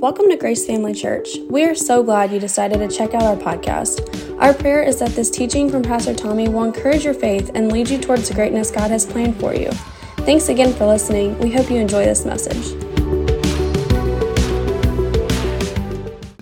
Welcome 0.00 0.28
to 0.28 0.36
Grace 0.36 0.64
Family 0.64 0.94
Church. 0.94 1.38
We 1.50 1.64
are 1.64 1.74
so 1.74 2.04
glad 2.04 2.30
you 2.30 2.38
decided 2.38 2.78
to 2.78 2.96
check 2.96 3.14
out 3.14 3.22
our 3.24 3.34
podcast. 3.34 4.40
Our 4.40 4.54
prayer 4.54 4.80
is 4.80 5.00
that 5.00 5.10
this 5.10 5.28
teaching 5.28 5.68
from 5.68 5.82
Pastor 5.82 6.14
Tommy 6.14 6.48
will 6.48 6.62
encourage 6.62 7.04
your 7.04 7.14
faith 7.14 7.50
and 7.56 7.72
lead 7.72 7.90
you 7.90 7.98
towards 7.98 8.28
the 8.28 8.34
greatness 8.34 8.70
God 8.70 8.92
has 8.92 9.04
planned 9.04 9.40
for 9.40 9.56
you. 9.56 9.72
Thanks 10.18 10.50
again 10.50 10.72
for 10.72 10.86
listening. 10.86 11.36
We 11.40 11.50
hope 11.50 11.68
you 11.68 11.78
enjoy 11.78 12.04
this 12.04 12.24
message. 12.24 12.80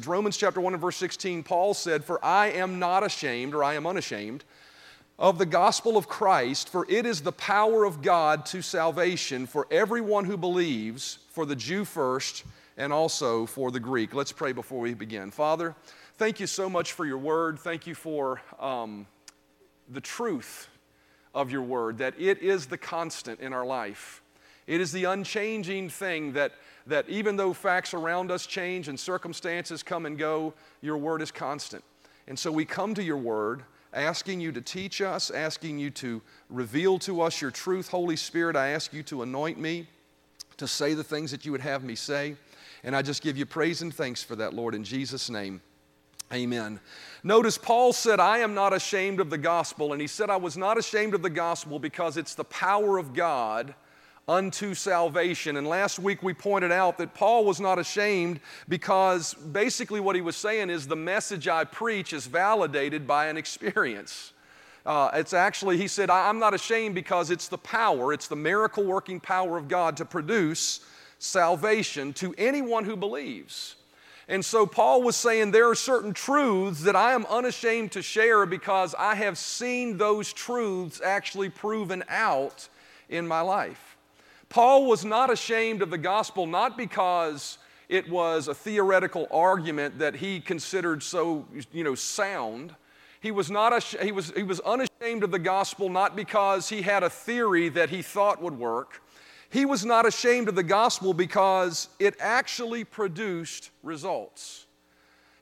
Romans 0.07 0.37
chapter 0.37 0.61
1 0.61 0.75
and 0.75 0.81
verse 0.83 0.97
16, 0.97 1.43
Paul 1.43 1.73
said, 1.73 2.05
For 2.05 2.23
I 2.23 2.49
am 2.49 2.79
not 2.79 3.05
ashamed, 3.05 3.55
or 3.55 3.65
I 3.65 3.73
am 3.73 3.87
unashamed, 3.87 4.45
of 5.19 5.39
the 5.39 5.47
gospel 5.47 5.97
of 5.97 6.09
Christ, 6.09 6.69
for 6.69 6.85
it 6.91 7.07
is 7.07 7.23
the 7.23 7.33
power 7.33 7.85
of 7.85 8.03
God 8.03 8.45
to 8.47 8.61
salvation 8.61 9.47
for 9.47 9.67
everyone 9.71 10.27
who 10.27 10.37
believes, 10.37 11.21
for 11.31 11.47
the 11.47 11.57
Jew 11.57 11.87
first, 11.87 12.45
and 12.77 12.93
also 12.93 13.47
for 13.47 13.71
the 13.71 13.81
Greek. 13.81 14.15
Let's 14.15 14.33
pray 14.33 14.53
before 14.53 14.81
we 14.81 14.95
begin. 14.95 15.31
Father, 15.31 15.75
thank 16.17 16.41
you 16.41 16.47
so 16.47 16.69
much 16.69 16.93
for 16.93 17.07
your 17.07 17.19
word. 17.19 17.59
Thank 17.59 17.87
you 17.87 17.95
for 17.95 18.41
um, 18.59 19.07
the 19.89 20.01
truth 20.01 20.69
of 21.35 21.51
your 21.51 21.63
word, 21.63 21.99
that 21.99 22.15
it 22.19 22.43
is 22.43 22.67
the 22.67 22.79
constant 22.79 23.41
in 23.41 23.53
our 23.53 23.67
life. 23.67 24.23
It 24.67 24.81
is 24.81 24.91
the 24.91 25.05
unchanging 25.05 25.91
thing 25.91 26.33
that, 26.33 26.53
that 26.87 27.09
even 27.09 27.37
though 27.37 27.53
facts 27.53 27.95
around 27.95 28.31
us 28.31 28.47
change 28.47 28.89
and 28.89 28.99
circumstances 28.99 29.83
come 29.83 30.07
and 30.07 30.19
go, 30.19 30.55
your 30.81 30.97
word 30.97 31.23
is 31.23 31.31
constant. 31.31 31.85
And 32.27 32.39
so 32.39 32.51
we 32.51 32.65
come 32.65 32.95
to 32.95 33.03
your 33.03 33.19
word 33.19 33.63
asking 33.93 34.41
you 34.41 34.53
to 34.53 34.61
teach 34.61 35.01
us, 35.01 35.31
asking 35.31 35.79
you 35.79 35.91
to 35.91 36.21
reveal 36.51 36.99
to 37.01 37.21
us 37.21 37.41
your 37.41 37.51
truth. 37.51 37.89
Holy 37.89 38.17
Spirit, 38.17 38.57
I 38.57 38.69
ask 38.69 38.93
you 38.93 39.03
to 39.05 39.23
anoint 39.23 39.59
me 39.59 39.87
to 40.57 40.67
say 40.67 40.95
the 40.95 41.05
things 41.05 41.31
that 41.31 41.45
you 41.45 41.53
would 41.53 41.61
have 41.61 41.85
me 41.85 41.95
say. 41.95 42.35
And 42.87 42.95
I 42.95 43.03
just 43.03 43.21
give 43.21 43.37
you 43.37 43.45
praise 43.45 43.83
and 43.83 43.93
thanks 43.93 44.23
for 44.23 44.37
that, 44.37 44.55
Lord, 44.55 44.73
in 44.73 44.85
Jesus' 44.85 45.29
name. 45.29 45.61
Amen. 46.33 46.79
Notice 47.25 47.59
Paul 47.59 47.93
said, 47.93 48.21
I 48.21 48.39
am 48.39 48.55
not 48.55 48.73
ashamed 48.73 49.19
of 49.19 49.29
the 49.29 49.39
gospel. 49.39 49.93
And 49.93 50.01
he 50.01 50.07
said, 50.07 50.31
I 50.31 50.37
was 50.37 50.57
not 50.57 50.79
ashamed 50.79 51.13
of 51.13 51.21
the 51.21 51.31
gospel 51.31 51.81
because 51.81 52.17
it's 52.17 52.37
the 52.37 52.45
power 52.45 52.97
of 52.97 53.13
God 53.13 53.75
unto 54.29 54.73
salvation. 54.73 55.57
And 55.57 55.67
last 55.67 55.99
week 55.99 56.23
we 56.23 56.33
pointed 56.33 56.71
out 56.71 56.97
that 56.99 57.13
Paul 57.13 57.45
was 57.45 57.61
not 57.61 57.81
ashamed 57.81 58.39
because 58.69 59.35
basically 59.35 59.99
what 59.99 60.15
he 60.15 60.23
was 60.23 60.37
saying 60.37 60.71
is 60.71 60.87
the 60.87 60.95
message 60.95 61.49
I 61.49 61.65
preach 61.65 62.13
is 62.13 62.29
validated 62.29 63.05
by 63.05 63.27
an 63.27 63.37
experience. 63.37 64.33
Uh, 64.85 65.11
it's 65.15 65.33
actually, 65.33 65.77
he 65.77 65.89
said, 65.89 66.09
I'm 66.09 66.39
not 66.39 66.55
ashamed 66.55 66.95
because 66.95 67.33
it's 67.33 67.49
the 67.49 67.59
power, 67.59 68.13
it's 68.13 68.29
the 68.29 68.37
miracle 68.37 68.85
working 68.85 69.19
power 69.19 69.59
of 69.59 69.67
God 69.67 69.97
to 69.97 70.05
produce 70.05 70.81
salvation 71.19 72.13
to 72.15 72.35
anyone 72.37 72.85
who 72.85 72.97
believes. 72.97 73.77
And 74.29 74.45
so 74.45 74.67
Paul 74.67 75.03
was 75.03 75.15
saying 75.15 75.53
there 75.53 75.71
are 75.71 75.77
certain 75.77 76.13
truths 76.13 76.83
that 76.83 76.97
I 76.97 77.13
am 77.13 77.27
unashamed 77.27 77.93
to 77.93 78.03
share 78.03 78.45
because 78.45 78.95
I 78.99 79.15
have 79.15 79.39
seen 79.39 79.99
those 79.99 80.33
truths 80.33 81.01
actually 81.01 81.49
proven 81.49 82.03
out 82.09 82.69
in 83.09 83.27
my 83.27 83.41
life. 83.41 83.97
Paul 84.49 84.87
was 84.87 85.05
not 85.05 85.31
ashamed 85.31 85.83
of 85.83 85.91
the 85.91 85.99
gospel, 85.99 86.47
not 86.47 86.77
because 86.77 87.59
it 87.89 88.09
was 88.09 88.49
a 88.49 88.55
theoretical 88.55 89.29
argument 89.31 89.99
that 90.01 90.17
he 90.17 90.41
considered 90.41 91.03
so 91.03 91.47
you 91.73 91.85
know, 91.85 91.95
sound. 91.95 92.75
He 93.21 93.31
was, 93.31 93.51
not 93.51 93.73
ash- 93.73 93.97
he, 94.03 94.13
was, 94.13 94.33
he 94.37 94.43
was 94.43 94.61
unashamed 94.61 95.23
of 95.23 95.31
the 95.31 95.39
gospel 95.39 95.89
not 95.89 96.17
because 96.17 96.69
he 96.69 96.83
had 96.83 97.03
a 97.03 97.11
theory 97.11 97.69
that 97.71 97.91
he 97.91 98.03
thought 98.03 98.43
would 98.43 98.59
work. 98.59 99.03
He 99.51 99.65
was 99.65 99.85
not 99.85 100.07
ashamed 100.07 100.49
of 100.49 100.55
the 100.55 100.63
gospel 100.63 101.15
because 101.15 101.89
it 101.99 102.15
actually 102.21 102.85
produced 102.85 103.71
results. 103.83 104.67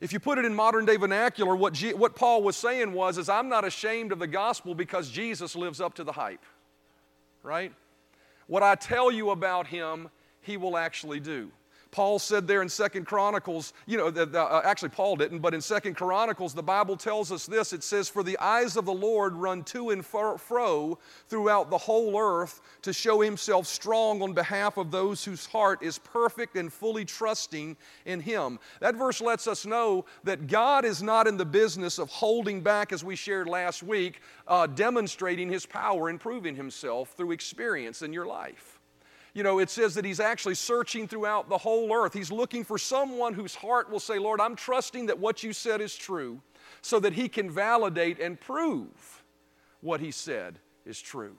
If 0.00 0.12
you 0.12 0.20
put 0.20 0.38
it 0.38 0.44
in 0.44 0.54
modern 0.54 0.84
day 0.84 0.96
vernacular, 0.96 1.56
what, 1.56 1.72
G- 1.72 1.94
what 1.94 2.14
Paul 2.14 2.42
was 2.42 2.56
saying 2.56 2.92
was, 2.92 3.16
is 3.16 3.28
I'm 3.28 3.48
not 3.48 3.64
ashamed 3.64 4.12
of 4.12 4.18
the 4.18 4.26
gospel 4.26 4.74
because 4.74 5.10
Jesus 5.10 5.56
lives 5.56 5.80
up 5.80 5.94
to 5.94 6.04
the 6.04 6.12
hype, 6.12 6.44
right? 7.42 7.72
What 8.46 8.62
I 8.62 8.74
tell 8.74 9.10
you 9.10 9.30
about 9.30 9.66
him, 9.66 10.10
he 10.42 10.56
will 10.56 10.76
actually 10.76 11.20
do. 11.20 11.50
Paul 11.94 12.18
said 12.18 12.48
there 12.48 12.60
in 12.60 12.68
Second 12.68 13.06
Chronicles, 13.06 13.72
you 13.86 13.96
know, 13.96 14.10
the, 14.10 14.26
the, 14.26 14.42
uh, 14.42 14.62
actually 14.64 14.88
Paul 14.88 15.14
didn't, 15.14 15.38
but 15.38 15.54
in 15.54 15.60
Second 15.60 15.94
Chronicles, 15.94 16.52
the 16.52 16.60
Bible 16.60 16.96
tells 16.96 17.30
us 17.30 17.46
this. 17.46 17.72
It 17.72 17.84
says, 17.84 18.08
For 18.08 18.24
the 18.24 18.36
eyes 18.40 18.76
of 18.76 18.84
the 18.84 18.92
Lord 18.92 19.34
run 19.34 19.62
to 19.66 19.90
and 19.90 20.04
fro 20.04 20.98
throughout 21.28 21.70
the 21.70 21.78
whole 21.78 22.18
earth 22.18 22.60
to 22.82 22.92
show 22.92 23.20
himself 23.20 23.68
strong 23.68 24.22
on 24.22 24.32
behalf 24.32 24.76
of 24.76 24.90
those 24.90 25.24
whose 25.24 25.46
heart 25.46 25.84
is 25.84 25.98
perfect 25.98 26.56
and 26.56 26.72
fully 26.72 27.04
trusting 27.04 27.76
in 28.06 28.18
him. 28.18 28.58
That 28.80 28.96
verse 28.96 29.20
lets 29.20 29.46
us 29.46 29.64
know 29.64 30.04
that 30.24 30.48
God 30.48 30.84
is 30.84 31.00
not 31.00 31.28
in 31.28 31.36
the 31.36 31.44
business 31.44 32.00
of 32.00 32.10
holding 32.10 32.60
back, 32.60 32.92
as 32.92 33.04
we 33.04 33.14
shared 33.14 33.46
last 33.46 33.84
week, 33.84 34.20
uh, 34.48 34.66
demonstrating 34.66 35.48
his 35.48 35.64
power 35.64 36.08
and 36.08 36.18
proving 36.18 36.56
himself 36.56 37.12
through 37.16 37.30
experience 37.30 38.02
in 38.02 38.12
your 38.12 38.26
life 38.26 38.73
you 39.34 39.42
know, 39.42 39.58
it 39.58 39.68
says 39.68 39.94
that 39.94 40.04
he's 40.04 40.20
actually 40.20 40.54
searching 40.54 41.08
throughout 41.08 41.48
the 41.48 41.58
whole 41.58 41.92
earth. 41.92 42.14
He's 42.14 42.30
looking 42.30 42.64
for 42.64 42.78
someone 42.78 43.34
whose 43.34 43.54
heart 43.54 43.90
will 43.90 44.00
say, 44.00 44.18
Lord, 44.18 44.40
I'm 44.40 44.54
trusting 44.54 45.06
that 45.06 45.18
what 45.18 45.42
you 45.42 45.52
said 45.52 45.80
is 45.80 45.96
true, 45.96 46.40
so 46.82 47.00
that 47.00 47.12
he 47.12 47.28
can 47.28 47.50
validate 47.50 48.20
and 48.20 48.40
prove 48.40 49.24
what 49.80 50.00
he 50.00 50.12
said 50.12 50.58
is 50.86 51.00
true. 51.00 51.36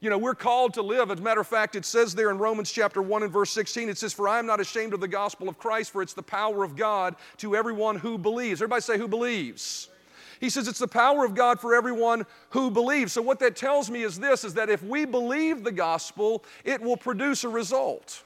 You 0.00 0.10
know, 0.10 0.18
we're 0.18 0.34
called 0.34 0.74
to 0.74 0.82
live. 0.82 1.10
As 1.10 1.18
a 1.18 1.22
matter 1.22 1.40
of 1.40 1.46
fact, 1.46 1.76
it 1.76 1.84
says 1.84 2.14
there 2.14 2.30
in 2.30 2.38
Romans 2.38 2.70
chapter 2.70 3.02
1 3.02 3.22
and 3.22 3.32
verse 3.32 3.50
16, 3.50 3.88
it 3.88 3.98
says, 3.98 4.12
For 4.12 4.28
I 4.28 4.38
am 4.38 4.46
not 4.46 4.60
ashamed 4.60 4.94
of 4.94 5.00
the 5.00 5.08
gospel 5.08 5.48
of 5.48 5.58
Christ, 5.58 5.90
for 5.90 6.00
it's 6.00 6.14
the 6.14 6.22
power 6.22 6.62
of 6.64 6.76
God 6.76 7.16
to 7.38 7.54
everyone 7.56 7.96
who 7.96 8.16
believes. 8.16 8.60
Everybody 8.60 8.82
say, 8.82 8.98
Who 8.98 9.08
believes? 9.08 9.88
He 10.40 10.48
says 10.48 10.66
it's 10.66 10.78
the 10.78 10.88
power 10.88 11.24
of 11.24 11.34
God 11.34 11.60
for 11.60 11.74
everyone 11.74 12.24
who 12.48 12.70
believes. 12.70 13.12
So 13.12 13.20
what 13.20 13.38
that 13.40 13.54
tells 13.54 13.90
me 13.90 14.02
is 14.02 14.18
this 14.18 14.42
is 14.42 14.54
that 14.54 14.70
if 14.70 14.82
we 14.82 15.04
believe 15.04 15.62
the 15.62 15.72
gospel, 15.72 16.44
it 16.64 16.80
will 16.80 16.96
produce 16.96 17.44
a 17.44 17.48
result. 17.48 18.24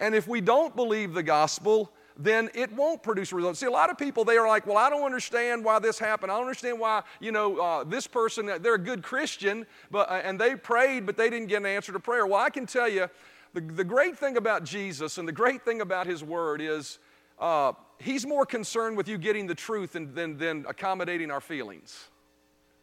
And 0.00 0.14
if 0.14 0.26
we 0.26 0.40
don't 0.40 0.74
believe 0.74 1.14
the 1.14 1.22
gospel, 1.22 1.92
then 2.16 2.50
it 2.54 2.72
won't 2.72 3.04
produce 3.04 3.30
a 3.30 3.36
result. 3.36 3.56
See, 3.56 3.66
a 3.66 3.70
lot 3.70 3.88
of 3.90 3.96
people, 3.96 4.24
they 4.24 4.36
are 4.36 4.48
like, 4.48 4.66
well, 4.66 4.76
I 4.76 4.90
don't 4.90 5.04
understand 5.04 5.64
why 5.64 5.78
this 5.78 6.00
happened. 6.00 6.32
I 6.32 6.34
don't 6.34 6.44
understand 6.44 6.80
why, 6.80 7.02
you 7.20 7.30
know, 7.30 7.58
uh, 7.58 7.84
this 7.84 8.08
person, 8.08 8.46
they're 8.60 8.74
a 8.74 8.78
good 8.78 9.04
Christian, 9.04 9.64
but, 9.92 10.10
uh, 10.10 10.14
and 10.24 10.40
they 10.40 10.56
prayed, 10.56 11.06
but 11.06 11.16
they 11.16 11.30
didn't 11.30 11.46
get 11.46 11.58
an 11.58 11.66
answer 11.66 11.92
to 11.92 12.00
prayer. 12.00 12.26
Well, 12.26 12.40
I 12.40 12.50
can 12.50 12.66
tell 12.66 12.88
you, 12.88 13.08
the, 13.54 13.60
the 13.60 13.84
great 13.84 14.18
thing 14.18 14.36
about 14.36 14.64
Jesus 14.64 15.18
and 15.18 15.28
the 15.28 15.32
great 15.32 15.64
thing 15.64 15.80
about 15.80 16.08
His 16.08 16.24
Word 16.24 16.60
is 16.60 16.98
uh, 17.38 17.72
he's 17.98 18.26
more 18.26 18.46
concerned 18.46 18.96
with 18.96 19.08
you 19.08 19.18
getting 19.18 19.46
the 19.46 19.54
truth 19.54 19.92
than, 19.92 20.14
than, 20.14 20.36
than 20.38 20.64
accommodating 20.68 21.30
our 21.30 21.40
feelings, 21.40 22.08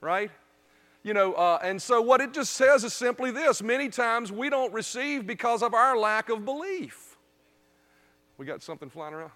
right? 0.02 0.32
You 1.04 1.14
know, 1.14 1.34
uh, 1.34 1.60
and 1.62 1.82
so 1.82 2.02
what 2.02 2.22
it 2.22 2.34
just 2.34 2.54
says 2.54 2.84
is 2.84 2.94
simply 2.94 3.32
this 3.32 3.62
many 3.62 3.90
times 3.90 4.32
we 4.32 4.50
don't 4.50 4.74
receive 4.74 5.28
because 5.28 5.62
of 5.62 5.74
our 5.74 5.98
lack 5.98 6.30
of 6.30 6.46
belief. 6.46 7.18
We 8.38 8.46
got 8.46 8.62
something 8.62 8.90
flying 8.90 9.14
around? 9.14 9.32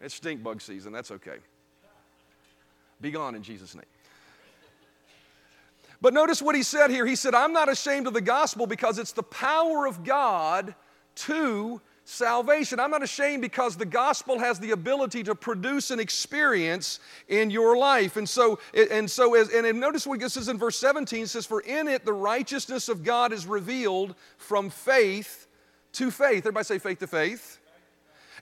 It's 0.00 0.14
stink 0.14 0.42
bug 0.42 0.60
season, 0.60 0.92
that's 0.92 1.10
okay. 1.10 1.36
Be 3.00 3.10
gone 3.10 3.34
in 3.34 3.42
Jesus' 3.42 3.74
name. 3.74 3.84
But 6.00 6.14
notice 6.14 6.42
what 6.42 6.56
he 6.56 6.64
said 6.64 6.90
here. 6.90 7.06
He 7.06 7.14
said, 7.14 7.32
I'm 7.32 7.52
not 7.52 7.68
ashamed 7.68 8.08
of 8.08 8.12
the 8.12 8.20
gospel 8.20 8.66
because 8.66 8.98
it's 8.98 9.12
the 9.12 9.22
power 9.22 9.86
of 9.86 10.02
God 10.02 10.74
to 11.14 11.80
salvation. 12.04 12.80
I'm 12.80 12.90
not 12.90 13.02
ashamed 13.02 13.42
because 13.42 13.76
the 13.76 13.86
gospel 13.86 14.38
has 14.38 14.58
the 14.58 14.72
ability 14.72 15.22
to 15.24 15.34
produce 15.34 15.90
an 15.90 16.00
experience 16.00 17.00
in 17.28 17.50
your 17.50 17.76
life. 17.76 18.16
And 18.16 18.28
so, 18.28 18.58
and 18.74 19.10
so, 19.10 19.34
as, 19.34 19.50
and 19.50 19.80
notice 19.80 20.06
what 20.06 20.20
this 20.20 20.36
is 20.36 20.48
in 20.48 20.58
verse 20.58 20.78
17 20.78 21.26
says, 21.26 21.46
For 21.46 21.60
in 21.60 21.88
it 21.88 22.04
the 22.04 22.12
righteousness 22.12 22.88
of 22.88 23.04
God 23.04 23.32
is 23.32 23.46
revealed 23.46 24.14
from 24.36 24.70
faith 24.70 25.46
to 25.92 26.10
faith. 26.10 26.38
Everybody 26.38 26.64
say 26.64 26.78
faith 26.78 26.98
to 27.00 27.06
faith. 27.06 27.58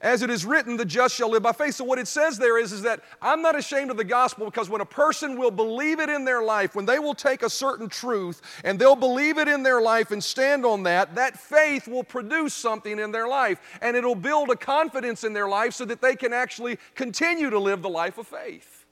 As 0.02 0.22
it 0.22 0.30
is 0.30 0.46
written, 0.46 0.78
the 0.78 0.84
just 0.86 1.14
shall 1.14 1.28
live 1.28 1.42
by 1.42 1.52
faith. 1.52 1.74
So, 1.74 1.84
what 1.84 1.98
it 1.98 2.08
says 2.08 2.38
there 2.38 2.58
is, 2.58 2.72
is 2.72 2.80
that 2.82 3.00
I'm 3.20 3.42
not 3.42 3.58
ashamed 3.58 3.90
of 3.90 3.98
the 3.98 4.04
gospel 4.04 4.46
because 4.46 4.70
when 4.70 4.80
a 4.80 4.86
person 4.86 5.38
will 5.38 5.50
believe 5.50 6.00
it 6.00 6.08
in 6.08 6.24
their 6.24 6.42
life, 6.42 6.74
when 6.74 6.86
they 6.86 6.98
will 6.98 7.12
take 7.12 7.42
a 7.42 7.50
certain 7.50 7.86
truth 7.86 8.40
and 8.64 8.78
they'll 8.78 8.96
believe 8.96 9.36
it 9.36 9.46
in 9.46 9.62
their 9.62 9.82
life 9.82 10.10
and 10.10 10.24
stand 10.24 10.64
on 10.64 10.84
that, 10.84 11.14
that 11.16 11.38
faith 11.38 11.86
will 11.86 12.02
produce 12.02 12.54
something 12.54 12.98
in 12.98 13.12
their 13.12 13.28
life 13.28 13.60
and 13.82 13.94
it'll 13.94 14.14
build 14.14 14.48
a 14.48 14.56
confidence 14.56 15.22
in 15.22 15.34
their 15.34 15.48
life 15.48 15.74
so 15.74 15.84
that 15.84 16.00
they 16.00 16.16
can 16.16 16.32
actually 16.32 16.78
continue 16.94 17.50
to 17.50 17.58
live 17.58 17.82
the 17.82 17.90
life 17.90 18.16
of 18.16 18.26
faith. 18.26 18.86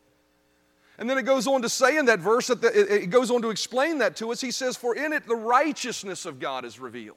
And 0.99 1.09
then 1.09 1.17
it 1.17 1.23
goes 1.23 1.47
on 1.47 1.63
to 1.63 1.71
say 1.71 1.97
in 1.97 2.05
that 2.07 2.19
verse, 2.19 2.49
that 2.49 2.61
the, 2.61 3.03
it 3.03 3.07
goes 3.07 3.31
on 3.31 3.41
to 3.43 3.51
explain 3.51 3.99
that 3.99 4.15
to 4.17 4.31
us. 4.31 4.43
He 4.43 4.51
says, 4.51 4.77
For 4.77 4.95
in 4.95 5.15
it 5.15 5.27
the 5.27 5.37
righteousness 5.37 6.27
of 6.27 6.39
God 6.39 6.67
is 6.67 6.79
revealed. 6.79 7.17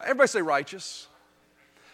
Everybody 0.00 0.28
say 0.28 0.42
righteous. 0.42 1.08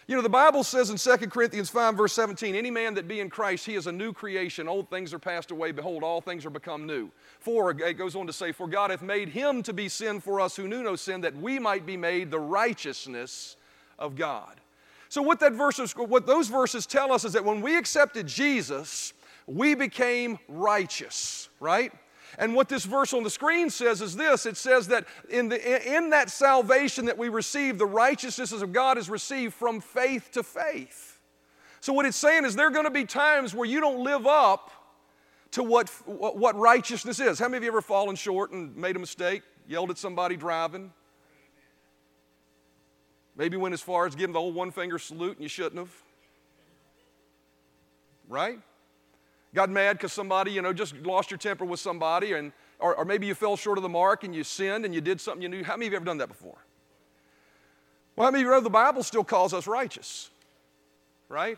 You 0.07 0.15
know, 0.15 0.21
the 0.21 0.29
Bible 0.29 0.63
says 0.63 0.91
in 0.91 0.97
2 0.97 1.27
Corinthians 1.29 1.71
5, 1.71 1.95
verse 1.95 2.13
17, 2.13 2.53
any 2.53 2.69
man 2.69 2.93
that 2.93 3.07
be 3.07 3.21
in 3.21 3.29
Christ, 3.29 3.65
he 3.65 3.73
is 3.73 3.87
a 3.87 3.91
new 3.91 4.13
creation. 4.13 4.67
Old 4.67 4.87
things 4.91 5.15
are 5.15 5.19
passed 5.19 5.49
away. 5.49 5.71
Behold, 5.71 6.03
all 6.03 6.21
things 6.21 6.45
are 6.45 6.51
become 6.51 6.85
new. 6.85 7.09
For, 7.39 7.71
it 7.71 7.93
goes 7.93 8.15
on 8.15 8.27
to 8.27 8.33
say, 8.33 8.51
For 8.51 8.67
God 8.67 8.91
hath 8.91 9.01
made 9.01 9.29
him 9.29 9.63
to 9.63 9.73
be 9.73 9.89
sin 9.89 10.19
for 10.19 10.39
us 10.39 10.55
who 10.55 10.67
knew 10.67 10.83
no 10.83 10.95
sin, 10.95 11.21
that 11.21 11.35
we 11.35 11.57
might 11.57 11.87
be 11.87 11.97
made 11.97 12.29
the 12.29 12.39
righteousness 12.39 13.57
of 13.97 14.15
God. 14.15 14.61
So 15.09 15.23
what 15.23 15.39
that 15.39 15.53
verses, 15.53 15.93
what 15.93 16.27
those 16.27 16.49
verses 16.49 16.85
tell 16.85 17.11
us 17.11 17.25
is 17.25 17.33
that 17.33 17.43
when 17.43 17.61
we 17.61 17.75
accepted 17.75 18.27
Jesus, 18.27 19.13
we 19.47 19.73
became 19.73 20.37
righteous, 20.47 21.49
right? 21.59 21.91
And 22.37 22.53
what 22.53 22.69
this 22.69 22.85
verse 22.85 23.13
on 23.13 23.23
the 23.23 23.29
screen 23.29 23.69
says 23.69 24.01
is 24.01 24.15
this 24.15 24.45
it 24.45 24.57
says 24.57 24.87
that 24.87 25.05
in, 25.29 25.49
the, 25.49 25.95
in 25.95 26.09
that 26.09 26.29
salvation 26.29 27.05
that 27.05 27.17
we 27.17 27.29
receive, 27.29 27.77
the 27.77 27.85
righteousness 27.85 28.51
of 28.51 28.73
God 28.73 28.97
is 28.97 29.09
received 29.09 29.53
from 29.53 29.81
faith 29.81 30.31
to 30.31 30.43
faith. 30.43 31.19
So, 31.79 31.93
what 31.93 32.05
it's 32.05 32.17
saying 32.17 32.45
is 32.45 32.55
there 32.55 32.67
are 32.67 32.71
going 32.71 32.85
to 32.85 32.91
be 32.91 33.05
times 33.05 33.53
where 33.53 33.67
you 33.67 33.79
don't 33.79 34.03
live 34.03 34.25
up 34.25 34.71
to 35.51 35.63
what, 35.63 35.89
what 36.07 36.55
righteousness 36.55 37.19
is. 37.19 37.39
How 37.39 37.45
many 37.45 37.57
of 37.57 37.63
you 37.63 37.69
ever 37.69 37.81
fallen 37.81 38.15
short 38.15 38.51
and 38.51 38.75
made 38.75 38.95
a 38.95 38.99
mistake, 38.99 39.43
yelled 39.67 39.89
at 39.89 39.97
somebody 39.97 40.35
driving? 40.35 40.91
Maybe 43.37 43.55
went 43.57 43.73
as 43.73 43.81
far 43.81 44.05
as 44.05 44.15
giving 44.15 44.33
the 44.33 44.39
old 44.39 44.55
one 44.55 44.71
finger 44.71 44.97
salute 44.97 45.33
and 45.33 45.43
you 45.43 45.49
shouldn't 45.49 45.77
have. 45.77 45.91
Right? 48.27 48.59
Got 49.55 49.69
mad 49.69 49.93
because 49.93 50.13
somebody, 50.13 50.51
you 50.51 50.61
know, 50.61 50.73
just 50.73 50.95
lost 50.97 51.31
your 51.31 51.37
temper 51.37 51.65
with 51.65 51.79
somebody, 51.79 52.33
and, 52.33 52.51
or, 52.79 52.95
or 52.95 53.05
maybe 53.05 53.25
you 53.25 53.33
fell 53.33 53.57
short 53.57 53.77
of 53.77 53.81
the 53.81 53.89
mark 53.89 54.23
and 54.23 54.35
you 54.35 54.43
sinned 54.43 54.85
and 54.85 54.93
you 54.93 55.01
did 55.01 55.19
something 55.19 55.41
you 55.41 55.49
knew. 55.49 55.63
How 55.63 55.75
many 55.75 55.87
of 55.87 55.93
you 55.93 55.97
ever 55.97 56.05
done 56.05 56.19
that 56.19 56.27
before? 56.27 56.57
Well, 58.15 58.25
how 58.25 58.31
many 58.31 58.43
of 58.43 58.47
you 58.47 58.51
know 58.51 58.61
the 58.61 58.69
Bible 58.69 59.03
still 59.03 59.23
calls 59.23 59.53
us 59.53 59.67
righteous? 59.67 60.29
Right? 61.27 61.57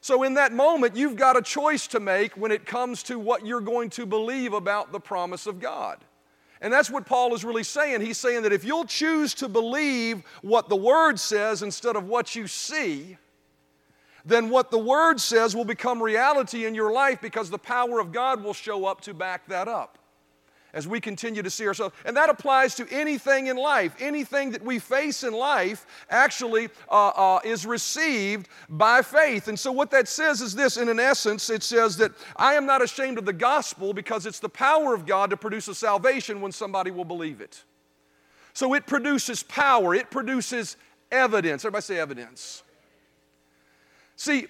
So, 0.00 0.22
in 0.22 0.34
that 0.34 0.52
moment, 0.52 0.96
you've 0.96 1.16
got 1.16 1.36
a 1.36 1.42
choice 1.42 1.86
to 1.88 2.00
make 2.00 2.36
when 2.36 2.52
it 2.52 2.66
comes 2.66 3.02
to 3.04 3.18
what 3.18 3.46
you're 3.46 3.60
going 3.60 3.90
to 3.90 4.06
believe 4.06 4.52
about 4.52 4.92
the 4.92 5.00
promise 5.00 5.46
of 5.46 5.60
God. 5.60 5.98
And 6.60 6.72
that's 6.72 6.90
what 6.90 7.06
Paul 7.06 7.34
is 7.34 7.44
really 7.44 7.64
saying. 7.64 8.00
He's 8.00 8.18
saying 8.18 8.42
that 8.42 8.52
if 8.52 8.64
you'll 8.64 8.84
choose 8.84 9.34
to 9.34 9.48
believe 9.48 10.22
what 10.42 10.68
the 10.68 10.76
Word 10.76 11.18
says 11.18 11.62
instead 11.62 11.96
of 11.96 12.06
what 12.06 12.34
you 12.34 12.46
see, 12.46 13.16
then 14.24 14.48
what 14.48 14.70
the 14.70 14.78
Word 14.78 15.20
says 15.20 15.54
will 15.54 15.64
become 15.64 16.02
reality 16.02 16.64
in 16.64 16.74
your 16.74 16.92
life 16.92 17.20
because 17.20 17.50
the 17.50 17.58
power 17.58 18.00
of 18.00 18.12
God 18.12 18.42
will 18.42 18.54
show 18.54 18.86
up 18.86 19.00
to 19.02 19.14
back 19.14 19.46
that 19.48 19.68
up 19.68 19.98
as 20.74 20.88
we 20.88 21.00
continue 21.00 21.42
to 21.42 21.50
see 21.50 21.66
ourselves. 21.66 21.94
And 22.04 22.16
that 22.16 22.28
applies 22.28 22.74
to 22.74 22.86
anything 22.90 23.46
in 23.46 23.56
life. 23.56 23.94
Anything 24.00 24.50
that 24.50 24.62
we 24.62 24.78
face 24.78 25.22
in 25.22 25.32
life 25.32 25.86
actually 26.10 26.68
uh, 26.90 27.08
uh, 27.08 27.40
is 27.44 27.64
received 27.64 28.48
by 28.68 29.00
faith. 29.00 29.48
And 29.48 29.58
so, 29.58 29.72
what 29.72 29.90
that 29.92 30.08
says 30.08 30.40
is 30.40 30.54
this 30.54 30.76
in 30.76 30.88
an 30.88 31.00
essence, 31.00 31.48
it 31.48 31.62
says 31.62 31.96
that 31.98 32.12
I 32.36 32.54
am 32.54 32.66
not 32.66 32.82
ashamed 32.82 33.18
of 33.18 33.24
the 33.24 33.32
gospel 33.32 33.94
because 33.94 34.26
it's 34.26 34.40
the 34.40 34.48
power 34.48 34.94
of 34.94 35.06
God 35.06 35.30
to 35.30 35.36
produce 35.36 35.68
a 35.68 35.74
salvation 35.74 36.40
when 36.40 36.52
somebody 36.52 36.90
will 36.90 37.04
believe 37.04 37.40
it. 37.40 37.64
So, 38.52 38.74
it 38.74 38.86
produces 38.86 39.42
power, 39.44 39.94
it 39.94 40.10
produces 40.10 40.76
evidence. 41.10 41.64
Everybody 41.64 41.82
say 41.82 41.98
evidence. 41.98 42.64
See, 44.16 44.46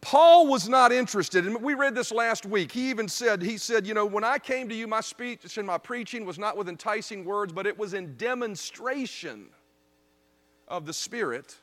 Paul 0.00 0.46
was 0.46 0.68
not 0.68 0.92
interested, 0.92 1.46
and 1.46 1.60
we 1.62 1.74
read 1.74 1.94
this 1.94 2.10
last 2.10 2.46
week. 2.46 2.72
He 2.72 2.88
even 2.88 3.06
said, 3.06 3.42
he 3.42 3.58
said, 3.58 3.86
you 3.86 3.92
know, 3.92 4.06
when 4.06 4.24
I 4.24 4.38
came 4.38 4.68
to 4.70 4.74
you, 4.74 4.86
my 4.86 5.00
speech 5.00 5.58
and 5.58 5.66
my 5.66 5.78
preaching 5.78 6.24
was 6.24 6.38
not 6.38 6.56
with 6.56 6.68
enticing 6.68 7.24
words, 7.24 7.52
but 7.52 7.66
it 7.66 7.78
was 7.78 7.92
in 7.92 8.16
demonstration 8.16 9.48
of 10.68 10.86
the 10.86 10.92
Spirit 10.92 11.56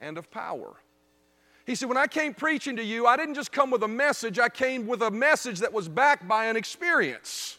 and 0.00 0.16
of 0.16 0.30
power. 0.30 0.76
He 1.66 1.74
said, 1.74 1.88
when 1.88 1.98
I 1.98 2.06
came 2.06 2.34
preaching 2.34 2.76
to 2.76 2.84
you, 2.84 3.06
I 3.06 3.16
didn't 3.16 3.34
just 3.34 3.52
come 3.52 3.70
with 3.70 3.82
a 3.82 3.88
message, 3.88 4.38
I 4.38 4.48
came 4.48 4.86
with 4.86 5.02
a 5.02 5.10
message 5.10 5.60
that 5.60 5.72
was 5.72 5.88
backed 5.88 6.28
by 6.28 6.46
an 6.46 6.56
experience. 6.56 7.58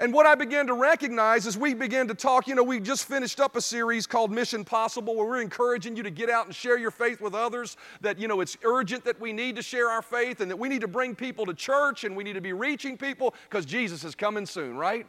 And 0.00 0.14
what 0.14 0.24
I 0.24 0.34
began 0.34 0.66
to 0.68 0.72
recognize 0.72 1.46
as 1.46 1.58
we 1.58 1.74
began 1.74 2.08
to 2.08 2.14
talk, 2.14 2.48
you 2.48 2.54
know, 2.54 2.62
we 2.62 2.80
just 2.80 3.04
finished 3.04 3.38
up 3.38 3.54
a 3.54 3.60
series 3.60 4.06
called 4.06 4.30
Mission 4.30 4.64
Possible 4.64 5.14
where 5.14 5.26
we're 5.26 5.42
encouraging 5.42 5.94
you 5.94 6.02
to 6.02 6.10
get 6.10 6.30
out 6.30 6.46
and 6.46 6.54
share 6.54 6.78
your 6.78 6.90
faith 6.90 7.20
with 7.20 7.34
others, 7.34 7.76
that, 8.00 8.18
you 8.18 8.26
know, 8.26 8.40
it's 8.40 8.56
urgent 8.64 9.04
that 9.04 9.20
we 9.20 9.34
need 9.34 9.56
to 9.56 9.62
share 9.62 9.90
our 9.90 10.00
faith 10.00 10.40
and 10.40 10.50
that 10.50 10.56
we 10.56 10.70
need 10.70 10.80
to 10.80 10.88
bring 10.88 11.14
people 11.14 11.44
to 11.44 11.52
church 11.52 12.04
and 12.04 12.16
we 12.16 12.24
need 12.24 12.32
to 12.32 12.40
be 12.40 12.54
reaching 12.54 12.96
people 12.96 13.34
because 13.50 13.66
Jesus 13.66 14.02
is 14.02 14.14
coming 14.14 14.46
soon, 14.46 14.74
right? 14.74 15.06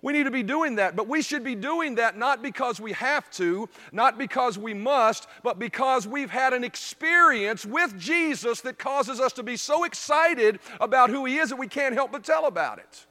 We 0.00 0.14
need 0.14 0.24
to 0.24 0.30
be 0.30 0.42
doing 0.42 0.76
that, 0.76 0.96
but 0.96 1.08
we 1.08 1.20
should 1.20 1.44
be 1.44 1.54
doing 1.54 1.96
that 1.96 2.16
not 2.16 2.40
because 2.40 2.80
we 2.80 2.92
have 2.92 3.30
to, 3.32 3.68
not 3.92 4.16
because 4.16 4.56
we 4.56 4.72
must, 4.72 5.26
but 5.42 5.58
because 5.58 6.08
we've 6.08 6.30
had 6.30 6.54
an 6.54 6.64
experience 6.64 7.66
with 7.66 7.98
Jesus 7.98 8.62
that 8.62 8.78
causes 8.78 9.20
us 9.20 9.34
to 9.34 9.42
be 9.42 9.58
so 9.58 9.84
excited 9.84 10.58
about 10.80 11.10
who 11.10 11.26
He 11.26 11.36
is 11.36 11.50
that 11.50 11.56
we 11.56 11.68
can't 11.68 11.94
help 11.94 12.12
but 12.12 12.24
tell 12.24 12.46
about 12.46 12.78
it. 12.78 13.06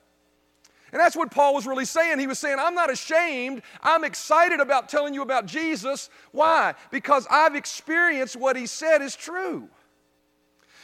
And 0.91 0.99
that's 0.99 1.15
what 1.15 1.31
Paul 1.31 1.53
was 1.53 1.65
really 1.65 1.85
saying. 1.85 2.19
He 2.19 2.27
was 2.27 2.39
saying, 2.39 2.57
I'm 2.59 2.75
not 2.75 2.91
ashamed. 2.91 3.61
I'm 3.81 4.03
excited 4.03 4.59
about 4.59 4.89
telling 4.89 5.13
you 5.13 5.21
about 5.21 5.45
Jesus. 5.45 6.09
Why? 6.31 6.73
Because 6.91 7.25
I've 7.29 7.55
experienced 7.55 8.35
what 8.35 8.57
he 8.57 8.67
said 8.67 9.01
is 9.01 9.15
true. 9.15 9.69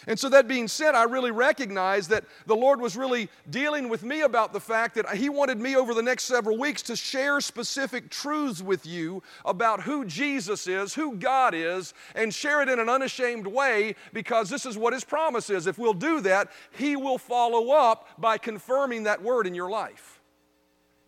And 0.05 0.19
so, 0.19 0.29
that 0.29 0.47
being 0.47 0.67
said, 0.67 0.93
I 0.93 1.03
really 1.03 1.31
recognize 1.31 2.07
that 2.09 2.25
the 2.45 2.55
Lord 2.55 2.79
was 2.79 2.95
really 2.95 3.29
dealing 3.49 3.89
with 3.89 4.03
me 4.03 4.21
about 4.21 4.53
the 4.53 4.59
fact 4.59 4.95
that 4.95 5.09
He 5.15 5.29
wanted 5.29 5.59
me 5.59 5.75
over 5.75 5.93
the 5.93 6.01
next 6.01 6.25
several 6.25 6.57
weeks 6.57 6.81
to 6.83 6.95
share 6.95 7.41
specific 7.41 8.09
truths 8.09 8.61
with 8.61 8.85
you 8.85 9.23
about 9.45 9.81
who 9.81 10.05
Jesus 10.05 10.67
is, 10.67 10.93
who 10.93 11.15
God 11.15 11.53
is, 11.55 11.93
and 12.13 12.33
share 12.33 12.61
it 12.61 12.69
in 12.69 12.79
an 12.79 12.89
unashamed 12.89 13.47
way 13.47 13.95
because 14.13 14.49
this 14.49 14.65
is 14.65 14.77
what 14.77 14.93
His 14.93 15.03
promise 15.03 15.49
is. 15.49 15.65
If 15.65 15.77
we'll 15.77 15.93
do 15.93 16.21
that, 16.21 16.51
He 16.71 16.95
will 16.95 17.17
follow 17.17 17.71
up 17.71 18.07
by 18.19 18.37
confirming 18.37 19.03
that 19.03 19.23
word 19.23 19.47
in 19.47 19.55
your 19.55 19.69
life, 19.69 20.21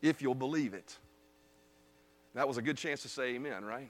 if 0.01 0.21
you'll 0.21 0.33
believe 0.33 0.73
it. 0.73 0.97
That 2.33 2.47
was 2.47 2.57
a 2.57 2.61
good 2.61 2.77
chance 2.77 3.01
to 3.01 3.09
say 3.09 3.35
amen, 3.35 3.65
right? 3.65 3.89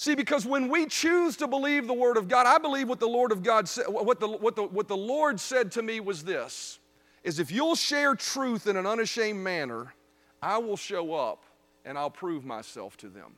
See, 0.00 0.14
because 0.14 0.46
when 0.46 0.68
we 0.68 0.86
choose 0.86 1.36
to 1.38 1.48
believe 1.48 1.88
the 1.88 1.92
Word 1.92 2.16
of 2.16 2.28
God, 2.28 2.46
I 2.46 2.58
believe 2.58 2.88
what 2.88 3.00
the 3.00 3.08
Lord 3.08 3.32
of 3.32 3.42
God 3.42 3.68
said, 3.68 3.86
what 3.88 4.20
the, 4.20 4.28
what 4.28 4.54
the, 4.54 4.62
what 4.62 4.86
the 4.86 4.96
Lord 4.96 5.40
said 5.40 5.72
to 5.72 5.82
me 5.82 5.98
was 5.98 6.22
this 6.22 6.78
is 7.24 7.40
if 7.40 7.50
you'll 7.50 7.74
share 7.74 8.14
truth 8.14 8.68
in 8.68 8.76
an 8.76 8.86
unashamed 8.86 9.40
manner, 9.40 9.92
I 10.40 10.58
will 10.58 10.76
show 10.76 11.14
up 11.14 11.42
and 11.84 11.98
I'll 11.98 12.10
prove 12.10 12.44
myself 12.44 12.96
to 12.98 13.08
them. 13.08 13.34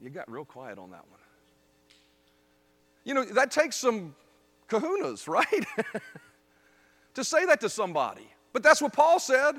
You 0.00 0.08
got 0.08 0.32
real 0.32 0.46
quiet 0.46 0.78
on 0.78 0.90
that 0.92 1.04
one. 1.10 1.20
You 3.04 3.12
know, 3.12 3.24
that 3.26 3.50
takes 3.50 3.76
some 3.76 4.14
kahunas, 4.70 5.28
right? 5.28 5.66
to 7.12 7.24
say 7.24 7.44
that 7.44 7.60
to 7.60 7.68
somebody. 7.68 8.26
But 8.54 8.62
that's 8.62 8.80
what 8.80 8.94
Paul 8.94 9.20
said. 9.20 9.56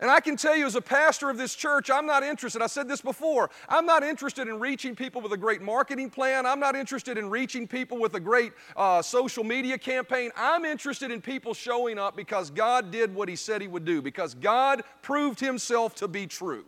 And 0.00 0.10
I 0.10 0.20
can 0.20 0.36
tell 0.36 0.56
you, 0.56 0.66
as 0.66 0.74
a 0.74 0.80
pastor 0.80 1.30
of 1.30 1.38
this 1.38 1.54
church, 1.54 1.88
I'm 1.88 2.04
not 2.04 2.24
interested. 2.24 2.62
I 2.62 2.66
said 2.66 2.88
this 2.88 3.00
before. 3.00 3.48
I'm 3.68 3.86
not 3.86 4.02
interested 4.02 4.48
in 4.48 4.58
reaching 4.58 4.96
people 4.96 5.22
with 5.22 5.32
a 5.32 5.36
great 5.36 5.62
marketing 5.62 6.10
plan. 6.10 6.46
I'm 6.46 6.58
not 6.58 6.74
interested 6.74 7.16
in 7.16 7.30
reaching 7.30 7.68
people 7.68 7.98
with 7.98 8.14
a 8.14 8.20
great 8.20 8.52
uh, 8.76 9.02
social 9.02 9.44
media 9.44 9.78
campaign. 9.78 10.32
I'm 10.36 10.64
interested 10.64 11.12
in 11.12 11.20
people 11.22 11.54
showing 11.54 11.98
up 11.98 12.16
because 12.16 12.50
God 12.50 12.90
did 12.90 13.14
what 13.14 13.28
He 13.28 13.36
said 13.36 13.62
He 13.62 13.68
would 13.68 13.84
do, 13.84 14.02
because 14.02 14.34
God 14.34 14.82
proved 15.00 15.38
Himself 15.38 15.94
to 15.96 16.08
be 16.08 16.26
true 16.26 16.64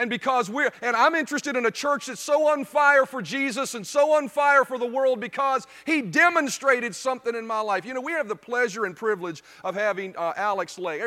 and 0.00 0.08
because 0.08 0.48
we're, 0.48 0.72
and 0.80 0.96
I'm 0.96 1.14
interested 1.14 1.56
in 1.56 1.66
a 1.66 1.70
church 1.70 2.06
that's 2.06 2.22
so 2.22 2.48
on 2.48 2.64
fire 2.64 3.04
for 3.04 3.20
Jesus 3.20 3.74
and 3.74 3.86
so 3.86 4.14
on 4.14 4.28
fire 4.28 4.64
for 4.64 4.78
the 4.78 4.86
world 4.86 5.20
because 5.20 5.66
he 5.84 6.00
demonstrated 6.00 6.94
something 6.94 7.36
in 7.36 7.46
my 7.46 7.60
life. 7.60 7.84
You 7.84 7.92
know, 7.92 8.00
we 8.00 8.12
have 8.12 8.26
the 8.26 8.34
pleasure 8.34 8.86
and 8.86 8.96
privilege 8.96 9.42
of 9.62 9.74
having 9.74 10.16
uh, 10.16 10.32
Alex 10.36 10.78
Lay. 10.78 11.02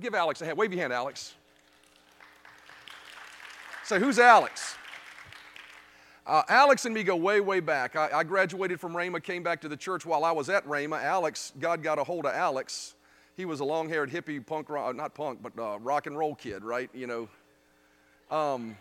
Give 0.00 0.16
Alex 0.16 0.42
a 0.42 0.46
hand. 0.46 0.58
Wave 0.58 0.72
your 0.72 0.80
hand, 0.80 0.92
Alex. 0.92 1.34
Say, 3.84 4.00
who's 4.00 4.18
Alex? 4.18 4.76
Uh, 6.26 6.42
Alex 6.48 6.86
and 6.86 6.94
me 6.94 7.04
go 7.04 7.14
way, 7.14 7.40
way 7.40 7.60
back. 7.60 7.94
I, 7.94 8.08
I, 8.12 8.24
graduated 8.24 8.80
from 8.80 8.94
Rhema, 8.94 9.22
came 9.22 9.44
back 9.44 9.60
to 9.60 9.68
the 9.68 9.76
church 9.76 10.04
while 10.04 10.24
I 10.24 10.32
was 10.32 10.48
at 10.48 10.66
Rhema. 10.66 11.00
Alex, 11.00 11.52
God 11.60 11.84
got 11.84 12.00
a 12.00 12.04
hold 12.04 12.26
of 12.26 12.34
Alex. 12.34 12.94
He 13.36 13.44
was 13.44 13.60
a 13.60 13.64
long 13.64 13.88
haired 13.88 14.10
hippie 14.10 14.44
punk, 14.44 14.70
rock, 14.70 14.96
not 14.96 15.14
punk, 15.14 15.40
but 15.40 15.52
uh, 15.56 15.78
rock 15.78 16.06
and 16.06 16.18
roll 16.18 16.34
kid, 16.34 16.64
right? 16.64 16.88
You 16.94 17.06
know, 17.06 17.28
um, 18.30 18.76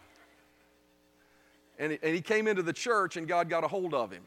and, 1.80 1.92
he, 1.92 2.00
and 2.02 2.16
he 2.16 2.22
came 2.22 2.48
into 2.48 2.64
the 2.64 2.74
church 2.74 3.18
and 3.18 3.28
God 3.28 3.50
got 3.50 3.64
a 3.64 3.68
hold 3.68 3.94
of 3.94 4.12
him. 4.12 4.24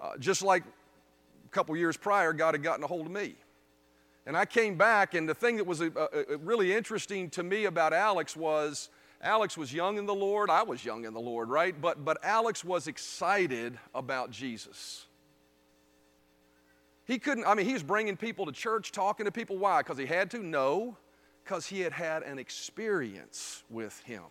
Uh, 0.00 0.16
just 0.18 0.42
like 0.42 0.64
a 0.64 1.48
couple 1.50 1.76
years 1.76 1.96
prior, 1.96 2.32
God 2.32 2.54
had 2.54 2.62
gotten 2.62 2.82
a 2.82 2.86
hold 2.86 3.06
of 3.06 3.12
me. 3.12 3.36
And 4.24 4.36
I 4.36 4.44
came 4.44 4.76
back, 4.76 5.14
and 5.14 5.28
the 5.28 5.34
thing 5.34 5.56
that 5.56 5.66
was 5.66 5.80
a, 5.80 5.90
a, 5.90 6.34
a 6.34 6.36
really 6.38 6.72
interesting 6.72 7.28
to 7.30 7.42
me 7.42 7.64
about 7.64 7.92
Alex 7.92 8.36
was 8.36 8.88
Alex 9.20 9.56
was 9.56 9.72
young 9.72 9.98
in 9.98 10.06
the 10.06 10.14
Lord. 10.14 10.50
I 10.50 10.62
was 10.62 10.84
young 10.84 11.04
in 11.04 11.14
the 11.14 11.20
Lord, 11.20 11.48
right? 11.48 11.80
But, 11.80 12.04
but 12.04 12.18
Alex 12.24 12.64
was 12.64 12.88
excited 12.88 13.78
about 13.94 14.30
Jesus. 14.30 15.06
He 17.04 17.18
couldn't, 17.18 17.44
I 17.44 17.54
mean, 17.54 17.66
he 17.66 17.72
was 17.72 17.82
bringing 17.82 18.16
people 18.16 18.46
to 18.46 18.52
church, 18.52 18.90
talking 18.90 19.26
to 19.26 19.32
people. 19.32 19.58
Why? 19.58 19.80
Because 19.80 19.98
he 19.98 20.06
had 20.06 20.30
to? 20.32 20.38
No 20.38 20.96
because 21.42 21.66
he 21.66 21.80
had 21.80 21.92
had 21.92 22.22
an 22.22 22.38
experience 22.38 23.62
with 23.68 24.00
him. 24.02 24.22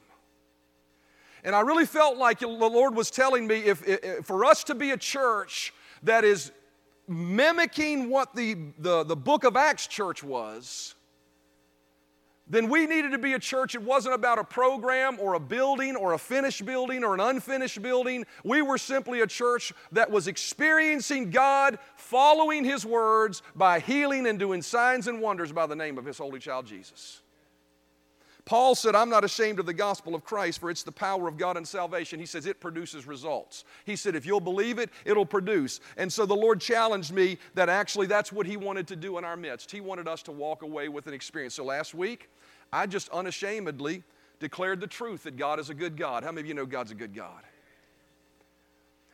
And 1.43 1.55
I 1.55 1.61
really 1.61 1.85
felt 1.85 2.17
like 2.17 2.39
the 2.39 2.47
Lord 2.47 2.95
was 2.95 3.09
telling 3.09 3.47
me 3.47 3.57
if, 3.57 3.87
if, 3.87 4.25
for 4.25 4.45
us 4.45 4.63
to 4.65 4.75
be 4.75 4.91
a 4.91 4.97
church 4.97 5.73
that 6.03 6.23
is 6.23 6.51
mimicking 7.07 8.09
what 8.09 8.35
the, 8.35 8.57
the, 8.77 9.03
the 9.03 9.15
book 9.15 9.43
of 9.43 9.55
Acts 9.55 9.87
church 9.87 10.23
was, 10.23 10.95
then 12.51 12.69
we 12.69 12.85
needed 12.85 13.13
to 13.13 13.17
be 13.17 13.33
a 13.33 13.39
church. 13.39 13.75
It 13.75 13.81
wasn't 13.81 14.13
about 14.13 14.37
a 14.37 14.43
program 14.43 15.17
or 15.19 15.35
a 15.35 15.39
building 15.39 15.95
or 15.95 16.13
a 16.13 16.17
finished 16.17 16.65
building 16.65 17.03
or 17.03 17.13
an 17.13 17.21
unfinished 17.21 17.81
building. 17.81 18.25
We 18.43 18.61
were 18.61 18.77
simply 18.77 19.21
a 19.21 19.27
church 19.27 19.73
that 19.93 20.11
was 20.11 20.27
experiencing 20.27 21.31
God, 21.31 21.79
following 21.95 22.65
His 22.65 22.85
words 22.85 23.41
by 23.55 23.79
healing 23.79 24.27
and 24.27 24.37
doing 24.37 24.61
signs 24.61 25.07
and 25.07 25.21
wonders 25.21 25.53
by 25.53 25.65
the 25.65 25.77
name 25.77 25.97
of 25.97 26.03
His 26.03 26.17
holy 26.17 26.39
child 26.39 26.67
Jesus. 26.67 27.20
Paul 28.45 28.75
said, 28.75 28.95
I'm 28.95 29.09
not 29.09 29.23
ashamed 29.23 29.59
of 29.59 29.65
the 29.65 29.73
gospel 29.73 30.15
of 30.15 30.23
Christ, 30.23 30.59
for 30.59 30.69
it's 30.69 30.83
the 30.83 30.91
power 30.91 31.27
of 31.27 31.37
God 31.37 31.57
and 31.57 31.67
salvation. 31.67 32.19
He 32.19 32.25
says 32.25 32.45
it 32.45 32.59
produces 32.59 33.05
results. 33.05 33.63
He 33.85 33.95
said, 33.95 34.15
if 34.15 34.25
you'll 34.25 34.39
believe 34.39 34.79
it, 34.79 34.89
it'll 35.05 35.25
produce. 35.25 35.79
And 35.97 36.11
so 36.11 36.25
the 36.25 36.35
Lord 36.35 36.59
challenged 36.59 37.13
me 37.13 37.37
that 37.53 37.69
actually 37.69 38.07
that's 38.07 38.31
what 38.31 38.45
He 38.45 38.57
wanted 38.57 38.87
to 38.87 38.95
do 38.95 39.17
in 39.17 39.23
our 39.23 39.37
midst. 39.37 39.71
He 39.71 39.81
wanted 39.81 40.07
us 40.07 40.23
to 40.23 40.31
walk 40.31 40.63
away 40.63 40.89
with 40.89 41.07
an 41.07 41.13
experience. 41.13 41.53
So 41.55 41.63
last 41.63 41.93
week, 41.93 42.29
I 42.73 42.87
just 42.87 43.09
unashamedly 43.09 44.03
declared 44.39 44.79
the 44.79 44.87
truth 44.87 45.23
that 45.23 45.37
God 45.37 45.59
is 45.59 45.69
a 45.69 45.73
good 45.73 45.95
God. 45.95 46.23
How 46.23 46.31
many 46.31 46.41
of 46.41 46.47
you 46.47 46.53
know 46.53 46.65
God's 46.65 46.91
a 46.91 46.95
good 46.95 47.13
God? 47.13 47.43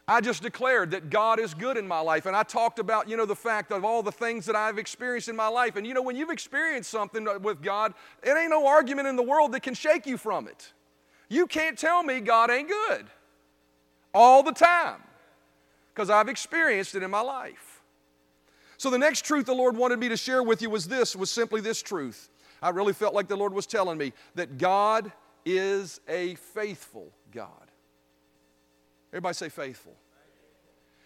I 0.10 0.22
just 0.22 0.42
declared 0.42 0.92
that 0.92 1.10
God 1.10 1.38
is 1.38 1.54
good 1.54 1.76
in 1.76 1.86
my 1.86 2.00
life. 2.00 2.26
And 2.26 2.36
I 2.36 2.44
talked 2.44 2.80
about, 2.80 3.10
you 3.10 3.18
know, 3.18 3.26
the 3.26 3.36
fact 3.36 3.74
of 3.74 3.84
all 3.84 4.02
the 4.02 4.12
things 4.12 4.46
that 4.46 4.56
I've 4.56 4.78
experienced 4.78 5.28
in 5.28 5.36
my 5.36 5.50
life. 5.50 5.76
And, 5.76 5.86
you 5.86 5.94
know, 5.94 6.02
when 6.02 6.16
you've 6.16 6.30
experienced 6.30 6.90
something 6.90 7.28
with 7.42 7.62
God, 7.62 7.94
it 8.24 8.32
ain't 8.38 8.50
no 8.50 8.66
argument 8.68 9.10
in 9.10 9.18
the 9.18 9.24
world 9.24 9.52
that 9.52 9.64
can 9.64 9.74
shake 9.74 10.06
you 10.06 10.18
from 10.18 10.48
it. 10.48 10.72
You 11.28 11.46
can't 11.46 11.78
tell 11.78 12.04
me 12.04 12.22
God 12.22 12.50
ain't 12.50 12.70
good 12.70 13.06
all 14.14 14.44
the 14.44 14.54
time 14.54 15.04
because 15.94 16.10
I've 16.10 16.30
experienced 16.30 16.96
it 16.96 17.04
in 17.04 17.12
my 17.12 17.22
life. 17.22 17.82
So 18.78 18.90
the 18.90 18.98
next 18.98 19.26
truth 19.26 19.46
the 19.46 19.54
Lord 19.54 19.76
wanted 19.76 20.00
me 20.00 20.08
to 20.08 20.18
share 20.18 20.42
with 20.42 20.62
you 20.62 20.70
was 20.70 20.88
this, 20.88 21.18
was 21.18 21.30
simply 21.30 21.60
this 21.60 21.82
truth. 21.82 22.30
I 22.62 22.70
really 22.70 22.94
felt 22.94 23.14
like 23.14 23.28
the 23.28 23.36
Lord 23.36 23.54
was 23.54 23.66
telling 23.66 23.98
me 23.98 24.14
that 24.36 24.58
God 24.58 25.12
is 25.46 26.00
a 26.08 26.36
faithful 26.36 27.12
God. 27.32 27.67
Everybody 29.18 29.34
say 29.34 29.50
faithful. 29.50 29.96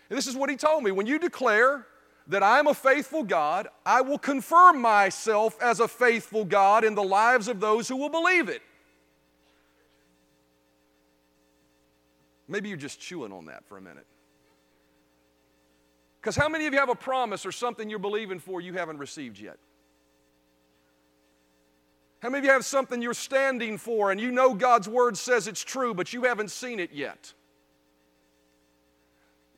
And 0.10 0.18
this 0.18 0.28
is 0.28 0.36
what 0.36 0.50
he 0.50 0.58
told 0.58 0.84
me. 0.84 0.92
When 0.92 1.08
you 1.08 1.18
declare 1.18 1.88
that 2.28 2.44
I'm 2.44 2.68
a 2.68 2.74
faithful 2.74 3.24
God, 3.24 3.70
I 3.86 4.02
will 4.02 4.18
confirm 4.18 4.82
myself 4.82 5.58
as 5.62 5.80
a 5.80 5.88
faithful 5.88 6.44
God 6.44 6.84
in 6.84 6.94
the 6.94 7.04
lives 7.04 7.48
of 7.48 7.62
those 7.62 7.88
who 7.88 7.96
will 7.96 8.10
believe 8.10 8.50
it. 8.50 8.62
Maybe 12.50 12.68
you're 12.68 12.78
just 12.78 13.00
chewing 13.00 13.32
on 13.32 13.46
that 13.46 13.66
for 13.66 13.78
a 13.78 13.82
minute. 13.82 14.06
Because 16.20 16.36
how 16.36 16.50
many 16.50 16.68
of 16.68 16.74
you 16.74 16.80
have 16.80 16.90
a 16.90 16.96
promise 16.96 17.46
or 17.46 17.54
something 17.54 17.90
you're 17.90 17.98
believing 17.98 18.40
for 18.40 18.60
you 18.60 18.74
haven't 18.74 18.98
received 18.98 19.40
yet? 19.40 19.58
How 22.22 22.30
many 22.30 22.40
of 22.40 22.44
you 22.44 22.52
have 22.52 22.66
something 22.66 23.02
you're 23.02 23.14
standing 23.14 23.78
for 23.78 24.12
and 24.12 24.20
you 24.20 24.34
know 24.34 24.54
God's 24.54 24.90
word 24.90 25.18
says 25.18 25.48
it's 25.48 25.64
true, 25.64 25.94
but 25.94 26.12
you 26.12 26.24
haven't 26.24 26.52
seen 26.52 26.78
it 26.78 26.92
yet? 26.92 27.34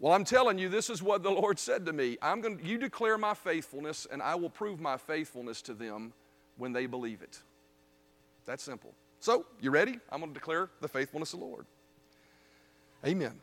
Well, 0.04 0.12
I'm 0.12 0.26
telling 0.26 0.58
you, 0.58 0.68
this 0.68 0.90
is 0.90 1.02
what 1.02 1.24
the 1.24 1.32
Lord 1.32 1.58
said 1.58 1.86
to 1.86 1.94
me. 1.94 2.18
I'm 2.22 2.42
going 2.42 2.58
to, 2.58 2.66
you 2.66 2.78
declare 2.78 3.18
my 3.18 3.34
faithfulness, 3.34 4.06
and 4.12 4.22
I 4.22 4.36
will 4.36 4.50
prove 4.50 4.82
my 4.82 4.98
faithfulness 4.98 5.62
to 5.62 5.74
them 5.74 6.12
when 6.58 6.74
they 6.74 6.88
believe 6.88 7.22
it. 7.22 7.40
That's 8.46 8.64
simple. 8.64 8.94
So, 9.22 9.46
you 9.62 9.72
ready? 9.72 9.98
I'm 10.12 10.20
going 10.20 10.34
to 10.34 10.38
declare 10.38 10.68
the 10.82 10.90
faithfulness 10.90 11.34
of 11.34 11.40
the 11.40 11.46
Lord. 11.46 11.66
Amen. 13.06 13.40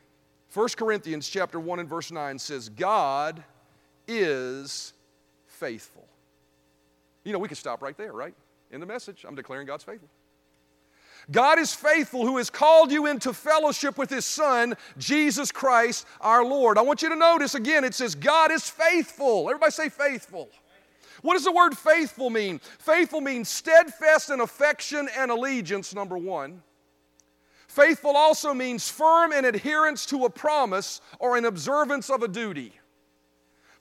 1 0.52 0.68
Corinthians 0.76 1.30
chapter 1.30 1.58
1 1.58 1.78
and 1.78 1.88
verse 1.88 2.12
9 2.12 2.38
says, 2.38 2.68
God 2.68 3.42
is 4.06 4.92
faithful. 5.46 6.06
You 7.24 7.32
know, 7.32 7.38
we 7.38 7.48
could 7.48 7.56
stop 7.56 7.80
right 7.80 7.96
there, 7.96 8.12
right? 8.12 8.34
In 8.70 8.80
the 8.80 8.86
message, 8.86 9.24
I'm 9.26 9.34
declaring 9.34 9.66
God's 9.66 9.84
faithful. 9.84 10.10
God 11.30 11.58
is 11.58 11.72
faithful 11.72 12.26
who 12.26 12.38
has 12.38 12.50
called 12.50 12.90
you 12.90 13.06
into 13.06 13.32
fellowship 13.32 13.96
with 13.96 14.10
His 14.10 14.24
Son, 14.24 14.74
Jesus 14.98 15.52
Christ 15.52 16.06
our 16.20 16.44
Lord. 16.44 16.76
I 16.76 16.82
want 16.82 17.02
you 17.02 17.08
to 17.08 17.16
notice 17.16 17.54
again, 17.54 17.84
it 17.84 17.94
says, 17.94 18.14
God 18.14 18.50
is 18.50 18.68
faithful. 18.68 19.48
Everybody 19.48 19.70
say 19.70 19.88
faithful. 19.88 20.48
What 21.22 21.34
does 21.34 21.44
the 21.44 21.52
word 21.52 21.76
faithful 21.76 22.30
mean? 22.30 22.60
Faithful 22.78 23.20
means 23.20 23.48
steadfast 23.48 24.30
in 24.30 24.40
affection 24.40 25.08
and 25.16 25.30
allegiance, 25.30 25.94
number 25.94 26.16
one. 26.16 26.62
Faithful 27.68 28.16
also 28.16 28.52
means 28.52 28.88
firm 28.88 29.32
in 29.32 29.44
adherence 29.44 30.06
to 30.06 30.24
a 30.24 30.30
promise 30.30 31.00
or 31.20 31.38
in 31.38 31.44
observance 31.44 32.10
of 32.10 32.22
a 32.22 32.28
duty. 32.28 32.72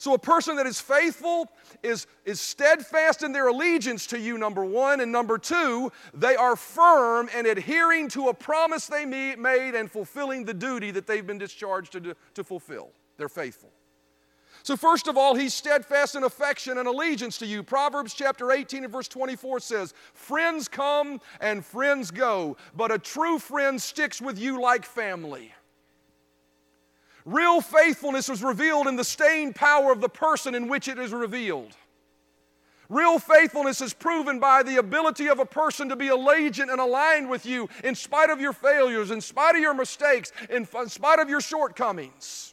So, 0.00 0.14
a 0.14 0.18
person 0.18 0.56
that 0.56 0.64
is 0.64 0.80
faithful 0.80 1.52
is, 1.82 2.06
is 2.24 2.40
steadfast 2.40 3.22
in 3.22 3.32
their 3.32 3.48
allegiance 3.48 4.06
to 4.06 4.18
you, 4.18 4.38
number 4.38 4.64
one. 4.64 5.00
And 5.00 5.12
number 5.12 5.36
two, 5.36 5.92
they 6.14 6.36
are 6.36 6.56
firm 6.56 7.28
in 7.36 7.44
adhering 7.44 8.08
to 8.10 8.28
a 8.28 8.34
promise 8.34 8.86
they 8.86 9.04
made 9.04 9.74
and 9.74 9.90
fulfilling 9.90 10.46
the 10.46 10.54
duty 10.54 10.90
that 10.92 11.06
they've 11.06 11.26
been 11.26 11.36
discharged 11.36 11.92
to, 11.92 12.16
to 12.32 12.42
fulfill. 12.42 12.92
They're 13.18 13.28
faithful. 13.28 13.72
So, 14.62 14.74
first 14.74 15.06
of 15.06 15.18
all, 15.18 15.34
he's 15.34 15.52
steadfast 15.52 16.14
in 16.14 16.24
affection 16.24 16.78
and 16.78 16.88
allegiance 16.88 17.36
to 17.36 17.46
you. 17.46 17.62
Proverbs 17.62 18.14
chapter 18.14 18.52
18 18.52 18.84
and 18.84 18.92
verse 18.92 19.06
24 19.06 19.60
says, 19.60 19.92
Friends 20.14 20.66
come 20.66 21.20
and 21.42 21.62
friends 21.62 22.10
go, 22.10 22.56
but 22.74 22.90
a 22.90 22.98
true 22.98 23.38
friend 23.38 23.80
sticks 23.80 24.18
with 24.18 24.38
you 24.38 24.62
like 24.62 24.86
family. 24.86 25.52
Real 27.24 27.60
faithfulness 27.60 28.28
is 28.28 28.42
revealed 28.42 28.86
in 28.86 28.96
the 28.96 29.04
staying 29.04 29.52
power 29.52 29.92
of 29.92 30.00
the 30.00 30.08
person 30.08 30.54
in 30.54 30.68
which 30.68 30.88
it 30.88 30.98
is 30.98 31.12
revealed. 31.12 31.76
Real 32.88 33.20
faithfulness 33.20 33.80
is 33.80 33.94
proven 33.94 34.40
by 34.40 34.64
the 34.64 34.78
ability 34.78 35.28
of 35.28 35.38
a 35.38 35.46
person 35.46 35.88
to 35.88 35.96
be 35.96 36.08
allegiant 36.08 36.72
and 36.72 36.80
aligned 36.80 37.30
with 37.30 37.46
you 37.46 37.68
in 37.84 37.94
spite 37.94 38.30
of 38.30 38.40
your 38.40 38.52
failures, 38.52 39.12
in 39.12 39.20
spite 39.20 39.54
of 39.54 39.60
your 39.60 39.74
mistakes, 39.74 40.32
in 40.48 40.66
spite 40.88 41.20
of 41.20 41.28
your 41.28 41.40
shortcomings. 41.40 42.52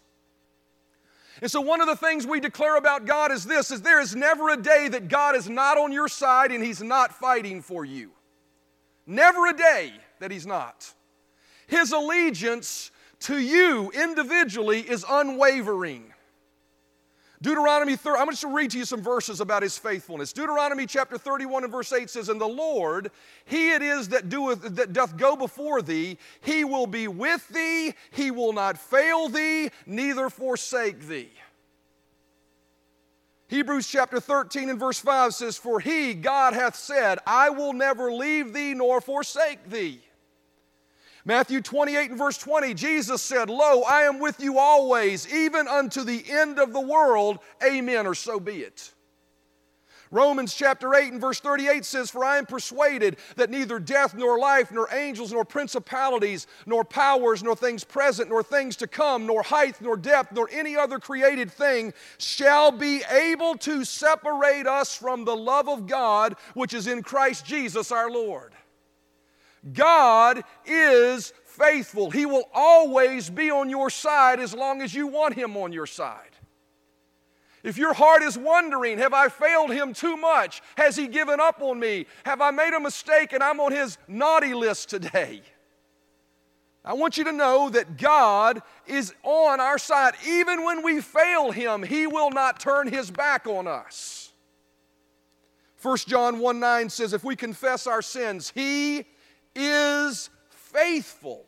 And 1.42 1.50
so 1.50 1.62
one 1.62 1.82
of 1.82 1.88
the 1.88 1.96
things 1.96 2.28
we 2.28 2.40
declare 2.40 2.78
about 2.78 3.06
God 3.06 3.32
is 3.32 3.46
this 3.46 3.72
is 3.72 3.82
there 3.82 4.00
is 4.00 4.16
never 4.16 4.50
a 4.50 4.58
day 4.58 4.88
that 4.90 5.08
God 5.08 5.36
is 5.36 5.50
not 5.50 5.78
on 5.78 5.92
your 5.92 6.08
side 6.08 6.52
and 6.52 6.64
he's 6.64 6.82
not 6.82 7.14
fighting 7.14 7.62
for 7.62 7.84
you. 7.84 8.12
Never 9.08 9.48
a 9.48 9.54
day 9.54 9.94
that 10.20 10.32
he's 10.32 10.46
not. 10.46 10.94
His 11.66 11.92
allegiance 11.92 12.92
to 13.22 13.38
you 13.38 13.92
individually 13.92 14.82
is 14.82 15.06
unwavering. 15.10 16.14
Deuteronomy 17.40 17.96
30, 17.96 18.20
I'm 18.20 18.30
just 18.30 18.42
going 18.44 18.54
to 18.54 18.58
read 18.58 18.72
to 18.72 18.80
you 18.80 18.86
some 18.86 19.02
verses 19.02 19.42
about 19.42 19.62
his 19.62 19.78
faithfulness. 19.78 20.34
Deuteronomy 20.34 20.88
chapter 20.88 21.20
31 21.20 21.64
and 21.64 21.72
verse 21.72 21.94
8 21.94 22.10
says, 22.10 22.30
And 22.30 22.42
the 22.42 22.48
Lord, 22.48 23.12
he 23.46 23.74
it 23.74 23.84
is 23.84 24.10
that 24.10 24.30
doeth 24.30 24.62
that 24.76 24.92
doth 24.92 25.18
go 25.18 25.36
before 25.36 25.84
thee, 25.84 26.18
he 26.42 26.64
will 26.64 26.88
be 26.88 27.08
with 27.08 27.48
thee, 27.50 27.94
he 28.10 28.32
will 28.32 28.54
not 28.54 28.78
fail 28.78 29.30
thee, 29.30 29.70
neither 29.86 30.32
forsake 30.32 31.08
thee. 31.08 31.30
Hebrews 33.50 33.88
chapter 33.88 34.20
13 34.20 34.72
and 34.72 34.80
verse 34.80 35.00
5 35.00 35.34
says, 35.34 35.58
For 35.58 35.80
he, 35.80 36.16
God, 36.16 36.54
hath 36.54 36.76
said, 36.76 37.20
I 37.26 37.52
will 37.52 37.72
never 37.72 38.12
leave 38.12 38.52
thee 38.52 38.74
nor 38.74 39.00
forsake 39.00 39.70
thee. 39.70 40.02
Matthew 41.28 41.60
28 41.60 42.12
and 42.12 42.18
verse 42.18 42.38
20, 42.38 42.74
Jesus 42.74 43.22
said, 43.22 43.50
Lo, 43.50 43.82
I 43.82 44.04
am 44.04 44.22
with 44.22 44.40
you 44.40 44.60
always, 44.60 45.28
even 45.28 45.68
unto 45.68 46.06
the 46.06 46.24
end 46.30 46.58
of 46.58 46.72
the 46.72 46.80
world. 46.80 47.40
Amen, 47.62 48.08
or 48.08 48.16
so 48.16 48.40
be 48.40 48.62
it. 48.62 48.94
Romans 50.10 50.54
chapter 50.54 50.96
8 50.96 51.12
and 51.12 51.20
verse 51.20 51.42
38 51.42 51.84
says, 51.84 52.10
For 52.10 52.24
I 52.24 52.38
am 52.38 52.46
persuaded 52.46 53.18
that 53.36 53.50
neither 53.50 53.78
death, 53.78 54.16
nor 54.16 54.40
life, 54.40 54.72
nor 54.72 54.88
angels, 54.94 55.34
nor 55.34 55.44
principalities, 55.44 56.48
nor 56.66 56.86
powers, 56.86 57.44
nor 57.44 57.58
things 57.58 57.84
present, 57.84 58.30
nor 58.30 58.42
things 58.42 58.78
to 58.78 58.88
come, 58.88 59.26
nor 59.26 59.44
height, 59.44 59.82
nor 59.82 59.98
depth, 59.98 60.32
nor 60.32 60.48
any 60.50 60.78
other 60.78 60.98
created 60.98 61.52
thing 61.52 61.94
shall 62.20 62.72
be 62.72 63.02
able 63.12 63.56
to 63.56 63.84
separate 63.84 64.66
us 64.66 64.96
from 64.96 65.26
the 65.26 65.36
love 65.36 65.68
of 65.68 65.88
God 65.88 66.38
which 66.54 66.74
is 66.74 66.88
in 66.88 67.04
Christ 67.04 67.46
Jesus 67.46 67.92
our 67.92 68.10
Lord. 68.10 68.54
God 69.74 70.44
is 70.66 71.34
faithful. 71.46 72.12
He 72.12 72.26
will 72.26 72.50
always 72.54 73.30
be 73.30 73.50
on 73.52 73.70
your 73.70 73.90
side 73.90 74.40
as 74.40 74.54
long 74.54 74.82
as 74.82 74.94
you 74.94 75.08
want 75.08 75.36
Him 75.36 75.58
on 75.58 75.72
your 75.74 75.88
side. 75.88 76.38
If 77.64 77.78
your 77.78 77.94
heart 77.94 78.24
is 78.24 78.38
wondering, 78.38 78.98
have 79.00 79.14
I 79.14 79.30
failed 79.30 79.72
Him 79.72 79.94
too 79.94 80.16
much? 80.16 80.62
Has 80.78 80.96
He 80.96 81.08
given 81.08 81.40
up 81.40 81.62
on 81.62 81.80
me? 81.80 82.06
Have 82.26 82.40
I 82.40 82.52
made 82.52 82.74
a 82.74 82.80
mistake 82.80 83.34
and 83.34 83.44
I'm 83.44 83.60
on 83.60 83.72
His 83.72 83.98
naughty 84.08 84.54
list 84.54 84.90
today? 84.90 85.42
I 86.86 86.94
want 86.94 87.18
you 87.18 87.26
to 87.26 87.34
know 87.34 87.70
that 87.70 87.98
God 87.98 88.62
is 88.86 89.14
on 89.24 89.60
our 89.60 89.78
side. 89.78 90.14
Even 90.26 90.64
when 90.64 90.84
we 90.84 91.02
fail 91.02 91.52
Him, 91.52 91.84
He 91.84 92.08
will 92.08 92.32
not 92.32 92.62
turn 92.62 92.88
His 92.88 93.12
back 93.12 93.46
on 93.46 93.68
us. 93.68 94.32
1 95.82 95.98
John 96.08 96.40
1 96.40 96.60
9 96.60 96.90
says, 96.90 97.12
If 97.12 97.26
we 97.26 97.36
confess 97.36 97.88
our 97.88 98.02
sins, 98.02 98.54
He 98.56 99.06
is 99.58 100.30
faithful. 100.50 101.46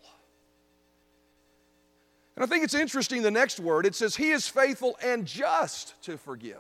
And 2.35 2.43
I 2.43 2.47
think 2.47 2.63
it's 2.63 2.73
interesting 2.73 3.21
the 3.21 3.31
next 3.31 3.59
word. 3.59 3.85
It 3.85 3.95
says, 3.95 4.15
He 4.15 4.31
is 4.31 4.47
faithful 4.47 4.97
and 5.03 5.25
just 5.25 6.01
to 6.03 6.17
forgive. 6.17 6.57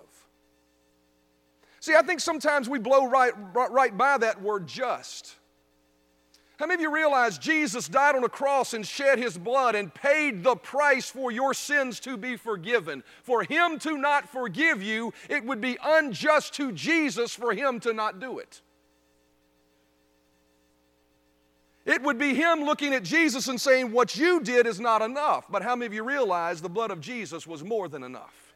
See, 1.79 1.95
I 1.95 2.01
think 2.01 2.19
sometimes 2.19 2.67
we 2.67 2.79
blow 2.79 3.07
right, 3.09 3.33
right 3.53 3.97
by 3.97 4.17
that 4.17 4.41
word 4.41 4.67
just. 4.67 5.35
How 6.59 6.65
many 6.65 6.75
of 6.75 6.81
you 6.81 6.93
realize 6.93 7.37
Jesus 7.37 7.87
died 7.87 8.17
on 8.17 8.25
a 8.25 8.29
cross 8.29 8.73
and 8.73 8.85
shed 8.85 9.17
his 9.17 9.37
blood 9.37 9.75
and 9.75 9.93
paid 9.93 10.43
the 10.43 10.57
price 10.57 11.09
for 11.09 11.31
your 11.31 11.53
sins 11.53 12.01
to 12.01 12.17
be 12.17 12.35
forgiven? 12.35 13.01
For 13.23 13.43
him 13.43 13.79
to 13.79 13.97
not 13.97 14.27
forgive 14.27 14.83
you, 14.83 15.13
it 15.29 15.45
would 15.45 15.61
be 15.61 15.77
unjust 15.81 16.53
to 16.55 16.73
Jesus 16.73 17.33
for 17.33 17.53
him 17.53 17.79
to 17.79 17.93
not 17.93 18.19
do 18.19 18.39
it. 18.39 18.61
It 21.89 22.03
would 22.03 22.19
be 22.19 22.35
him 22.35 22.65
looking 22.65 22.93
at 22.93 23.01
Jesus 23.01 23.47
and 23.47 23.59
saying, 23.59 23.91
What 23.91 24.15
you 24.15 24.41
did 24.41 24.67
is 24.67 24.79
not 24.79 25.01
enough. 25.01 25.45
But 25.49 25.63
how 25.63 25.75
many 25.75 25.87
of 25.87 25.93
you 25.93 26.03
realize 26.03 26.61
the 26.61 26.69
blood 26.69 26.91
of 26.91 27.01
Jesus 27.01 27.47
was 27.47 27.63
more 27.63 27.89
than 27.89 28.03
enough? 28.03 28.53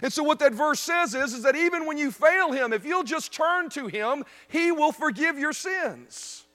And 0.00 0.10
so, 0.10 0.22
what 0.22 0.38
that 0.38 0.54
verse 0.54 0.80
says 0.80 1.14
is, 1.14 1.34
is 1.34 1.42
that 1.42 1.56
even 1.56 1.84
when 1.84 1.98
you 1.98 2.10
fail 2.10 2.50
him, 2.52 2.72
if 2.72 2.86
you'll 2.86 3.02
just 3.02 3.34
turn 3.34 3.68
to 3.70 3.86
him, 3.86 4.24
he 4.48 4.72
will 4.72 4.92
forgive 4.92 5.38
your 5.38 5.52
sins. 5.52 6.46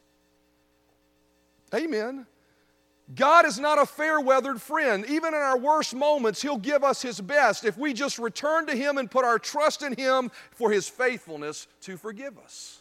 Amen. 1.75 2.25
God 3.13 3.45
is 3.45 3.59
not 3.59 3.79
a 3.79 3.85
fair 3.85 4.19
weathered 4.19 4.59
friend. 4.59 5.05
Even 5.07 5.35
in 5.35 5.39
our 5.39 5.59
worst 5.59 5.93
moments, 5.93 6.41
He'll 6.41 6.57
give 6.57 6.83
us 6.83 7.01
His 7.01 7.19
best 7.19 7.65
if 7.65 7.77
we 7.77 7.93
just 7.93 8.17
return 8.17 8.65
to 8.67 8.75
Him 8.75 8.97
and 8.97 9.12
put 9.12 9.25
our 9.25 9.38
trust 9.38 9.83
in 9.83 9.93
Him 9.93 10.31
for 10.51 10.71
His 10.71 10.88
faithfulness 10.88 11.67
to 11.81 11.97
forgive 11.97 12.38
us. 12.39 12.79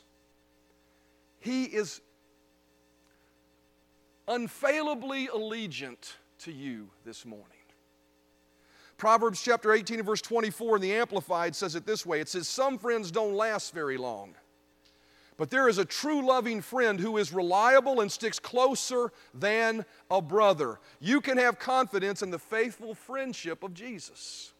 He 1.41 1.65
is 1.65 2.01
unfailably 4.29 5.29
allegiant 5.29 6.15
to 6.39 6.53
you 6.53 6.91
this 7.05 7.25
morning. 7.25 7.47
Proverbs 8.97 9.43
chapter 9.43 9.73
18 9.73 9.99
and 9.99 10.07
verse 10.07 10.23
24 10.23 10.77
in 10.77 10.83
the 10.83 10.95
Amplified 10.95 11.57
says 11.57 11.75
it 11.75 11.87
this 11.87 12.07
way 12.07 12.21
it 12.21 12.29
says, 12.29 12.47
Some 12.47 12.79
friends 12.79 13.11
don't 13.11 13.35
last 13.35 13.75
very 13.75 13.97
long. 13.97 14.35
But 15.37 15.51
there 15.51 15.69
is 15.69 15.79
a 15.79 15.85
true 15.85 16.25
loving 16.25 16.61
friend 16.61 17.01
who 17.01 17.17
is 17.17 17.33
reliable 17.33 18.01
and 18.01 18.13
sticks 18.13 18.39
closer 18.39 19.13
than 19.35 19.85
a 20.11 20.21
brother. 20.21 20.79
You 21.01 21.21
can 21.21 21.39
have 21.39 21.59
confidence 21.59 22.23
in 22.23 22.31
the 22.31 22.39
faithful 22.39 22.95
friendship 22.95 23.65
of 23.65 23.75
Jesus. 23.75 24.53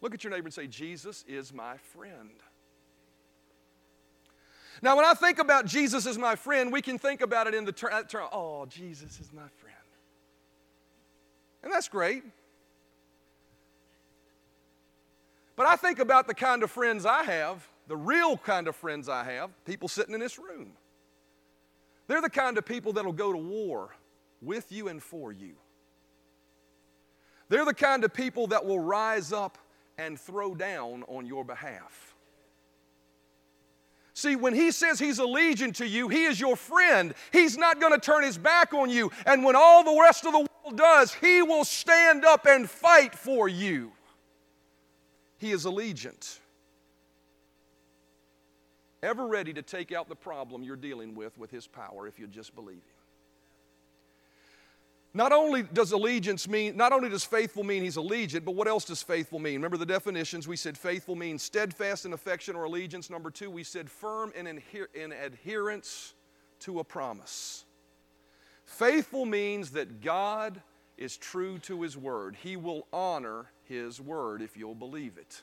Look 0.00 0.14
at 0.14 0.24
your 0.24 0.32
neighbor 0.32 0.46
and 0.46 0.54
say, 0.54 0.66
Jesus 0.66 1.24
is 1.28 1.52
my 1.52 1.76
friend. 1.76 2.32
Now, 4.82 4.96
when 4.96 5.04
I 5.04 5.14
think 5.14 5.38
about 5.38 5.66
Jesus 5.66 6.06
as 6.06 6.18
my 6.18 6.36
friend, 6.36 6.72
we 6.72 6.82
can 6.82 6.98
think 6.98 7.20
about 7.20 7.46
it 7.46 7.54
in 7.54 7.64
the 7.64 7.72
term, 7.72 7.92
oh, 8.32 8.66
Jesus 8.66 9.20
is 9.20 9.32
my 9.32 9.48
friend. 9.58 9.76
And 11.62 11.72
that's 11.72 11.88
great. 11.88 12.22
But 15.56 15.66
I 15.66 15.76
think 15.76 15.98
about 15.98 16.26
the 16.26 16.34
kind 16.34 16.62
of 16.62 16.70
friends 16.70 17.06
I 17.06 17.22
have 17.24 17.66
the 17.88 17.96
real 17.96 18.36
kind 18.36 18.68
of 18.68 18.76
friends 18.76 19.08
I 19.08 19.24
have, 19.24 19.50
people 19.64 19.88
sitting 19.88 20.14
in 20.14 20.20
this 20.20 20.38
room. 20.38 20.72
They're 22.08 22.20
the 22.20 22.30
kind 22.30 22.58
of 22.58 22.64
people 22.64 22.92
that'll 22.92 23.12
go 23.12 23.32
to 23.32 23.38
war 23.38 23.94
with 24.42 24.70
you 24.70 24.88
and 24.88 25.02
for 25.02 25.32
you. 25.32 25.54
They're 27.48 27.64
the 27.64 27.74
kind 27.74 28.04
of 28.04 28.12
people 28.12 28.48
that 28.48 28.64
will 28.64 28.80
rise 28.80 29.32
up 29.32 29.58
and 29.98 30.18
throw 30.18 30.54
down 30.54 31.04
on 31.04 31.26
your 31.26 31.44
behalf. 31.44 32.15
See, 34.16 34.34
when 34.34 34.54
he 34.54 34.70
says 34.70 34.98
he's 34.98 35.18
allegiant 35.18 35.74
to 35.74 35.86
you, 35.86 36.08
he 36.08 36.24
is 36.24 36.40
your 36.40 36.56
friend. 36.56 37.12
He's 37.34 37.58
not 37.58 37.82
going 37.82 37.92
to 37.92 37.98
turn 37.98 38.22
his 38.22 38.38
back 38.38 38.72
on 38.72 38.88
you. 38.88 39.10
And 39.26 39.44
when 39.44 39.54
all 39.54 39.84
the 39.84 40.00
rest 40.00 40.24
of 40.24 40.32
the 40.32 40.38
world 40.38 40.78
does, 40.78 41.12
he 41.12 41.42
will 41.42 41.66
stand 41.66 42.24
up 42.24 42.46
and 42.46 42.68
fight 42.68 43.14
for 43.14 43.46
you. 43.46 43.92
He 45.36 45.52
is 45.52 45.66
allegiant 45.66 46.38
ever 49.02 49.26
ready 49.26 49.52
to 49.52 49.60
take 49.60 49.92
out 49.92 50.08
the 50.08 50.16
problem 50.16 50.62
you're 50.62 50.76
dealing 50.76 51.14
with 51.14 51.36
with 51.36 51.50
His 51.50 51.66
power 51.66 52.08
if 52.08 52.18
you 52.18 52.26
just 52.26 52.54
believe 52.54 52.76
Him. 52.76 52.95
Not 55.16 55.32
only 55.32 55.62
does 55.62 55.92
allegiance 55.92 56.46
mean, 56.46 56.76
not 56.76 56.92
only 56.92 57.08
does 57.08 57.24
faithful 57.24 57.64
mean 57.64 57.82
he's 57.82 57.96
allegiant, 57.96 58.44
but 58.44 58.54
what 58.54 58.68
else 58.68 58.84
does 58.84 59.02
faithful 59.02 59.38
mean? 59.38 59.54
Remember 59.54 59.78
the 59.78 59.86
definitions? 59.86 60.46
We 60.46 60.56
said 60.56 60.76
faithful 60.76 61.16
means 61.16 61.42
steadfast 61.42 62.04
in 62.04 62.12
affection 62.12 62.54
or 62.54 62.64
allegiance. 62.64 63.08
Number 63.08 63.30
two, 63.30 63.50
we 63.50 63.64
said 63.64 63.88
firm 63.88 64.30
in, 64.36 64.46
in 64.94 65.12
adherence 65.12 66.12
to 66.60 66.80
a 66.80 66.84
promise. 66.84 67.64
Faithful 68.66 69.24
means 69.24 69.70
that 69.70 70.02
God 70.02 70.60
is 70.98 71.16
true 71.16 71.58
to 71.60 71.80
his 71.80 71.96
word. 71.96 72.36
He 72.42 72.58
will 72.58 72.86
honor 72.92 73.46
his 73.64 73.98
word 73.98 74.42
if 74.42 74.54
you'll 74.54 74.74
believe 74.74 75.16
it. 75.16 75.40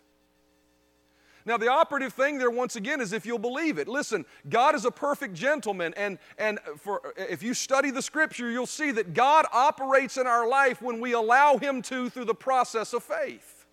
Now, 1.46 1.58
the 1.58 1.70
operative 1.70 2.14
thing 2.14 2.38
there, 2.38 2.50
once 2.50 2.76
again, 2.76 3.02
is 3.02 3.12
if 3.12 3.26
you'll 3.26 3.38
believe 3.38 3.78
it. 3.78 3.88
Listen, 3.88 4.26
God 4.50 4.76
is 4.76 4.86
a 4.86 4.92
perfect 4.92 5.34
gentleman, 5.34 5.94
and, 5.98 6.18
and 6.38 6.60
for, 6.78 7.14
if 7.18 7.44
you 7.44 7.54
study 7.54 7.92
the 7.92 8.02
scripture, 8.02 8.50
you'll 8.50 8.66
see 8.66 8.92
that 8.92 9.14
God 9.14 9.46
operates 9.52 10.18
in 10.18 10.26
our 10.26 10.48
life 10.48 10.82
when 10.82 11.02
we 11.02 11.12
allow 11.12 11.58
Him 11.58 11.82
to 11.84 12.10
through 12.10 12.26
the 12.26 12.34
process 12.34 12.94
of 12.94 13.04
faith. 13.04 13.66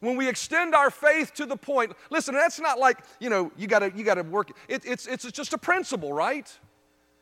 When 0.00 0.16
we 0.16 0.28
extend 0.28 0.74
our 0.74 0.90
faith 0.90 1.34
to 1.34 1.46
the 1.46 1.56
point, 1.56 1.92
listen, 2.08 2.34
that's 2.34 2.58
not 2.58 2.78
like, 2.78 2.98
you 3.20 3.28
know, 3.28 3.52
you 3.56 3.66
gotta, 3.66 3.92
you 3.94 4.02
gotta 4.02 4.22
work, 4.22 4.50
it, 4.66 4.84
it's, 4.84 5.06
it's 5.06 5.30
just 5.30 5.52
a 5.52 5.58
principle, 5.58 6.12
right? 6.12 6.50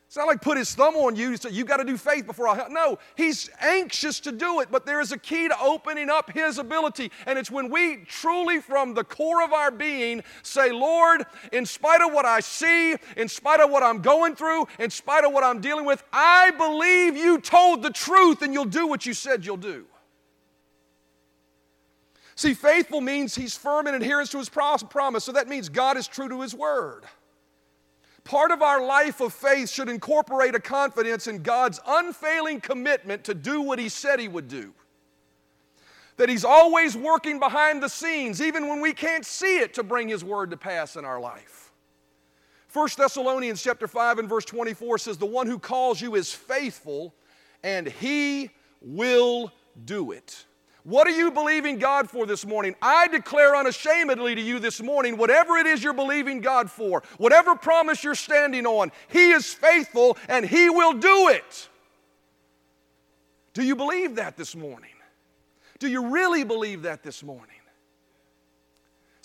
It's 0.09 0.17
not 0.17 0.25
like 0.25 0.41
put 0.41 0.57
his 0.57 0.73
thumb 0.73 0.95
on 0.95 1.15
you 1.15 1.27
and 1.27 1.39
say, 1.39 1.51
you 1.51 1.63
got 1.63 1.77
to 1.77 1.83
do 1.83 1.95
faith 1.95 2.25
before 2.25 2.47
I 2.47 2.55
help. 2.55 2.71
No, 2.71 2.97
he's 3.15 3.47
anxious 3.61 4.19
to 4.21 4.31
do 4.31 4.59
it, 4.59 4.69
but 4.71 4.83
there 4.83 5.01
is 5.01 5.11
a 5.11 5.19
key 5.19 5.47
to 5.47 5.55
opening 5.61 6.09
up 6.09 6.31
his 6.31 6.57
ability. 6.57 7.11
And 7.27 7.37
it's 7.37 7.51
when 7.51 7.69
we 7.69 7.97
truly, 8.07 8.59
from 8.59 8.95
the 8.95 9.03
core 9.03 9.43
of 9.43 9.53
our 9.53 9.69
being, 9.69 10.23
say, 10.41 10.71
Lord, 10.71 11.27
in 11.53 11.63
spite 11.63 12.01
of 12.01 12.11
what 12.11 12.25
I 12.25 12.39
see, 12.39 12.95
in 13.17 13.27
spite 13.27 13.59
of 13.59 13.69
what 13.69 13.83
I'm 13.83 14.01
going 14.01 14.35
through, 14.35 14.67
in 14.79 14.89
spite 14.89 15.25
of 15.25 15.31
what 15.31 15.43
I'm 15.43 15.61
dealing 15.61 15.85
with, 15.85 16.03
I 16.11 16.49
believe 16.57 17.15
you 17.15 17.39
told 17.39 17.83
the 17.83 17.91
truth 17.91 18.41
and 18.41 18.51
you'll 18.51 18.65
do 18.65 18.87
what 18.87 19.05
you 19.05 19.13
said 19.13 19.45
you'll 19.45 19.57
do. 19.57 19.85
See, 22.33 22.55
faithful 22.55 23.01
means 23.01 23.35
he's 23.35 23.55
firm 23.55 23.85
in 23.85 23.93
adherence 23.93 24.31
to 24.31 24.39
his 24.39 24.49
promise. 24.49 25.23
So 25.23 25.33
that 25.33 25.47
means 25.47 25.69
God 25.69 25.97
is 25.97 26.07
true 26.07 26.29
to 26.29 26.41
his 26.41 26.55
word. 26.55 27.05
Part 28.29 28.51
of 28.51 28.61
our 28.61 28.79
life 28.79 29.21
of 29.21 29.33
faith 29.33 29.71
should 29.71 29.89
incorporate 29.89 30.53
a 30.53 30.59
confidence 30.59 31.25
in 31.25 31.41
God's 31.41 31.79
unfailing 31.87 32.61
commitment 32.61 33.23
to 33.23 33.33
do 33.33 33.59
what 33.59 33.79
He 33.79 33.89
said 33.89 34.19
He 34.19 34.27
would 34.27 34.47
do. 34.47 34.71
That 36.17 36.29
He's 36.29 36.45
always 36.45 36.95
working 36.95 37.39
behind 37.39 37.81
the 37.81 37.89
scenes, 37.89 38.39
even 38.39 38.67
when 38.67 38.81
we 38.81 38.93
can't 38.93 39.25
see 39.25 39.57
it, 39.57 39.73
to 39.73 39.81
bring 39.81 40.07
His 40.07 40.23
word 40.23 40.51
to 40.51 40.57
pass 40.57 40.95
in 40.95 41.05
our 41.05 41.19
life. 41.19 41.71
1 42.71 42.89
Thessalonians 42.95 43.63
chapter 43.63 43.87
5 43.87 44.19
and 44.19 44.29
verse 44.29 44.45
24 44.45 44.99
says, 44.99 45.17
The 45.17 45.25
one 45.25 45.47
who 45.47 45.57
calls 45.57 45.99
you 45.99 46.13
is 46.13 46.31
faithful, 46.31 47.15
and 47.63 47.87
He 47.87 48.51
will 48.79 49.51
do 49.85 50.11
it. 50.11 50.45
What 50.89 51.05
are 51.05 51.11
you 51.11 51.29
believing 51.29 51.77
God 51.77 52.09
for 52.09 52.25
this 52.25 52.47
morning? 52.47 52.73
I 52.81 53.07
declare 53.09 53.55
unashamedly 53.55 54.33
to 54.33 54.41
you 54.41 54.57
this 54.57 54.81
morning 54.81 55.17
whatever 55.17 55.55
it 55.57 55.67
is 55.67 55.83
you're 55.83 55.93
believing 55.93 56.41
God 56.41 56.71
for, 56.71 57.03
whatever 57.19 57.55
promise 57.55 58.03
you're 58.03 58.15
standing 58.15 58.65
on, 58.65 58.91
He 59.07 59.29
is 59.29 59.53
faithful 59.53 60.17
and 60.27 60.43
He 60.43 60.67
will 60.71 60.93
do 60.93 61.27
it. 61.27 61.69
Do 63.53 63.63
you 63.63 63.75
believe 63.75 64.15
that 64.15 64.35
this 64.35 64.55
morning? 64.55 64.89
Do 65.77 65.87
you 65.87 66.07
really 66.07 66.43
believe 66.43 66.81
that 66.81 67.03
this 67.03 67.21
morning? 67.21 67.58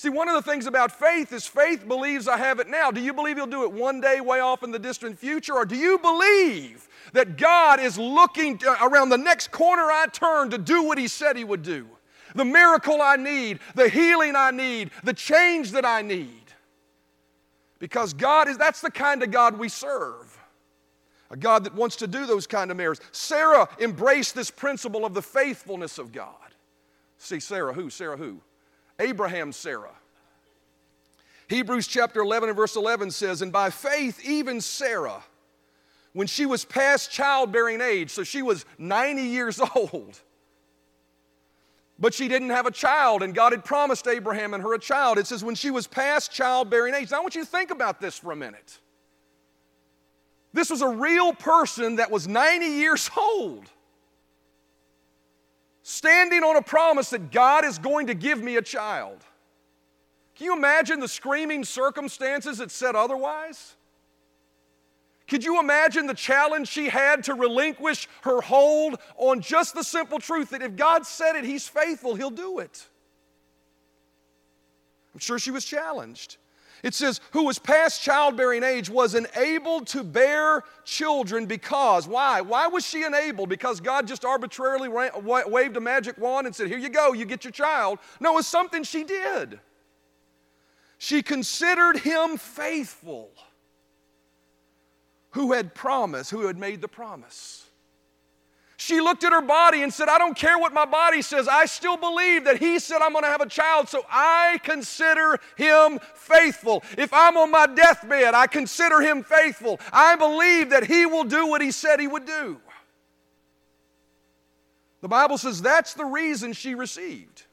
See, 0.04 0.10
one 0.10 0.28
of 0.28 0.34
the 0.34 0.50
things 0.50 0.66
about 0.66 0.92
faith 0.92 1.32
is 1.32 1.46
faith 1.46 1.88
believes 1.88 2.28
I 2.28 2.36
have 2.36 2.60
it 2.60 2.68
now. 2.68 2.90
Do 2.90 3.00
you 3.00 3.14
believe 3.14 3.38
He'll 3.38 3.46
do 3.46 3.62
it 3.62 3.72
one 3.72 4.02
day, 4.02 4.20
way 4.20 4.38
off 4.38 4.62
in 4.62 4.70
the 4.70 4.78
distant 4.78 5.18
future? 5.18 5.54
Or 5.54 5.64
do 5.64 5.76
you 5.76 5.96
believe 5.96 6.86
that 7.14 7.38
God 7.38 7.80
is 7.80 7.96
looking 7.96 8.60
uh, 8.68 8.76
around 8.82 9.08
the 9.08 9.16
next 9.16 9.50
corner 9.50 9.84
I 9.84 10.04
turn 10.12 10.50
to 10.50 10.58
do 10.58 10.82
what 10.82 10.98
He 10.98 11.08
said 11.08 11.38
He 11.38 11.44
would 11.44 11.62
do? 11.62 11.86
The 12.34 12.44
miracle 12.44 13.00
I 13.00 13.16
need, 13.16 13.60
the 13.76 13.88
healing 13.88 14.36
I 14.36 14.50
need, 14.50 14.90
the 15.04 15.14
change 15.14 15.72
that 15.72 15.86
I 15.86 16.02
need. 16.02 16.52
Because 17.78 18.12
God 18.12 18.46
is, 18.46 18.58
that's 18.58 18.82
the 18.82 18.90
kind 18.90 19.22
of 19.22 19.30
God 19.30 19.58
we 19.58 19.70
serve. 19.70 20.38
A 21.30 21.36
God 21.38 21.64
that 21.64 21.74
wants 21.74 21.96
to 21.96 22.06
do 22.06 22.26
those 22.26 22.46
kind 22.46 22.70
of 22.70 22.76
miracles. 22.76 23.08
Sarah 23.10 23.66
embraced 23.80 24.34
this 24.34 24.50
principle 24.50 25.06
of 25.06 25.14
the 25.14 25.22
faithfulness 25.22 25.96
of 25.96 26.12
God. 26.12 26.34
See, 27.16 27.40
Sarah 27.40 27.72
who? 27.72 27.88
Sarah 27.88 28.18
who? 28.18 28.42
Abraham's 28.98 29.57
Sarah. 29.57 29.94
Hebrews 31.48 31.87
chapter 31.87 32.20
11 32.20 32.48
and 32.48 32.57
verse 32.57 32.76
11 32.76 33.11
says, 33.11 33.42
And 33.42 33.52
by 33.52 33.70
faith, 33.70 34.24
even 34.24 34.61
Sarah, 34.61 35.22
when 36.12 36.26
she 36.26 36.46
was 36.46 36.64
past 36.64 37.11
childbearing 37.11 37.80
age, 37.80 38.11
so 38.11 38.22
she 38.24 38.42
was 38.42 38.64
90 38.78 39.22
years 39.22 39.61
old, 39.74 40.18
but 41.98 42.14
she 42.14 42.28
didn't 42.28 42.50
have 42.50 42.66
a 42.66 42.70
child, 42.70 43.22
and 43.22 43.35
God 43.35 43.52
had 43.52 43.64
promised 43.64 44.09
Abraham 44.09 44.54
and 44.54 44.62
her 44.62 44.74
a 44.74 44.78
child. 44.78 45.18
It 45.18 45.26
says, 45.26 45.44
when 45.44 45.54
she 45.54 45.70
was 45.70 45.87
past 45.87 46.33
childbearing 46.33 46.94
age. 46.94 47.11
Now, 47.11 47.18
I 47.18 47.20
want 47.20 47.35
you 47.35 47.44
to 47.44 47.50
think 47.50 47.70
about 47.70 48.00
this 48.00 48.18
for 48.18 48.33
a 48.33 48.37
minute. 48.37 48.78
This 50.52 50.70
was 50.70 50.83
a 50.83 50.88
real 50.88 51.33
person 51.35 51.96
that 51.96 52.11
was 52.11 52.26
90 52.26 52.66
years 52.66 53.11
old 53.16 53.68
standing 55.84 56.42
on 56.42 56.56
a 56.56 56.62
promise 56.62 57.10
that 57.10 57.30
God 57.30 57.62
is 57.62 57.78
going 57.78 58.06
to 58.06 58.14
give 58.14 58.42
me 58.42 58.56
a 58.56 58.62
child. 58.62 59.18
Can 60.34 60.46
you 60.46 60.56
imagine 60.56 60.98
the 60.98 61.06
screaming 61.06 61.62
circumstances 61.62 62.58
that 62.58 62.70
said 62.70 62.96
otherwise? 62.96 63.76
Could 65.28 65.44
you 65.44 65.60
imagine 65.60 66.06
the 66.06 66.14
challenge 66.14 66.68
she 66.68 66.88
had 66.88 67.24
to 67.24 67.34
relinquish 67.34 68.08
her 68.22 68.40
hold 68.40 68.98
on 69.16 69.42
just 69.42 69.74
the 69.74 69.84
simple 69.84 70.18
truth 70.18 70.50
that 70.50 70.62
if 70.62 70.74
God 70.74 71.06
said 71.06 71.36
it, 71.36 71.44
He's 71.44 71.68
faithful, 71.68 72.14
He'll 72.14 72.30
do 72.30 72.60
it? 72.60 72.86
I'm 75.12 75.20
sure 75.20 75.38
she 75.38 75.50
was 75.50 75.66
challenged. 75.66 76.38
It 76.84 76.92
says, 76.92 77.18
who 77.30 77.44
was 77.44 77.58
past 77.58 78.02
childbearing 78.02 78.62
age 78.62 78.90
was 78.90 79.14
enabled 79.14 79.86
to 79.88 80.04
bear 80.04 80.64
children 80.84 81.46
because. 81.46 82.06
Why? 82.06 82.42
Why 82.42 82.66
was 82.66 82.86
she 82.86 83.04
enabled? 83.04 83.48
Because 83.48 83.80
God 83.80 84.06
just 84.06 84.22
arbitrarily 84.22 84.90
waved 84.90 85.78
a 85.78 85.80
magic 85.80 86.18
wand 86.18 86.46
and 86.46 86.54
said, 86.54 86.68
Here 86.68 86.76
you 86.76 86.90
go, 86.90 87.14
you 87.14 87.24
get 87.24 87.42
your 87.42 87.52
child. 87.52 88.00
No, 88.20 88.32
it 88.32 88.34
was 88.34 88.46
something 88.46 88.82
she 88.82 89.02
did. 89.02 89.58
She 90.98 91.22
considered 91.22 91.96
him 92.00 92.36
faithful 92.36 93.30
who 95.30 95.54
had 95.54 95.74
promised, 95.74 96.30
who 96.30 96.46
had 96.46 96.58
made 96.58 96.82
the 96.82 96.88
promise. 96.88 97.63
She 98.84 99.00
looked 99.00 99.24
at 99.24 99.32
her 99.32 99.40
body 99.40 99.82
and 99.82 99.90
said, 99.90 100.10
I 100.10 100.18
don't 100.18 100.36
care 100.36 100.58
what 100.58 100.74
my 100.74 100.84
body 100.84 101.22
says. 101.22 101.48
I 101.48 101.64
still 101.64 101.96
believe 101.96 102.44
that 102.44 102.58
He 102.58 102.78
said 102.78 103.00
I'm 103.00 103.12
going 103.12 103.24
to 103.24 103.30
have 103.30 103.40
a 103.40 103.48
child, 103.48 103.88
so 103.88 104.04
I 104.10 104.60
consider 104.62 105.40
Him 105.56 105.98
faithful. 106.14 106.84
If 106.98 107.10
I'm 107.14 107.38
on 107.38 107.50
my 107.50 107.64
deathbed, 107.64 108.34
I 108.34 108.46
consider 108.46 109.00
Him 109.00 109.22
faithful. 109.22 109.80
I 109.90 110.16
believe 110.16 110.68
that 110.68 110.84
He 110.84 111.06
will 111.06 111.24
do 111.24 111.46
what 111.46 111.62
He 111.62 111.70
said 111.70 111.98
He 111.98 112.06
would 112.06 112.26
do. 112.26 112.60
The 115.00 115.08
Bible 115.08 115.38
says 115.38 115.62
that's 115.62 115.94
the 115.94 116.04
reason 116.04 116.52
she 116.52 116.74
received. 116.74 117.44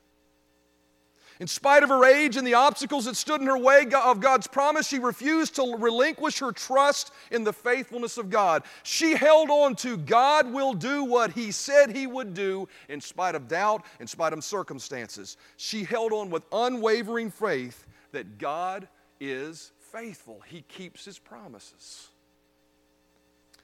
In 1.42 1.48
spite 1.48 1.82
of 1.82 1.90
her 1.90 2.06
age 2.06 2.38
and 2.38 2.46
the 2.46 2.54
obstacles 2.54 3.06
that 3.06 3.16
stood 3.16 3.42
in 3.42 3.48
her 3.48 3.58
way 3.58 3.88
of 3.92 4.20
God's 4.20 4.46
promise, 4.46 4.88
she 4.88 5.00
refused 5.00 5.56
to 5.56 5.76
relinquish 5.76 6.38
her 6.38 6.52
trust 6.52 7.12
in 7.32 7.44
the 7.44 7.52
faithfulness 7.52 8.20
of 8.20 8.30
God. 8.30 8.62
She 8.84 9.16
held 9.16 9.50
on 9.50 9.74
to 9.78 9.98
God 9.98 10.54
will 10.54 10.76
do 10.76 11.04
what 11.04 11.32
He 11.32 11.52
said 11.52 11.96
He 11.96 12.06
would 12.06 12.36
do 12.36 12.70
in 12.90 13.02
spite 13.02 13.34
of 13.34 13.48
doubt, 13.48 13.84
in 14.00 14.06
spite 14.06 14.34
of 14.34 14.44
circumstances. 14.44 15.38
She 15.58 15.84
held 15.84 16.14
on 16.14 16.30
with 16.30 16.46
unwavering 16.52 17.32
faith 17.32 17.88
that 18.12 18.38
God 18.38 18.88
is 19.20 19.72
faithful, 19.92 20.42
He 20.46 20.62
keeps 20.68 21.06
His 21.06 21.18
promises. 21.18 22.10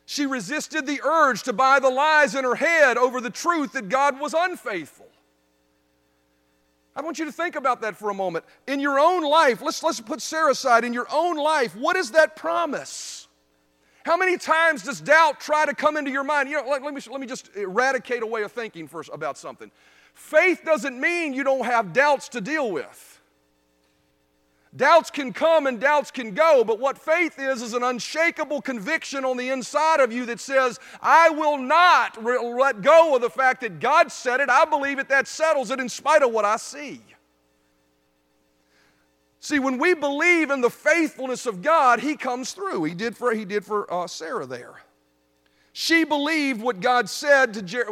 She 0.08 0.26
resisted 0.26 0.88
the 0.88 1.02
urge 1.04 1.44
to 1.44 1.54
buy 1.54 1.78
the 1.78 1.92
lies 1.92 2.34
in 2.34 2.44
her 2.44 2.56
head 2.56 2.98
over 2.98 3.22
the 3.22 3.30
truth 3.30 3.74
that 3.74 3.88
God 3.88 4.20
was 4.20 4.34
unfaithful. 4.36 5.06
I 6.98 7.02
want 7.02 7.20
you 7.20 7.26
to 7.26 7.32
think 7.32 7.56
about 7.56 7.82
that 7.82 7.96
for 7.96 8.10
a 8.10 8.14
moment. 8.14 8.44
In 8.66 8.80
your 8.80 9.00
own 9.00 9.22
life, 9.22 9.62
let's, 9.62 9.84
let's 9.84 10.02
put 10.02 10.20
Sarah 10.20 10.50
aside. 10.50 10.84
In 10.84 10.94
your 10.94 11.06
own 11.14 11.38
life, 11.38 11.76
what 11.76 11.96
is 11.96 12.12
that 12.12 12.36
promise? 12.36 13.28
How 14.04 14.18
many 14.18 14.36
times 14.36 14.82
does 14.82 15.00
doubt 15.00 15.40
try 15.40 15.68
to 15.68 15.76
come 15.76 15.96
into 15.96 16.10
your 16.10 16.24
mind? 16.24 16.50
You 16.50 16.56
know, 16.56 16.68
let, 16.68 16.82
let, 16.82 16.96
me, 16.96 17.02
let 17.12 17.22
me 17.22 17.28
just 17.28 17.56
eradicate 17.56 18.24
a 18.24 18.26
way 18.26 18.42
of 18.42 18.52
thinking 18.52 18.88
first 18.88 19.12
about 19.14 19.38
something. 19.38 19.70
Faith 20.16 20.62
doesn't 20.66 21.00
mean 21.00 21.36
you 21.36 21.44
don't 21.44 21.66
have 21.66 21.94
doubts 21.94 22.30
to 22.30 22.42
deal 22.42 22.72
with. 22.72 23.17
Doubts 24.76 25.10
can 25.10 25.32
come 25.34 25.66
and 25.66 25.80
doubts 25.80 26.12
can 26.12 26.34
go, 26.34 26.64
but 26.64 26.80
what 26.80 26.98
faith 26.98 27.40
is, 27.40 27.62
is 27.62 27.74
an 27.74 27.84
unshakable 27.84 28.62
conviction 28.62 29.24
on 29.24 29.38
the 29.38 29.50
inside 29.50 30.02
of 30.02 30.12
you 30.12 30.26
that 30.26 30.40
says, 30.40 30.80
I 31.02 31.30
will 31.30 31.58
not 31.58 32.22
re- 32.24 32.38
let 32.38 32.82
go 32.82 33.16
of 33.16 33.22
the 33.22 33.30
fact 33.30 33.62
that 33.62 33.80
God 33.80 34.12
said 34.12 34.40
it. 34.42 34.50
I 34.50 34.66
believe 34.66 35.00
it, 35.00 35.10
that 35.10 35.28
settles 35.28 35.72
it 35.72 35.80
in 35.80 35.90
spite 35.90 36.22
of 36.22 36.32
what 36.32 36.46
I 36.46 36.58
see. 36.58 37.02
See, 39.40 39.60
when 39.60 39.78
we 39.78 39.94
believe 39.94 40.52
in 40.52 40.60
the 40.60 40.70
faithfulness 40.70 41.46
of 41.46 41.62
God, 41.62 42.02
He 42.02 42.18
comes 42.18 42.52
through. 42.52 42.84
He 42.84 42.94
did 42.94 43.16
for, 43.16 43.34
he 43.34 43.46
did 43.46 43.64
for 43.64 43.92
uh, 43.92 44.08
Sarah 44.08 44.46
there. 44.46 44.74
She 45.72 46.04
believed 46.04 46.62
what 46.62 46.82
God 46.82 47.08
said 47.08 47.54
to 47.54 47.62
Jer- 47.62 47.88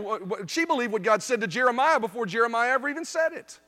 she 0.47 0.65
believed 0.65 0.91
what 0.91 1.03
God 1.03 1.21
said 1.23 1.39
to 1.41 1.47
Jeremiah 1.47 1.99
before 1.99 2.25
Jeremiah 2.25 2.71
ever 2.71 2.89
even 2.89 3.05
said 3.05 3.31
it. 3.31 3.59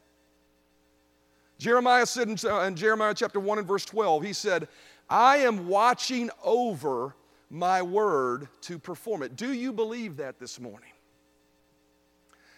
Jeremiah 1.57 2.05
said 2.05 2.29
in, 2.29 2.37
uh, 2.45 2.59
in 2.61 2.75
Jeremiah 2.75 3.13
chapter 3.13 3.39
1 3.39 3.59
and 3.59 3.67
verse 3.67 3.85
12, 3.85 4.23
he 4.23 4.33
said, 4.33 4.67
I 5.09 5.37
am 5.37 5.67
watching 5.67 6.29
over 6.43 7.15
my 7.49 7.81
word 7.81 8.47
to 8.61 8.77
perform 8.77 9.23
it. 9.23 9.35
Do 9.35 9.53
you 9.53 9.71
believe 9.71 10.17
that 10.17 10.39
this 10.39 10.59
morning? 10.59 10.89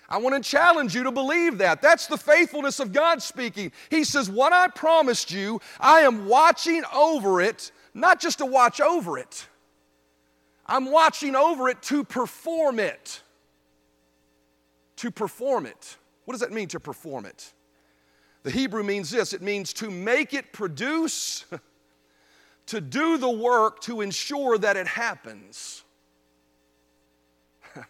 I 0.10 0.18
want 0.18 0.44
to 0.44 0.50
challenge 0.50 0.96
you 0.96 1.04
to 1.04 1.12
believe 1.12 1.60
that. 1.60 1.82
That's 1.82 2.08
the 2.08 2.18
faithfulness 2.18 2.80
of 2.80 2.92
God 2.92 3.22
speaking. 3.22 3.72
He 3.92 4.04
says, 4.04 4.30
What 4.30 4.52
I 4.52 4.68
promised 4.68 5.32
you, 5.32 5.62
I 5.80 6.00
am 6.00 6.26
watching 6.26 6.84
over 6.94 7.42
it, 7.42 7.72
not 7.94 8.20
just 8.20 8.40
to 8.40 8.46
watch 8.46 8.82
over 8.82 9.20
it, 9.20 9.48
I'm 10.66 10.92
watching 10.92 11.36
over 11.36 11.70
it 11.70 11.82
to 11.84 12.04
perform 12.04 12.80
it. 12.80 13.22
To 14.98 15.12
perform 15.12 15.68
it. 15.68 15.98
What 16.26 16.34
does 16.34 16.42
that 16.42 16.52
mean 16.52 16.68
to 16.70 16.80
perform 16.80 17.26
it? 17.26 17.54
The 18.44 18.52
Hebrew 18.52 18.84
means 18.84 19.10
this 19.10 19.34
it 19.34 19.42
means 19.42 19.74
to 19.74 19.90
make 19.90 20.34
it 20.34 20.54
produce, 20.54 21.46
to 22.68 22.82
do 22.82 23.18
the 23.18 23.30
work 23.30 23.82
to 23.82 24.02
ensure 24.02 24.58
that 24.58 24.78
it 24.78 24.88
happens. 24.88 25.84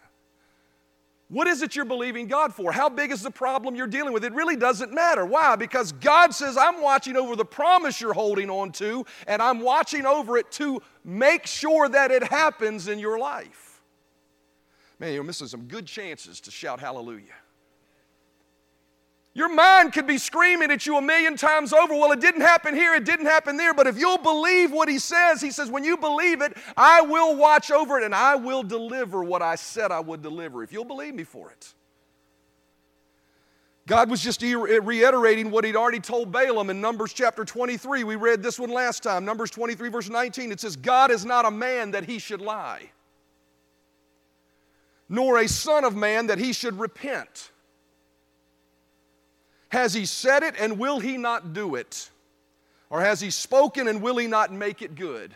What 1.32 1.48
is 1.48 1.62
it 1.62 1.76
you're 1.76 1.86
believing 1.86 2.26
God 2.26 2.56
for? 2.56 2.72
How 2.72 2.90
big 2.90 3.12
is 3.12 3.22
the 3.22 3.30
problem 3.30 3.76
you're 3.76 3.86
dealing 3.86 4.14
with? 4.14 4.26
It 4.26 4.34
really 4.34 4.56
doesn't 4.56 4.92
matter. 4.92 5.28
Why? 5.28 5.56
Because 5.56 5.92
God 5.92 6.34
says, 6.34 6.58
I'm 6.58 6.82
watching 6.82 7.16
over 7.16 7.36
the 7.36 7.46
promise 7.46 8.02
you're 8.02 8.16
holding 8.16 8.50
on 8.50 8.72
to, 8.74 9.06
and 9.28 9.40
I'm 9.40 9.60
watching 9.60 10.08
over 10.08 10.38
it 10.38 10.52
to 10.54 10.82
make 11.06 11.46
sure 11.46 11.88
that 11.88 12.10
it 12.10 12.24
happens 12.24 12.88
in 12.88 12.98
your 12.98 13.20
life. 13.20 13.80
Man, 14.98 15.14
you're 15.14 15.24
missing 15.24 15.46
some 15.46 15.66
good 15.66 15.86
chances 15.86 16.42
to 16.42 16.50
shout 16.50 16.80
hallelujah. 16.80 17.36
Your 19.40 19.48
mind 19.48 19.94
could 19.94 20.06
be 20.06 20.18
screaming 20.18 20.70
at 20.70 20.86
you 20.86 20.98
a 20.98 21.02
million 21.02 21.38
times 21.38 21.72
over. 21.72 21.94
Well, 21.94 22.12
it 22.12 22.20
didn't 22.20 22.42
happen 22.42 22.76
here, 22.76 22.94
it 22.94 23.06
didn't 23.06 23.28
happen 23.28 23.56
there. 23.56 23.74
But 23.74 23.88
if 23.88 23.98
you'll 23.98 24.18
believe 24.18 24.70
what 24.70 24.90
he 24.90 25.00
says, 25.00 25.40
he 25.40 25.50
says, 25.50 25.72
when 25.72 25.86
you 25.86 25.96
believe 25.96 26.42
it, 26.42 26.58
I 26.76 27.00
will 27.00 27.38
watch 27.38 27.72
over 27.72 27.98
it 27.98 28.04
and 28.04 28.14
I 28.14 28.36
will 28.36 28.64
deliver 28.64 29.24
what 29.24 29.42
I 29.42 29.56
said 29.56 29.94
I 29.94 30.02
would 30.02 30.22
deliver. 30.22 30.62
If 30.62 30.74
you'll 30.74 30.84
believe 30.84 31.16
me 31.16 31.24
for 31.24 31.52
it. 31.52 31.74
God 33.88 34.10
was 34.10 34.22
just 34.22 34.42
reiterating 34.42 35.52
what 35.52 35.64
he'd 35.64 35.78
already 35.78 36.02
told 36.02 36.34
Balaam 36.34 36.70
in 36.70 36.82
Numbers 36.82 37.14
chapter 37.14 37.46
23. 37.46 38.04
We 38.04 38.18
read 38.18 38.44
this 38.44 38.60
one 38.60 38.72
last 38.72 39.04
time, 39.04 39.24
Numbers 39.24 39.52
23, 39.52 39.88
verse 39.88 40.10
19. 40.10 40.52
It 40.52 40.60
says, 40.60 40.76
God 40.76 41.12
is 41.12 41.24
not 41.24 41.46
a 41.46 41.52
man 41.52 41.92
that 41.92 42.04
he 42.04 42.20
should 42.20 42.42
lie, 42.42 42.92
nor 45.08 45.38
a 45.38 45.48
son 45.48 45.86
of 45.86 45.96
man 45.96 46.28
that 46.28 46.40
he 46.40 46.52
should 46.52 46.78
repent. 46.78 47.49
Has 49.70 49.94
he 49.94 50.06
said 50.06 50.44
it 50.44 50.56
and 50.60 50.80
will 50.80 51.00
he 51.00 51.18
not 51.18 51.54
do 51.54 51.76
it? 51.76 52.10
Or 52.90 53.02
has 53.02 53.22
he 53.22 53.30
spoken 53.30 53.88
and 53.88 54.02
will 54.02 54.18
he 54.18 54.28
not 54.28 54.52
make 54.52 54.82
it 54.82 54.96
good? 54.96 55.36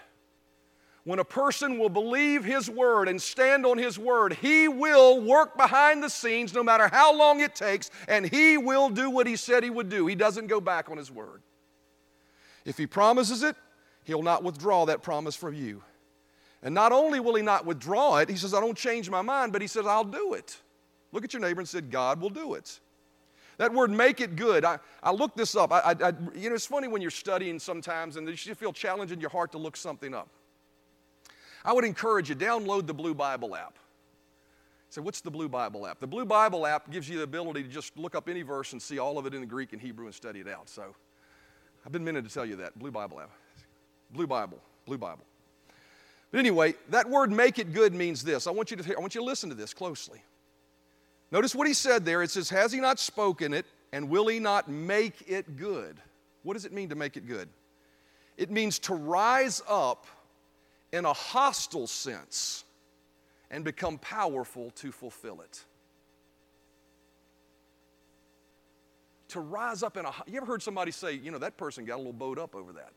When 1.06 1.20
a 1.20 1.26
person 1.26 1.78
will 1.78 1.90
believe 1.90 2.46
his 2.46 2.70
word 2.70 3.10
and 3.10 3.22
stand 3.22 3.66
on 3.66 3.78
his 3.78 4.00
word, 4.00 4.34
he 4.34 4.68
will 4.68 5.20
work 5.20 5.58
behind 5.58 6.02
the 6.02 6.10
scenes 6.10 6.54
no 6.54 6.64
matter 6.64 6.88
how 6.88 7.14
long 7.14 7.42
it 7.42 7.56
takes, 7.56 7.92
and 8.08 8.26
he 8.26 8.58
will 8.58 8.90
do 8.90 9.10
what 9.10 9.28
he 9.28 9.36
said 9.36 9.64
he 9.64 9.70
would 9.70 9.90
do. 9.90 10.08
He 10.08 10.16
doesn't 10.16 10.48
go 10.48 10.62
back 10.62 10.90
on 10.90 10.98
his 10.98 11.12
word. 11.12 11.42
If 12.64 12.78
he 12.78 12.88
promises 12.88 13.44
it, 13.44 13.58
he'll 14.06 14.24
not 14.24 14.44
withdraw 14.44 14.86
that 14.86 15.04
promise 15.04 15.36
from 15.36 15.54
you. 15.54 15.84
And 16.62 16.74
not 16.74 16.94
only 16.94 17.20
will 17.20 17.36
he 17.36 17.42
not 17.42 17.66
withdraw 17.66 18.20
it, 18.20 18.30
he 18.30 18.38
says, 18.38 18.54
I 18.54 18.62
don't 18.62 18.78
change 18.78 19.10
my 19.10 19.22
mind, 19.22 19.52
but 19.52 19.62
he 19.62 19.68
says, 19.68 19.86
I'll 19.86 20.06
do 20.06 20.34
it. 20.34 20.58
Look 21.12 21.26
at 21.26 21.34
your 21.34 21.42
neighbor 21.42 21.60
and 21.60 21.68
said, 21.68 21.92
God 21.92 22.22
will 22.22 22.30
do 22.30 22.54
it. 22.54 22.80
That 23.58 23.74
word 23.74 23.92
make 23.92 24.20
it 24.20 24.36
good, 24.36 24.66
I, 24.66 24.80
I 25.02 25.12
looked 25.12 25.38
this 25.38 25.56
up. 25.56 25.72
I, 25.72 25.96
I, 26.00 26.14
you 26.36 26.50
know, 26.50 26.56
it's 26.56 26.66
funny 26.66 26.88
when 26.88 27.02
you're 27.02 27.12
studying 27.12 27.60
sometimes 27.60 28.18
and 28.18 28.28
you 28.28 28.56
feel 28.56 28.74
challenged 28.74 29.14
in 29.14 29.22
your 29.22 29.30
heart 29.30 29.52
to 29.52 29.58
look 29.58 29.78
something 29.78 30.14
up. 30.14 30.28
I 31.64 31.72
would 31.72 31.86
encourage 31.86 32.30
you, 32.30 32.36
download 32.36 32.88
the 32.88 32.94
Blue 32.94 33.14
Bible 33.14 33.56
app. 33.56 33.78
So, 34.90 35.02
what's 35.02 35.22
the 35.22 35.32
Blue 35.32 35.50
Bible 35.50 35.88
app? 35.88 36.00
The 36.00 36.08
Blue 36.08 36.26
Bible 36.26 36.68
app 36.68 36.92
gives 36.92 37.10
you 37.10 37.18
the 37.18 37.24
ability 37.24 37.64
to 37.64 37.70
just 37.70 37.98
look 37.98 38.14
up 38.14 38.30
any 38.30 38.44
verse 38.44 38.74
and 38.74 38.82
see 38.82 39.00
all 39.00 39.18
of 39.18 39.26
it 39.26 39.34
in 39.34 39.42
the 39.42 39.48
Greek 39.48 39.74
and 39.74 39.82
Hebrew 39.82 40.06
and 40.06 40.14
study 40.14 40.40
it 40.40 40.48
out. 40.48 40.70
So, 40.70 40.96
I've 41.86 41.92
been 41.92 42.04
meaning 42.04 42.24
to 42.24 42.30
tell 42.30 42.46
you 42.46 42.58
that. 42.58 42.78
Blue 42.78 42.92
Bible 42.92 43.20
app. 43.20 43.32
Blue 44.12 44.28
Bible. 44.28 44.60
Blue 44.86 44.98
Bible. 44.98 45.24
But 46.32 46.40
anyway, 46.40 46.76
that 46.90 47.10
word 47.10 47.32
make 47.32 47.60
it 47.60 47.74
good 47.74 47.94
means 47.94 48.24
this. 48.24 48.48
I 48.48 48.52
want 48.52 48.72
you 48.72 48.78
to, 48.78 48.96
I 48.96 49.00
want 49.00 49.16
you 49.16 49.22
to 49.22 49.26
listen 49.26 49.50
to 49.50 49.56
this 49.56 49.74
closely. 49.74 50.22
Notice 51.34 51.54
what 51.54 51.68
he 51.68 51.74
said 51.74 52.06
there. 52.06 52.24
It 52.24 52.32
says, 52.32 52.50
Has 52.50 52.72
he 52.72 52.80
not 52.80 53.00
spoken 53.00 53.54
it, 53.54 53.66
and 53.92 54.10
will 54.10 54.28
he 54.28 54.40
not 54.40 54.70
make 54.70 55.24
it 55.28 55.58
good? 55.58 56.00
What 56.44 56.54
does 56.54 56.64
it 56.64 56.72
mean 56.72 56.90
to 56.90 56.96
make 56.96 57.18
it 57.18 57.28
good? 57.28 57.50
It 58.38 58.50
means 58.50 58.80
to 58.80 58.94
rise 58.94 59.62
up 59.68 60.08
in 60.94 61.04
a 61.04 61.14
hostile 61.14 61.88
sense 61.88 62.64
and 63.52 63.66
become 63.66 63.98
powerful 63.98 64.72
to 64.76 64.92
fulfill 64.92 65.42
it. 65.42 65.66
to 69.34 69.40
rise 69.40 69.82
up 69.82 69.98
in 69.98 70.06
a. 70.06 70.12
You 70.28 70.38
ever 70.38 70.46
heard 70.46 70.62
somebody 70.62 70.92
say, 70.92 71.14
you 71.14 71.32
know, 71.32 71.40
that 71.40 71.58
person 71.58 71.86
got 71.86 71.96
a 71.96 71.98
little 71.98 72.14
bowed 72.14 72.38
up 72.38 72.56
over 72.56 72.72
that? 72.74 72.92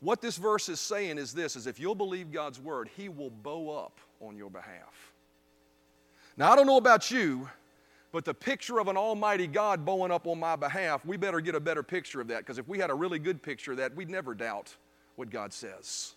What 0.00 0.20
this 0.20 0.36
verse 0.36 0.68
is 0.68 0.78
saying 0.78 1.16
is 1.16 1.32
this 1.32 1.56
is 1.56 1.66
if 1.66 1.80
you'll 1.80 1.94
believe 1.94 2.30
God's 2.30 2.60
word, 2.60 2.90
he 2.94 3.08
will 3.08 3.30
bow 3.30 3.70
up 3.70 3.98
on 4.20 4.36
your 4.36 4.50
behalf. 4.50 5.12
Now 6.36 6.52
I 6.52 6.56
don't 6.56 6.66
know 6.66 6.76
about 6.76 7.10
you, 7.10 7.48
but 8.12 8.24
the 8.24 8.34
picture 8.34 8.78
of 8.78 8.88
an 8.88 8.96
almighty 8.96 9.46
God 9.46 9.84
bowing 9.84 10.10
up 10.10 10.26
on 10.26 10.38
my 10.38 10.56
behalf, 10.56 11.04
we 11.04 11.16
better 11.16 11.40
get 11.40 11.54
a 11.54 11.60
better 11.60 11.82
picture 11.82 12.20
of 12.20 12.28
that 12.28 12.38
because 12.38 12.58
if 12.58 12.68
we 12.68 12.78
had 12.78 12.90
a 12.90 12.94
really 12.94 13.18
good 13.18 13.42
picture 13.42 13.72
of 13.72 13.78
that, 13.78 13.94
we'd 13.94 14.10
never 14.10 14.34
doubt 14.34 14.74
what 15.16 15.30
God 15.30 15.52
says. 15.52 16.14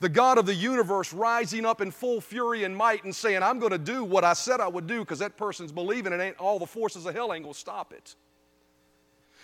The 0.00 0.08
God 0.08 0.38
of 0.38 0.46
the 0.46 0.54
universe 0.54 1.12
rising 1.12 1.66
up 1.66 1.80
in 1.80 1.90
full 1.90 2.20
fury 2.20 2.64
and 2.64 2.74
might 2.74 3.04
and 3.04 3.14
saying, 3.14 3.42
I'm 3.42 3.58
going 3.58 3.72
to 3.72 3.78
do 3.78 4.02
what 4.02 4.24
I 4.24 4.32
said 4.32 4.60
I 4.60 4.66
would 4.68 4.86
do 4.86 5.00
because 5.00 5.18
that 5.18 5.36
person's 5.36 5.72
believing 5.72 6.12
it 6.12 6.20
ain't 6.20 6.38
all 6.38 6.58
the 6.58 6.66
forces 6.66 7.04
of 7.04 7.14
hell 7.14 7.34
ain't 7.34 7.44
going 7.44 7.52
to 7.52 7.58
stop 7.58 7.92
it. 7.92 8.16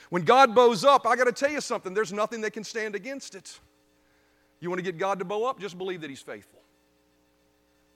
When 0.09 0.23
God 0.23 0.55
bows 0.55 0.85
up, 0.85 1.07
I 1.07 1.14
got 1.14 1.25
to 1.25 1.33
tell 1.33 1.51
you 1.51 1.61
something, 1.61 1.92
there's 1.92 2.12
nothing 2.12 2.40
that 2.40 2.53
can 2.53 2.64
stand 2.64 2.95
against 2.95 3.35
it. 3.35 3.59
You 4.61 4.71
want 4.71 4.79
to 4.79 4.85
get 4.85 4.99
God 4.99 5.19
to 5.19 5.25
bow 5.25 5.45
up? 5.45 5.61
Just 5.61 5.77
believe 5.77 6.01
that 6.01 6.11
He's 6.11 6.23
faithful. 6.23 6.56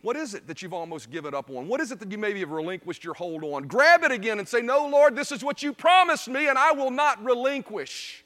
What 0.03 0.17
is 0.17 0.35
it 0.35 0.47
that 0.47 0.63
you've 0.63 0.73
almost 0.73 1.11
given 1.11 1.35
up 1.35 1.51
on? 1.51 1.69
What 1.69 1.81
is 1.81 1.93
it 1.93 1.99
that 2.01 2.11
you 2.11 2.17
maybe 2.17 2.41
have 2.41 2.51
relinquished 2.51 3.05
your 3.05 3.15
hold 3.15 3.45
on? 3.45 3.65
Grab 3.65 4.03
it 4.03 4.11
again 4.11 4.39
and 4.39 4.49
say, 4.49 4.63
No, 4.63 4.87
Lord, 4.87 5.15
this 5.15 5.31
is 5.31 5.45
what 5.45 5.63
you 5.63 5.73
promised 5.73 6.29
me, 6.29 6.49
and 6.49 6.59
I 6.59 6.73
will 6.73 6.91
not 6.91 7.23
relinquish 7.23 8.25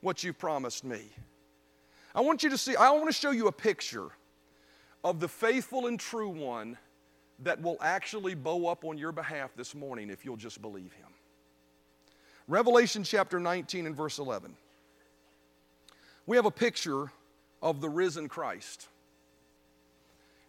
what 0.00 0.24
you 0.24 0.32
promised 0.32 0.84
me. 0.84 1.02
I 2.14 2.20
want 2.20 2.42
you 2.42 2.50
to 2.50 2.58
see, 2.58 2.74
I 2.76 2.90
want 2.90 3.06
to 3.06 3.12
show 3.12 3.30
you 3.30 3.46
a 3.46 3.52
picture 3.52 4.08
of 5.04 5.20
the 5.20 5.28
faithful 5.28 5.86
and 5.86 6.00
true 6.00 6.28
one 6.28 6.78
that 7.40 7.60
will 7.60 7.76
actually 7.80 8.34
bow 8.34 8.66
up 8.66 8.84
on 8.84 8.98
your 8.98 9.12
behalf 9.12 9.50
this 9.56 9.74
morning 9.74 10.10
if 10.10 10.24
you'll 10.24 10.36
just 10.36 10.62
believe 10.62 10.92
him. 10.92 11.08
Revelation 12.46 13.04
chapter 13.04 13.40
19 13.40 13.86
and 13.86 13.96
verse 13.96 14.18
11. 14.18 14.54
We 16.26 16.36
have 16.36 16.46
a 16.46 16.50
picture 16.50 17.10
of 17.62 17.80
the 17.80 17.88
risen 17.88 18.28
Christ. 18.28 18.88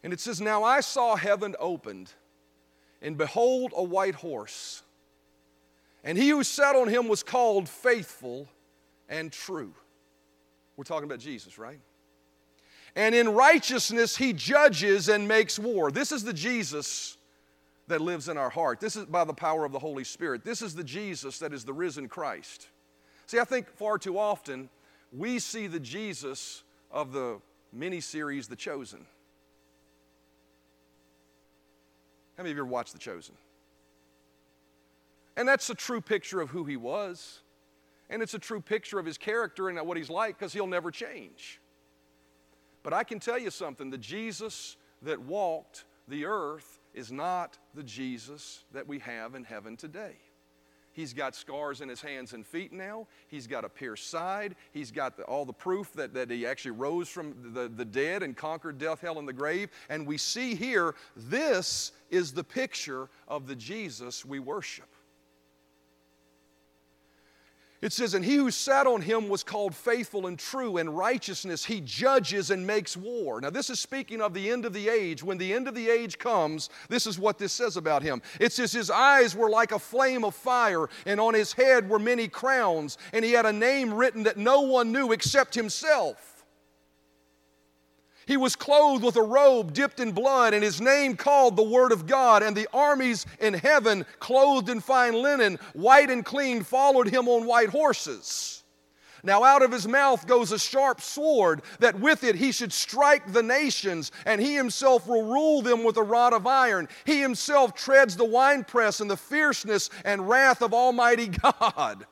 And 0.06 0.14
it 0.14 0.20
says, 0.20 0.40
Now 0.40 0.64
I 0.64 0.82
saw 0.82 1.16
heaven 1.16 1.56
opened, 1.58 2.14
and 3.02 3.18
behold, 3.18 3.74
a 3.76 3.84
white 3.84 4.14
horse. 4.14 4.84
And 6.04 6.16
he 6.16 6.30
who 6.30 6.44
sat 6.44 6.76
on 6.76 6.88
him 6.88 7.08
was 7.08 7.24
called 7.24 7.68
faithful 7.68 8.48
and 9.10 9.32
true. 9.32 9.74
We're 10.78 10.84
talking 10.84 11.06
about 11.06 11.18
Jesus, 11.18 11.58
right? 11.58 11.80
And 12.96 13.16
in 13.16 13.30
righteousness 13.30 14.16
he 14.16 14.32
judges 14.32 15.10
and 15.10 15.28
makes 15.28 15.58
war. 15.58 15.90
This 15.90 16.12
is 16.12 16.24
the 16.24 16.34
Jesus 16.34 17.18
that 17.88 18.00
lives 18.00 18.30
in 18.30 18.38
our 18.38 18.52
heart. 18.52 18.80
This 18.80 18.96
is 18.96 19.06
by 19.06 19.24
the 19.24 19.34
power 19.34 19.66
of 19.66 19.72
the 19.72 19.80
Holy 19.80 20.04
Spirit. 20.04 20.46
This 20.46 20.62
is 20.62 20.76
the 20.76 20.84
Jesus 20.84 21.40
that 21.40 21.52
is 21.52 21.66
the 21.66 21.74
risen 21.74 22.08
Christ. 22.08 22.68
See, 23.26 23.40
I 23.40 23.44
think 23.44 23.76
far 23.76 23.98
too 23.98 24.20
often 24.20 24.70
we 25.12 25.40
see 25.40 25.66
the 25.66 25.80
Jesus 25.80 26.62
of 26.92 27.12
the 27.12 27.42
mini 27.74 28.02
series, 28.02 28.48
The 28.48 28.56
Chosen. 28.56 29.08
How 32.38 32.44
many 32.44 32.52
of 32.52 32.58
you 32.58 32.64
ever 32.64 32.70
watched 32.70 32.94
The 32.94 33.00
Chosen? 33.00 33.36
And 35.38 35.48
that's 35.48 35.70
a 35.70 35.76
true 35.76 36.02
picture 36.02 36.42
of 36.42 36.50
who 36.50 36.66
he 36.66 36.78
was. 36.78 37.42
And 38.10 38.22
it's 38.22 38.34
a 38.34 38.40
true 38.40 38.62
picture 38.62 39.00
of 39.00 39.06
his 39.06 39.18
character 39.18 39.70
and 39.70 39.80
what 39.88 39.98
he's 39.98 40.10
like 40.10 40.38
because 40.38 40.54
he'll 40.54 40.68
never 40.68 40.92
change. 40.92 41.60
But 42.84 42.94
I 42.94 43.04
can 43.04 43.20
tell 43.20 43.40
you 43.40 43.50
something 43.50 43.90
the 43.90 43.98
Jesus 43.98 44.78
that 45.02 45.20
walked 45.20 45.86
the 46.08 46.26
earth 46.26 46.80
is 46.94 47.12
not 47.12 47.58
the 47.74 47.84
Jesus 47.84 48.64
that 48.74 48.88
we 48.88 49.00
have 49.00 49.34
in 49.34 49.44
heaven 49.44 49.76
today. 49.76 50.16
He's 50.96 51.14
got 51.14 51.36
scars 51.36 51.82
in 51.82 51.90
his 51.90 52.02
hands 52.02 52.32
and 52.32 52.48
feet 52.48 52.72
now. 52.72 53.06
He's 53.28 53.48
got 53.48 53.66
a 53.66 53.70
pierced 53.70 54.10
side. 54.10 54.56
He's 54.72 54.92
got 54.92 55.18
the, 55.18 55.24
all 55.24 55.44
the 55.44 55.52
proof 55.52 55.92
that, 55.94 56.14
that 56.14 56.32
he 56.32 56.48
actually 56.48 56.72
rose 56.72 57.10
from 57.10 57.36
the, 57.54 57.68
the 57.68 57.84
dead 57.84 58.24
and 58.24 58.36
conquered 58.36 58.78
death, 58.78 59.02
hell, 59.02 59.20
and 59.20 59.28
the 59.28 59.34
grave. 59.34 59.70
And 59.90 60.08
we 60.08 60.18
see 60.18 60.56
here, 60.56 60.96
this 61.18 61.92
is 62.10 62.32
the 62.32 62.46
picture 62.46 63.10
of 63.28 63.46
the 63.46 63.56
Jesus 63.56 64.24
we 64.24 64.40
worship. 64.40 64.88
It 67.86 67.94
says, 67.94 68.16
And 68.16 68.26
he 68.26 68.38
who 68.38 68.50
sat 68.50 68.88
on 68.88 69.00
him 69.00 69.30
was 69.30 69.44
called 69.44 69.76
faithful 69.76 70.26
and 70.26 70.40
true. 70.40 70.78
In 70.78 70.90
righteousness 70.90 71.64
he 71.64 71.82
judges 71.82 72.50
and 72.50 72.66
makes 72.66 72.98
war. 72.98 73.40
Now, 73.40 73.52
this 73.52 73.70
is 73.70 73.80
speaking 73.80 74.22
of 74.24 74.34
the 74.34 74.50
end 74.50 74.66
of 74.66 74.74
the 74.74 74.90
age. 74.90 75.22
When 75.22 75.38
the 75.38 75.54
end 75.54 75.68
of 75.68 75.76
the 75.76 75.88
age 75.88 76.18
comes, 76.18 76.72
this 76.90 77.06
is 77.06 77.20
what 77.20 77.38
this 77.38 77.54
says 77.54 77.78
about 77.78 78.02
him. 78.02 78.24
It 78.40 78.54
says, 78.54 78.72
His 78.72 78.90
eyes 78.90 79.36
were 79.36 79.52
like 79.52 79.72
a 79.72 79.78
flame 79.78 80.26
of 80.26 80.34
fire, 80.34 80.90
and 81.06 81.20
on 81.20 81.36
his 81.36 81.54
head 81.54 81.88
were 81.88 82.00
many 82.00 82.28
crowns, 82.28 82.98
and 83.14 83.24
he 83.24 83.34
had 83.34 83.46
a 83.46 83.54
name 83.54 83.94
written 83.94 84.24
that 84.24 84.38
no 84.38 84.62
one 84.62 84.92
knew 84.92 85.12
except 85.12 85.54
himself. 85.54 86.35
He 88.26 88.38
was 88.38 88.56
clothed 88.56 89.04
with 89.04 89.16
a 89.16 89.22
robe 89.22 89.74
dipped 89.74 90.00
in 90.00 90.12
blood, 90.12 90.54
and 90.54 90.64
his 90.64 90.82
name 90.82 91.16
called 91.16 91.56
the 91.56 91.64
Word 91.64 91.92
of 91.92 92.08
God. 92.08 92.42
And 92.42 92.56
the 92.56 92.68
armies 92.74 93.26
in 93.40 93.54
heaven, 93.54 94.06
clothed 94.20 94.70
in 94.70 94.80
fine 94.80 95.14
linen, 95.14 95.60
white 95.74 96.10
and 96.10 96.26
clean, 96.26 96.64
followed 96.64 97.08
him 97.08 97.28
on 97.28 97.46
white 97.46 97.70
horses. 97.70 98.64
Now, 99.26 99.44
out 99.44 99.64
of 99.64 99.72
his 99.72 99.88
mouth 99.88 100.28
goes 100.28 100.52
a 100.52 100.60
sharp 100.60 101.02
sword, 101.02 101.64
that 101.80 102.00
with 102.00 102.24
it 102.24 102.36
he 102.36 102.52
should 102.52 102.72
strike 102.72 103.34
the 103.34 103.42
nations, 103.42 104.12
and 104.26 104.40
he 104.40 104.56
himself 104.56 105.08
will 105.08 105.24
rule 105.24 105.64
them 105.64 105.84
with 105.84 105.98
a 105.98 106.04
rod 106.04 106.34
of 106.34 106.46
iron. 106.46 106.88
He 107.06 107.22
himself 107.22 107.74
treads 107.74 108.16
the 108.16 108.26
winepress 108.26 109.02
in 109.02 109.08
the 109.08 109.18
fierceness 109.18 109.90
and 110.04 110.30
wrath 110.30 110.62
of 110.62 110.76
Almighty 110.76 111.28
God. 111.42 112.06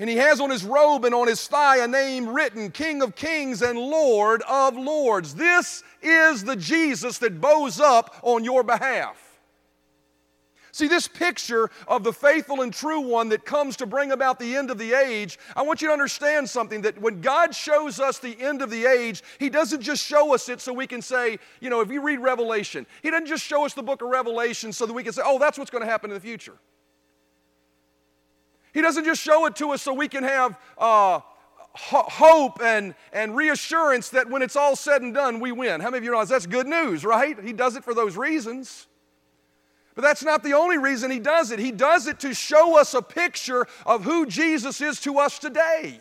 And 0.00 0.08
he 0.08 0.16
has 0.16 0.40
on 0.40 0.48
his 0.48 0.64
robe 0.64 1.04
and 1.04 1.14
on 1.14 1.28
his 1.28 1.46
thigh 1.46 1.84
a 1.84 1.86
name 1.86 2.26
written 2.26 2.70
King 2.70 3.02
of 3.02 3.14
Kings 3.14 3.60
and 3.60 3.78
Lord 3.78 4.42
of 4.48 4.74
Lords. 4.74 5.34
This 5.34 5.82
is 6.00 6.42
the 6.42 6.56
Jesus 6.56 7.18
that 7.18 7.38
bows 7.38 7.78
up 7.78 8.16
on 8.22 8.42
your 8.42 8.62
behalf. 8.62 9.18
See, 10.72 10.88
this 10.88 11.06
picture 11.06 11.68
of 11.86 12.02
the 12.02 12.14
faithful 12.14 12.62
and 12.62 12.72
true 12.72 13.00
one 13.00 13.28
that 13.28 13.44
comes 13.44 13.76
to 13.76 13.86
bring 13.86 14.12
about 14.12 14.38
the 14.38 14.56
end 14.56 14.70
of 14.70 14.78
the 14.78 14.94
age, 14.94 15.38
I 15.54 15.60
want 15.60 15.82
you 15.82 15.88
to 15.88 15.92
understand 15.92 16.48
something 16.48 16.80
that 16.80 16.98
when 16.98 17.20
God 17.20 17.54
shows 17.54 18.00
us 18.00 18.18
the 18.18 18.40
end 18.40 18.62
of 18.62 18.70
the 18.70 18.86
age, 18.86 19.22
He 19.38 19.50
doesn't 19.50 19.82
just 19.82 20.02
show 20.02 20.32
us 20.32 20.48
it 20.48 20.62
so 20.62 20.72
we 20.72 20.86
can 20.86 21.02
say, 21.02 21.38
you 21.60 21.68
know, 21.68 21.82
if 21.82 21.90
you 21.90 22.00
read 22.00 22.20
Revelation, 22.20 22.86
He 23.02 23.10
doesn't 23.10 23.26
just 23.26 23.44
show 23.44 23.66
us 23.66 23.74
the 23.74 23.82
book 23.82 24.00
of 24.00 24.08
Revelation 24.08 24.72
so 24.72 24.86
that 24.86 24.94
we 24.94 25.02
can 25.02 25.12
say, 25.12 25.22
oh, 25.22 25.38
that's 25.38 25.58
what's 25.58 25.70
going 25.70 25.84
to 25.84 25.90
happen 25.90 26.08
in 26.10 26.14
the 26.14 26.20
future. 26.20 26.54
He 28.72 28.80
doesn't 28.80 29.04
just 29.04 29.20
show 29.20 29.46
it 29.46 29.56
to 29.56 29.70
us 29.70 29.82
so 29.82 29.92
we 29.92 30.08
can 30.08 30.22
have 30.22 30.58
uh, 30.78 31.20
hope 31.74 32.60
and, 32.62 32.94
and 33.12 33.36
reassurance 33.36 34.10
that 34.10 34.28
when 34.28 34.42
it's 34.42 34.56
all 34.56 34.76
said 34.76 35.02
and 35.02 35.14
done, 35.14 35.40
we 35.40 35.52
win. 35.52 35.80
How 35.80 35.88
many 35.88 35.98
of 35.98 36.04
you 36.04 36.10
realize 36.10 36.28
that's 36.28 36.46
good 36.46 36.66
news, 36.66 37.04
right? 37.04 37.38
He 37.42 37.52
does 37.52 37.76
it 37.76 37.84
for 37.84 37.94
those 37.94 38.16
reasons. 38.16 38.86
But 39.94 40.02
that's 40.02 40.22
not 40.22 40.42
the 40.42 40.52
only 40.52 40.78
reason 40.78 41.10
he 41.10 41.18
does 41.18 41.50
it. 41.50 41.58
He 41.58 41.72
does 41.72 42.06
it 42.06 42.20
to 42.20 42.32
show 42.32 42.78
us 42.78 42.94
a 42.94 43.02
picture 43.02 43.66
of 43.84 44.04
who 44.04 44.24
Jesus 44.26 44.80
is 44.80 45.00
to 45.00 45.18
us 45.18 45.38
today. 45.38 46.00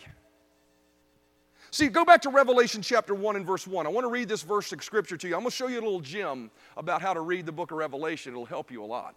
See, 1.71 1.88
go 1.88 2.03
back 2.03 2.21
to 2.23 2.29
Revelation 2.29 2.82
chapter 2.82 3.13
1 3.13 3.36
and 3.36 3.45
verse 3.45 3.67
1. 3.67 3.86
I 3.86 3.89
want 3.89 4.05
to 4.05 4.10
read 4.10 4.27
this 4.27 4.41
verse 4.41 4.71
of 4.71 4.84
scripture 4.84 5.17
to 5.17 5.27
you. 5.27 5.36
I'm 5.36 5.41
going 5.41 5.51
to 5.51 5.55
show 5.55 5.67
you 5.67 5.79
a 5.79 5.82
little 5.82 5.99
gem 5.99 6.49
about 6.77 7.01
how 7.01 7.13
to 7.13 7.21
read 7.21 7.45
the 7.45 7.51
book 7.51 7.71
of 7.71 7.77
Revelation. 7.77 8.32
It'll 8.32 8.45
help 8.45 8.71
you 8.71 8.84
a 8.84 8.86
lot. 8.86 9.15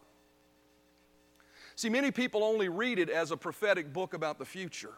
See, 1.83 1.89
many 1.89 2.13
people 2.13 2.45
only 2.45 2.69
read 2.69 3.01
it 3.01 3.11
as 3.11 3.33
a 3.33 3.37
prophetic 3.37 3.93
book 3.93 4.15
about 4.15 4.39
the 4.39 4.45
future. 4.45 4.93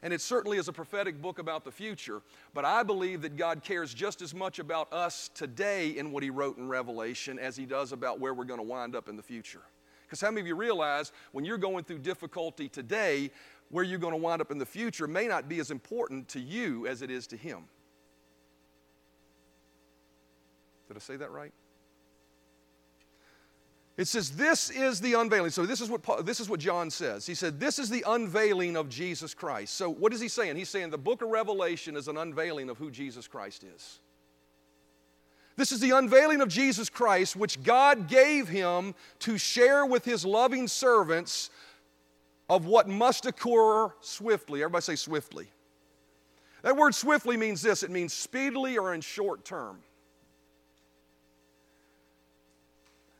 And 0.00 0.12
it 0.14 0.20
certainly 0.20 0.58
is 0.58 0.68
a 0.68 0.72
prophetic 0.72 1.20
book 1.20 1.40
about 1.40 1.64
the 1.64 1.72
future. 1.72 2.22
But 2.54 2.64
I 2.64 2.84
believe 2.84 3.22
that 3.22 3.36
God 3.36 3.64
cares 3.64 3.92
just 3.92 4.22
as 4.22 4.32
much 4.32 4.60
about 4.60 4.92
us 4.92 5.28
today 5.34 5.88
in 5.88 6.12
what 6.12 6.22
He 6.22 6.30
wrote 6.30 6.56
in 6.56 6.68
Revelation 6.68 7.40
as 7.40 7.56
He 7.56 7.66
does 7.66 7.90
about 7.90 8.20
where 8.20 8.32
we're 8.32 8.44
going 8.44 8.60
to 8.60 8.64
wind 8.64 8.94
up 8.94 9.08
in 9.08 9.16
the 9.16 9.22
future. 9.24 9.62
Because 10.06 10.20
how 10.20 10.28
many 10.28 10.42
of 10.42 10.46
you 10.46 10.54
realize 10.54 11.10
when 11.32 11.44
you're 11.44 11.58
going 11.58 11.82
through 11.82 11.98
difficulty 11.98 12.68
today, 12.68 13.32
where 13.68 13.82
you're 13.82 13.98
going 13.98 14.14
to 14.14 14.20
wind 14.20 14.40
up 14.40 14.52
in 14.52 14.58
the 14.58 14.64
future 14.64 15.08
may 15.08 15.26
not 15.26 15.48
be 15.48 15.58
as 15.58 15.72
important 15.72 16.28
to 16.28 16.38
you 16.38 16.86
as 16.86 17.02
it 17.02 17.10
is 17.10 17.26
to 17.26 17.36
Him? 17.36 17.64
Did 20.86 20.96
I 20.96 21.00
say 21.00 21.16
that 21.16 21.32
right? 21.32 21.52
It 24.00 24.08
says, 24.08 24.30
This 24.30 24.70
is 24.70 24.98
the 24.98 25.12
unveiling. 25.12 25.50
So, 25.50 25.66
this 25.66 25.82
is, 25.82 25.90
what 25.90 26.00
Paul, 26.02 26.22
this 26.22 26.40
is 26.40 26.48
what 26.48 26.58
John 26.58 26.90
says. 26.90 27.26
He 27.26 27.34
said, 27.34 27.60
This 27.60 27.78
is 27.78 27.90
the 27.90 28.02
unveiling 28.06 28.74
of 28.74 28.88
Jesus 28.88 29.34
Christ. 29.34 29.74
So, 29.74 29.90
what 29.90 30.14
is 30.14 30.22
he 30.22 30.28
saying? 30.28 30.56
He's 30.56 30.70
saying 30.70 30.88
the 30.88 30.96
book 30.96 31.20
of 31.20 31.28
Revelation 31.28 31.98
is 31.98 32.08
an 32.08 32.16
unveiling 32.16 32.70
of 32.70 32.78
who 32.78 32.90
Jesus 32.90 33.28
Christ 33.28 33.62
is. 33.62 33.98
This 35.56 35.70
is 35.70 35.80
the 35.80 35.90
unveiling 35.90 36.40
of 36.40 36.48
Jesus 36.48 36.88
Christ, 36.88 37.36
which 37.36 37.62
God 37.62 38.08
gave 38.08 38.48
him 38.48 38.94
to 39.18 39.36
share 39.36 39.84
with 39.84 40.06
his 40.06 40.24
loving 40.24 40.66
servants 40.66 41.50
of 42.48 42.64
what 42.64 42.88
must 42.88 43.26
occur 43.26 43.92
swiftly. 44.00 44.62
Everybody 44.62 44.82
say 44.82 44.96
swiftly. 44.96 45.48
That 46.62 46.74
word 46.74 46.94
swiftly 46.94 47.36
means 47.36 47.60
this 47.60 47.82
it 47.82 47.90
means 47.90 48.14
speedily 48.14 48.78
or 48.78 48.94
in 48.94 49.02
short 49.02 49.44
term. 49.44 49.80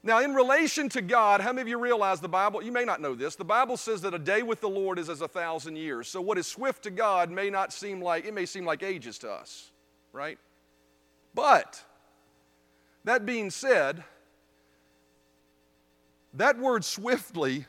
Now, 0.03 0.21
in 0.21 0.35
relation 0.35 0.89
to 0.91 1.03
God, 1.03 1.43
how 1.43 1.53
many 1.53 1.63
of 1.63 1.69
you 1.69 1.79
realize 1.79 2.21
the 2.21 2.29
Bible? 2.29 2.63
You 2.63 2.73
may 2.73 2.85
not 2.85 3.03
know 3.03 3.15
this. 3.15 3.37
The 3.37 3.45
Bible 3.45 3.77
says 3.77 4.01
that 4.01 4.15
a 4.15 4.19
day 4.19 4.43
with 4.43 4.63
the 4.63 4.69
Lord 4.69 4.99
is 4.99 5.11
as 5.11 5.21
a 5.21 5.29
thousand 5.29 5.77
years. 5.77 6.09
So, 6.09 6.23
what 6.23 6.39
is 6.39 6.47
swift 6.47 6.85
to 6.85 6.91
God 6.91 7.31
may 7.31 7.51
not 7.51 7.71
seem 7.73 8.01
like, 8.01 8.25
it 8.25 8.33
may 8.33 8.47
seem 8.47 8.65
like 8.65 8.83
ages 8.83 9.19
to 9.19 9.31
us, 9.31 9.71
right? 10.13 10.39
But, 11.35 11.83
that 13.05 13.27
being 13.27 13.51
said, 13.51 14.03
that 16.35 16.59
word 16.59 16.85
swiftly 16.85 17.67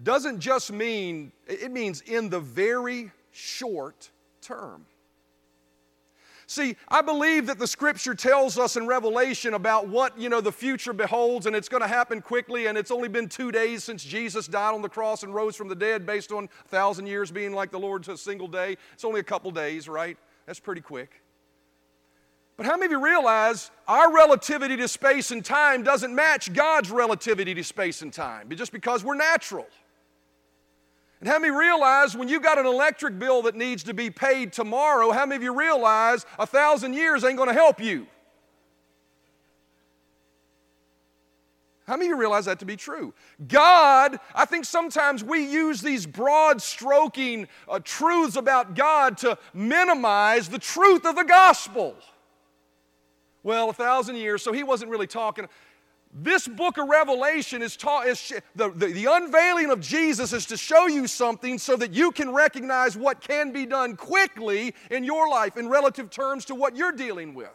doesn't 0.00 0.38
just 0.38 0.70
mean, 0.70 1.32
it 1.48 1.72
means 1.72 2.02
in 2.02 2.28
the 2.28 2.40
very 2.40 3.10
short 3.32 4.10
term. 4.40 4.86
See, 6.50 6.76
I 6.88 7.02
believe 7.02 7.44
that 7.48 7.58
the 7.58 7.66
scripture 7.66 8.14
tells 8.14 8.58
us 8.58 8.76
in 8.76 8.86
Revelation 8.86 9.52
about 9.52 9.86
what, 9.86 10.18
you 10.18 10.30
know, 10.30 10.40
the 10.40 10.50
future 10.50 10.94
beholds 10.94 11.44
and 11.44 11.54
it's 11.54 11.68
going 11.68 11.82
to 11.82 11.86
happen 11.86 12.22
quickly 12.22 12.68
and 12.68 12.78
it's 12.78 12.90
only 12.90 13.08
been 13.08 13.28
2 13.28 13.52
days 13.52 13.84
since 13.84 14.02
Jesus 14.02 14.46
died 14.46 14.74
on 14.74 14.80
the 14.80 14.88
cross 14.88 15.24
and 15.24 15.34
rose 15.34 15.56
from 15.56 15.68
the 15.68 15.74
dead 15.74 16.06
based 16.06 16.32
on 16.32 16.48
1000 16.70 17.06
years 17.06 17.30
being 17.30 17.52
like 17.52 17.70
the 17.70 17.78
Lord's 17.78 18.08
a 18.08 18.16
single 18.16 18.48
day. 18.48 18.78
It's 18.94 19.04
only 19.04 19.20
a 19.20 19.24
couple 19.24 19.50
days, 19.50 19.90
right? 19.90 20.16
That's 20.46 20.58
pretty 20.58 20.80
quick. 20.80 21.20
But 22.56 22.64
how 22.64 22.76
many 22.76 22.86
of 22.86 22.92
you 22.92 23.04
realize 23.04 23.70
our 23.86 24.10
relativity 24.10 24.78
to 24.78 24.88
space 24.88 25.30
and 25.30 25.44
time 25.44 25.82
doesn't 25.82 26.14
match 26.14 26.50
God's 26.54 26.90
relativity 26.90 27.54
to 27.56 27.62
space 27.62 28.00
and 28.00 28.10
time 28.10 28.48
just 28.56 28.72
because 28.72 29.04
we're 29.04 29.16
natural? 29.16 29.66
And 31.20 31.28
how 31.28 31.38
many 31.38 31.50
realize 31.50 32.16
when 32.16 32.28
you 32.28 32.40
got 32.40 32.58
an 32.58 32.66
electric 32.66 33.18
bill 33.18 33.42
that 33.42 33.56
needs 33.56 33.82
to 33.84 33.94
be 33.94 34.10
paid 34.10 34.52
tomorrow, 34.52 35.10
how 35.10 35.26
many 35.26 35.36
of 35.36 35.42
you 35.42 35.52
realize 35.52 36.24
a 36.38 36.46
thousand 36.46 36.94
years 36.94 37.24
ain't 37.24 37.36
going 37.36 37.48
to 37.48 37.54
help 37.54 37.80
you? 37.80 38.06
How 41.88 41.96
many 41.96 42.06
of 42.06 42.10
you 42.10 42.20
realize 42.20 42.44
that 42.44 42.58
to 42.58 42.66
be 42.66 42.76
true? 42.76 43.14
God, 43.48 44.20
I 44.34 44.44
think 44.44 44.66
sometimes 44.66 45.24
we 45.24 45.50
use 45.50 45.80
these 45.80 46.04
broad 46.04 46.60
stroking 46.60 47.48
uh, 47.66 47.80
truths 47.82 48.36
about 48.36 48.76
God 48.76 49.16
to 49.18 49.38
minimize 49.54 50.50
the 50.50 50.58
truth 50.58 51.06
of 51.06 51.16
the 51.16 51.22
gospel. 51.24 51.96
Well, 53.42 53.70
a 53.70 53.72
thousand 53.72 54.16
years, 54.16 54.42
so 54.42 54.52
he 54.52 54.62
wasn't 54.62 54.90
really 54.90 55.06
talking. 55.06 55.48
This 56.12 56.48
book 56.48 56.78
of 56.78 56.88
Revelation 56.88 57.60
is 57.62 57.76
taught, 57.76 58.06
is 58.06 58.32
the, 58.56 58.70
the, 58.70 58.86
the, 58.86 59.06
unveiling 59.10 59.70
of 59.70 59.80
Jesus 59.80 60.32
is 60.32 60.46
to 60.46 60.56
show 60.56 60.86
you 60.86 61.06
something 61.06 61.58
so 61.58 61.76
that 61.76 61.92
you 61.92 62.12
can 62.12 62.32
recognize 62.32 62.96
what 62.96 63.20
can 63.20 63.52
be 63.52 63.66
done 63.66 63.94
quickly 63.94 64.74
in 64.90 65.04
your 65.04 65.28
life 65.28 65.56
in 65.58 65.68
relative 65.68 66.08
terms 66.08 66.46
to 66.46 66.54
what 66.54 66.76
you're 66.76 66.92
dealing 66.92 67.34
with. 67.34 67.50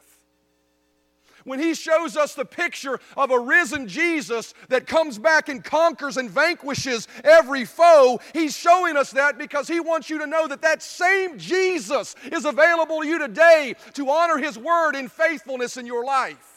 When 1.46 1.60
he 1.60 1.74
shows 1.74 2.16
us 2.16 2.36
the 2.36 2.46
picture 2.46 3.00
of 3.18 3.32
a 3.32 3.40
risen 3.40 3.88
Jesus 3.88 4.54
that 4.70 4.88
comes 4.88 5.18
back 5.18 5.50
and 5.50 5.64
conquers 5.64 6.16
and 6.16 6.30
vanquishes 6.30 7.08
every 7.24 7.66
foe, 7.66 8.22
he's 8.34 8.56
showing 8.56 8.96
us 8.96 9.12
that 9.12 9.38
because 9.38 9.68
he 9.68 9.80
wants 9.80 10.10
you 10.10 10.20
to 10.20 10.28
know 10.28 10.48
that 10.48 10.62
that 10.62 10.82
same 10.82 11.38
Jesus 11.38 12.16
is 12.32 12.46
available 12.46 13.02
to 13.02 13.08
you 13.08 13.20
today 13.20 13.76
to 13.96 14.10
honor 14.10 14.38
his 14.38 14.58
word 14.58 14.96
in 14.96 15.10
faithfulness 15.10 15.76
in 15.76 15.86
your 15.86 16.06
life. 16.06 16.53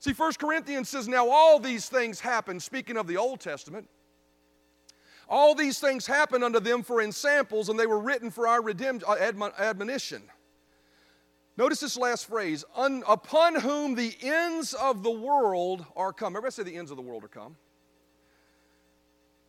See, 0.00 0.12
1 0.12 0.32
Corinthians 0.34 0.88
says, 0.88 1.08
Now 1.08 1.28
all 1.28 1.58
these 1.58 1.88
things 1.88 2.20
happen, 2.20 2.60
speaking 2.60 2.96
of 2.96 3.06
the 3.06 3.16
Old 3.16 3.40
Testament. 3.40 3.88
All 5.28 5.54
these 5.54 5.78
things 5.78 6.06
happened 6.06 6.42
unto 6.42 6.60
them 6.60 6.82
for 6.82 7.02
ensamples, 7.02 7.68
and 7.68 7.78
they 7.78 7.86
were 7.86 7.98
written 7.98 8.30
for 8.30 8.48
our 8.48 8.62
redemption, 8.62 9.06
uh, 9.08 9.16
admonition. 9.58 10.22
Notice 11.58 11.80
this 11.80 11.98
last 11.98 12.28
phrase, 12.28 12.64
upon 12.76 13.56
whom 13.56 13.96
the 13.96 14.16
ends 14.22 14.72
of 14.74 15.02
the 15.02 15.10
world 15.10 15.84
are 15.96 16.12
come. 16.12 16.34
Everybody 16.34 16.52
say 16.52 16.62
the 16.62 16.76
ends 16.76 16.90
of 16.90 16.96
the 16.96 17.02
world 17.02 17.24
are 17.24 17.28
come. 17.28 17.56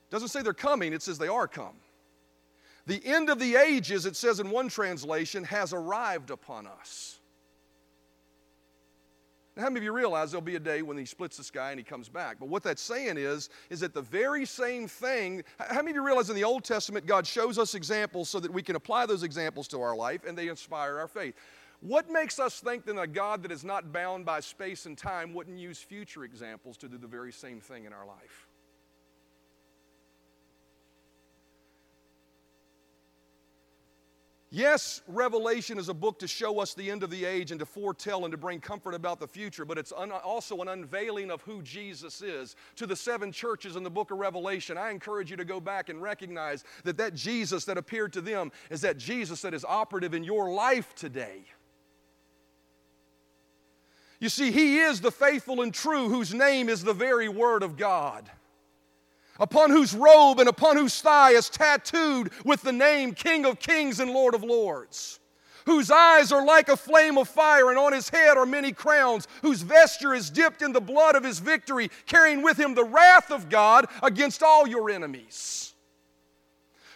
Doesn't 0.10 0.30
say 0.30 0.42
they're 0.42 0.54
coming, 0.54 0.92
it 0.92 1.04
says 1.04 1.20
they 1.20 1.28
are 1.28 1.48
come. 1.48 1.76
The 2.88 3.00
end 3.06 3.30
of 3.30 3.38
the 3.38 3.56
ages, 3.56 4.08
it 4.08 4.16
says 4.16 4.40
in 4.40 4.50
one 4.50 4.68
translation, 4.70 5.44
has 5.44 5.72
arrived 5.72 6.32
upon 6.32 6.66
us. 6.66 7.19
Now, 9.60 9.66
how 9.66 9.72
many 9.72 9.80
of 9.80 9.84
you 9.84 9.92
realize 9.92 10.32
there'll 10.32 10.42
be 10.42 10.56
a 10.56 10.60
day 10.60 10.82
when 10.84 10.98
he 10.98 11.04
splits 11.04 11.36
the 11.36 11.44
sky 11.44 11.72
and 11.72 11.78
he 11.78 11.84
comes 11.84 12.08
back? 12.08 12.38
But 12.40 12.48
what 12.48 12.64
that's 12.64 12.82
saying 12.82 13.18
is, 13.18 13.50
is 13.70 13.82
that 13.82 13.94
the 13.94 14.02
very 14.02 14.46
same 14.46 14.88
thing, 14.88 15.44
how 15.60 15.82
many 15.82 15.90
of 15.90 15.96
you 15.96 16.06
realize 16.06 16.30
in 16.30 16.38
the 16.38 16.46
Old 16.46 16.64
Testament 16.64 17.06
God 17.06 17.28
shows 17.28 17.60
us 17.60 17.76
examples 17.76 18.30
so 18.30 18.40
that 18.40 18.54
we 18.54 18.64
can 18.64 18.78
apply 18.78 19.06
those 19.06 19.24
examples 19.24 19.68
to 19.70 19.82
our 19.82 19.98
life 19.98 20.22
and 20.26 20.38
they 20.38 20.48
inspire 20.48 20.98
our 20.98 21.10
faith? 21.10 21.36
What 21.82 22.10
makes 22.10 22.40
us 22.40 22.62
think 22.62 22.86
that 22.86 22.98
a 22.98 23.06
God 23.06 23.44
that 23.44 23.52
is 23.52 23.66
not 23.66 23.92
bound 23.92 24.26
by 24.26 24.40
space 24.40 24.86
and 24.86 24.98
time 24.98 25.34
wouldn't 25.34 25.60
use 25.60 25.80
future 25.80 26.24
examples 26.24 26.78
to 26.78 26.88
do 26.88 26.98
the 26.98 27.08
very 27.08 27.34
same 27.34 27.60
thing 27.60 27.84
in 27.84 27.92
our 27.92 28.06
life? 28.06 28.48
Yes, 34.52 35.04
Revelation 35.06 35.78
is 35.78 35.90
a 35.90 35.94
book 35.94 36.18
to 36.20 36.28
show 36.28 36.60
us 36.60 36.74
the 36.74 36.90
end 36.90 37.04
of 37.04 37.12
the 37.12 37.24
age 37.24 37.52
and 37.52 37.60
to 37.60 37.68
foretell 37.68 38.26
and 38.26 38.32
to 38.32 38.38
bring 38.38 38.60
comfort 38.60 38.96
about 38.96 39.20
the 39.20 39.28
future, 39.28 39.64
but 39.64 39.78
it's 39.78 39.94
un- 39.96 40.12
also 40.12 40.62
an 40.62 40.70
unveiling 40.70 41.30
of 41.30 41.42
who 41.44 41.62
Jesus 41.62 42.24
is. 42.24 42.56
To 42.78 42.88
the 42.88 42.96
seven 42.96 43.32
churches 43.32 43.76
in 43.76 43.84
the 43.84 43.92
book 43.92 44.10
of 44.10 44.18
Revelation, 44.18 44.76
I 44.76 44.90
encourage 44.90 45.30
you 45.30 45.38
to 45.38 45.46
go 45.46 45.60
back 45.60 45.90
and 45.90 46.02
recognize 46.02 46.64
that 46.84 46.98
that 46.98 47.14
Jesus 47.14 47.64
that 47.66 47.78
appeared 47.78 48.12
to 48.14 48.22
them 48.22 48.52
is 48.72 48.82
that 48.82 48.98
Jesus 48.98 49.44
that 49.44 49.54
is 49.54 49.64
operative 49.64 50.16
in 50.16 50.24
your 50.24 50.52
life 50.52 50.96
today. 50.96 51.44
You 54.20 54.30
see, 54.30 54.52
He 54.52 54.80
is 54.80 55.00
the 55.00 55.12
faithful 55.12 55.62
and 55.62 55.72
true, 55.72 56.10
whose 56.10 56.34
name 56.34 56.70
is 56.70 56.84
the 56.84 56.94
very 56.94 57.30
Word 57.30 57.62
of 57.62 57.78
God 57.78 58.32
upon 59.40 59.70
whose 59.70 59.94
robe 59.94 60.40
and 60.40 60.50
upon 60.50 60.78
whose 60.78 61.02
thigh 61.02 61.32
is 61.32 61.50
tattooed 61.50 62.32
with 62.44 62.62
the 62.62 62.72
name 62.72 63.14
King 63.14 63.46
of 63.46 63.60
Kings 63.60 64.00
and 64.00 64.12
Lord 64.12 64.36
of 64.36 64.44
Lords, 64.44 65.20
whose 65.66 65.92
eyes 65.92 66.32
are 66.32 66.46
like 66.46 66.70
a 66.70 66.78
flame 66.78 67.18
of 67.18 67.30
fire, 67.30 67.70
and 67.70 67.78
on 67.78 67.94
his 67.94 68.10
head 68.10 68.38
are 68.38 68.46
many 68.46 68.72
crowns, 68.72 69.28
whose 69.42 69.62
vesture 69.62 70.14
is 70.14 70.30
dipped 70.30 70.62
in 70.62 70.74
the 70.74 70.82
blood 70.82 71.16
of 71.16 71.24
his 71.24 71.40
victory, 71.40 71.90
carrying 72.06 72.42
with 72.42 72.60
him 72.60 72.74
the 72.74 72.84
wrath 72.84 73.32
of 73.32 73.50
God 73.50 73.88
against 74.04 74.44
all 74.44 74.68
your 74.68 74.90
enemies. 74.90 75.74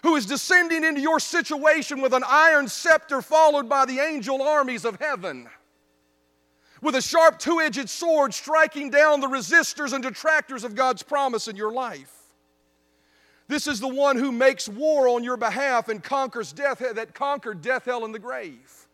Who 0.03 0.17
is 0.17 0.25
descending 0.25 0.83
into 0.83 0.99
your 0.99 1.19
situation 1.19 2.01
with 2.01 2.13
an 2.13 2.23
iron 2.27 2.67
scepter, 2.67 3.21
followed 3.21 3.69
by 3.69 3.85
the 3.85 3.99
angel 3.99 4.41
armies 4.41 4.83
of 4.83 4.99
heaven 4.99 5.47
with 6.83 6.95
a 6.95 7.01
sharp 7.01 7.39
two 7.39 7.61
edged 7.61 7.89
sword 7.89 8.33
striking 8.33 8.89
down 8.89 9.21
the 9.21 9.27
resistors 9.27 9.93
and 9.93 10.03
detractors 10.03 10.63
of 10.63 10.75
God's 10.75 11.01
promise 11.01 11.47
in 11.47 11.55
your 11.55 11.71
life. 11.71 12.12
This 13.47 13.67
is 13.67 13.79
the 13.79 13.87
one 13.87 14.17
who 14.17 14.31
makes 14.31 14.69
war 14.69 15.07
on 15.07 15.23
your 15.23 15.37
behalf 15.37 15.89
and 15.89 16.03
conquers 16.03 16.53
death, 16.53 16.79
that 16.79 17.13
conquered 17.13 17.61
death, 17.61 17.85
hell, 17.85 18.05
and 18.05 18.13
the 18.13 18.19
grave. 18.19 18.87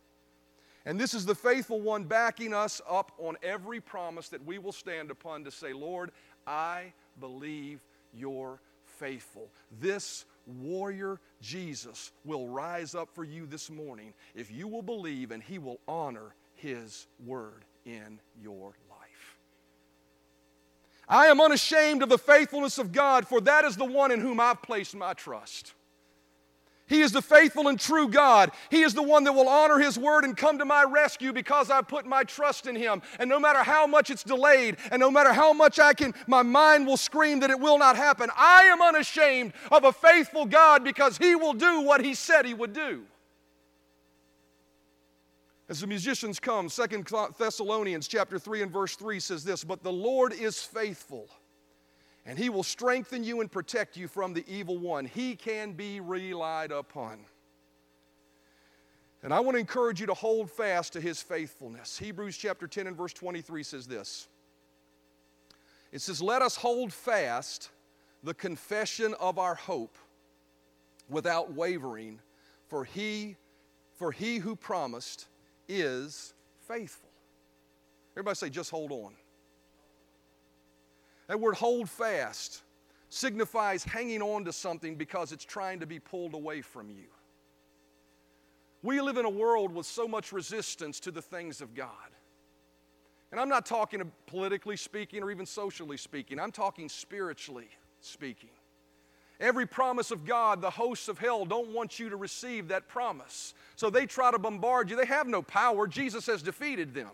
And 0.86 1.00
this 1.00 1.14
is 1.14 1.26
the 1.26 1.36
faithful 1.36 1.82
one 1.82 2.06
backing 2.06 2.54
us 2.54 2.82
up 2.90 3.12
on 3.20 3.38
every 3.44 3.80
promise 3.80 4.30
that 4.30 4.44
we 4.46 4.58
will 4.58 4.72
stand 4.72 5.12
upon 5.12 5.44
to 5.44 5.52
say, 5.52 5.74
Lord, 5.74 6.12
I 6.48 6.94
believe 7.20 7.82
you're 8.14 8.60
faithful. 8.86 9.50
This 9.80 10.26
warrior 10.48 11.20
Jesus 11.42 12.12
will 12.26 12.48
rise 12.48 12.96
up 12.96 13.10
for 13.14 13.24
you 13.24 13.46
this 13.46 13.70
morning 13.70 14.14
if 14.34 14.52
you 14.52 14.68
will 14.68 14.82
believe 14.82 15.32
and 15.32 15.44
he 15.44 15.60
will 15.60 15.80
honor 15.88 16.34
his 16.56 17.08
word 17.24 17.66
in 17.86 18.20
your 18.42 18.74
I 21.10 21.26
am 21.28 21.42
unashamed 21.42 22.04
of 22.04 22.10
the 22.10 22.20
faithfulness 22.20 22.78
of 22.78 22.92
God, 22.92 23.28
for 23.28 23.42
that 23.42 23.66
is 23.66 23.76
the 23.76 23.86
one 23.86 24.12
in 24.12 24.22
whom 24.22 24.40
I've 24.40 24.62
placed 24.62 24.96
my 24.96 25.14
trust. 25.14 25.74
He 26.90 27.02
is 27.02 27.12
the 27.12 27.22
faithful 27.22 27.68
and 27.68 27.80
true 27.80 28.10
God. 28.10 28.52
He 28.72 28.82
is 28.82 28.96
the 28.96 29.04
one 29.04 29.24
that 29.26 29.34
will 29.34 29.48
honor 29.48 29.78
His 29.78 29.98
word 29.98 30.24
and 30.24 30.36
come 30.36 30.58
to 30.58 30.66
my 30.66 30.84
rescue 30.84 31.32
because 31.32 31.70
I 31.70 31.82
put 31.82 32.08
my 32.08 32.24
trust 32.24 32.66
in 32.66 32.76
Him. 32.76 33.04
And 33.20 33.30
no 33.30 33.40
matter 33.40 33.64
how 33.64 33.86
much 33.86 34.10
it's 34.10 34.24
delayed, 34.24 34.78
and 34.90 35.00
no 35.00 35.12
matter 35.12 35.32
how 35.32 35.54
much 35.54 35.80
I 35.80 35.94
can, 35.94 36.16
my 36.26 36.42
mind 36.42 36.88
will 36.88 36.98
scream 36.98 37.42
that 37.42 37.52
it 37.52 37.60
will 37.60 37.78
not 37.78 37.96
happen. 37.96 38.32
I 38.36 38.64
am 38.64 38.82
unashamed 38.82 39.54
of 39.72 39.84
a 39.84 39.94
faithful 39.94 40.46
God 40.46 40.84
because 40.84 41.18
He 41.18 41.36
will 41.36 41.54
do 41.54 41.82
what 41.82 42.04
He 42.04 42.16
said 42.16 42.46
He 42.46 42.56
would 42.56 42.74
do. 42.74 43.04
As 45.70 45.82
the 45.82 45.88
musicians 45.88 46.40
come, 46.40 46.68
Second 46.68 47.08
Thessalonians 47.38 48.08
chapter 48.08 48.40
3 48.40 48.64
and 48.64 48.72
verse 48.72 48.96
3 48.96 49.20
says 49.20 49.44
this, 49.44 49.64
"But 49.64 49.84
the 49.84 49.92
Lord 49.92 50.34
is 50.34 50.64
faithful, 50.64 51.30
and 52.26 52.40
he 52.40 52.50
will 52.50 52.64
strengthen 52.64 53.24
you 53.24 53.40
and 53.40 53.52
protect 53.52 53.96
you 53.96 54.08
from 54.08 54.34
the 54.34 54.44
evil 54.52 54.80
one. 54.80 55.06
He 55.06 55.36
can 55.36 55.74
be 55.74 56.00
relied 56.00 56.72
upon." 56.72 57.28
And 59.22 59.32
I 59.32 59.42
want 59.42 59.56
to 59.56 59.60
encourage 59.60 60.02
you 60.02 60.08
to 60.08 60.16
hold 60.16 60.50
fast 60.50 60.94
to 60.94 61.02
his 61.02 61.22
faithfulness. 61.22 62.00
Hebrews 62.00 62.36
chapter 62.36 62.68
10 62.68 62.88
and 62.88 62.98
verse 62.98 63.14
23 63.14 63.62
says 63.62 63.86
this. 63.86 64.28
It 65.92 66.00
says, 66.00 66.20
"Let 66.20 66.42
us 66.42 66.56
hold 66.56 66.92
fast 66.92 67.70
the 68.24 68.34
confession 68.34 69.14
of 69.16 69.38
our 69.38 69.56
hope 69.56 70.00
without 71.08 71.52
wavering, 71.52 72.22
for 72.68 72.86
he 72.86 73.38
for 73.94 74.14
he 74.14 74.38
who 74.38 74.56
promised 74.56 75.28
is 75.70 76.34
faithful. 76.68 77.10
Everybody 78.14 78.36
say, 78.36 78.50
just 78.50 78.72
hold 78.72 78.92
on. 78.92 79.14
That 81.28 81.40
word 81.40 81.56
hold 81.56 81.90
fast 81.90 82.64
signifies 83.10 83.84
hanging 83.84 84.22
on 84.22 84.44
to 84.46 84.52
something 84.52 84.96
because 84.96 85.32
it's 85.32 85.46
trying 85.46 85.80
to 85.80 85.86
be 85.86 86.00
pulled 86.00 86.34
away 86.34 86.62
from 86.62 86.90
you. 86.90 87.06
We 88.82 89.00
live 89.00 89.18
in 89.18 89.26
a 89.26 89.30
world 89.30 89.74
with 89.74 89.86
so 89.86 90.08
much 90.08 90.32
resistance 90.32 91.00
to 91.02 91.12
the 91.12 91.22
things 91.22 91.62
of 91.62 91.76
God. 91.76 91.92
And 93.32 93.40
I'm 93.40 93.50
not 93.50 93.66
talking 93.66 94.02
uh, 94.02 94.06
politically 94.26 94.78
speaking 94.78 95.22
or 95.22 95.30
even 95.30 95.46
socially 95.46 95.98
speaking, 95.98 96.40
I'm 96.40 96.52
talking 96.52 96.90
spiritually 96.90 97.70
speaking. 98.02 98.50
Every 99.40 99.66
promise 99.66 100.12
of 100.12 100.26
God, 100.26 100.62
the 100.62 100.70
hosts 100.70 101.08
of 101.08 101.18
hell 101.18 101.46
don't 101.46 101.70
want 101.70 101.98
you 101.98 102.10
to 102.10 102.18
receive 102.18 102.68
that 102.68 102.90
promise. 102.90 103.54
So 103.76 103.90
they 103.90 104.06
try 104.06 104.32
to 104.32 104.40
bombard 104.40 104.90
you. 104.90 104.98
They 104.98 105.06
have 105.06 105.28
no 105.28 105.42
power. 105.42 105.88
Jesus 105.88 106.26
has 106.26 106.42
defeated 106.42 106.94
them. 106.94 107.12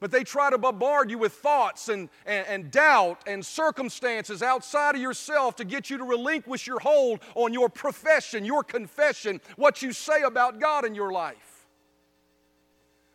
But 0.00 0.12
they 0.12 0.22
try 0.22 0.50
to 0.50 0.58
bombard 0.58 1.10
you 1.10 1.18
with 1.18 1.32
thoughts 1.32 1.88
and, 1.88 2.08
and, 2.24 2.46
and, 2.46 2.70
doubt 2.70 3.22
and 3.26 3.44
circumstances 3.44 4.42
outside 4.42 4.94
of 4.94 5.00
yourself 5.00 5.56
to 5.56 5.64
get 5.64 5.90
you 5.90 5.98
to 5.98 6.04
relinquish 6.04 6.66
your 6.66 6.78
hold 6.78 7.20
on 7.34 7.52
your 7.52 7.68
profession, 7.68 8.44
your 8.44 8.62
confession, 8.62 9.40
what 9.56 9.82
you 9.82 9.92
say 9.92 10.22
about 10.22 10.60
God 10.60 10.84
in 10.84 10.94
your 10.94 11.10
life. 11.10 11.66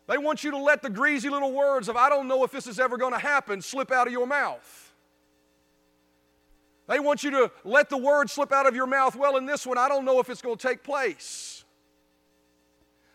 They 0.06 0.18
want 0.18 0.44
you 0.44 0.50
to 0.50 0.58
let 0.58 0.82
the 0.82 0.90
greasy 0.90 1.30
little 1.30 1.52
words 1.52 1.88
of, 1.88 1.96
I 1.96 2.10
don't 2.10 2.28
know 2.28 2.44
if 2.44 2.50
this 2.50 2.66
is 2.66 2.78
ever 2.78 2.98
going 2.98 3.14
to 3.14 3.18
happen, 3.18 3.62
slip 3.62 3.90
out 3.90 4.06
of 4.06 4.12
your 4.12 4.26
mouth. 4.26 4.83
They 6.86 7.00
want 7.00 7.24
you 7.24 7.30
to 7.30 7.50
let 7.64 7.88
the 7.88 7.96
word 7.96 8.28
slip 8.28 8.52
out 8.52 8.66
of 8.66 8.74
your 8.74 8.86
mouth. 8.86 9.16
Well, 9.16 9.36
in 9.36 9.46
this 9.46 9.66
one, 9.66 9.78
I 9.78 9.88
don't 9.88 10.04
know 10.04 10.20
if 10.20 10.28
it's 10.28 10.42
going 10.42 10.56
to 10.56 10.68
take 10.68 10.82
place. 10.82 11.64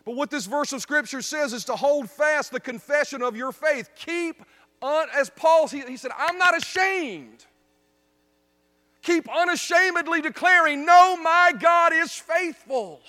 But 0.04 0.16
what 0.16 0.30
this 0.30 0.46
verse 0.46 0.72
of 0.72 0.82
Scripture 0.82 1.22
says 1.22 1.52
is 1.52 1.64
to 1.66 1.76
hold 1.76 2.10
fast 2.10 2.50
the 2.50 2.60
confession 2.60 3.22
of 3.22 3.36
your 3.36 3.52
faith. 3.52 3.90
Keep, 3.94 4.42
on, 4.82 5.06
as 5.14 5.30
Paul, 5.30 5.68
he, 5.68 5.82
he 5.82 5.96
said, 5.96 6.10
I'm 6.18 6.36
not 6.36 6.56
ashamed. 6.56 7.46
Keep 9.02 9.28
unashamedly 9.34 10.20
declaring, 10.20 10.84
No, 10.84 11.16
my 11.16 11.52
God 11.58 11.92
is 11.92 12.12
faithful. 12.12 13.00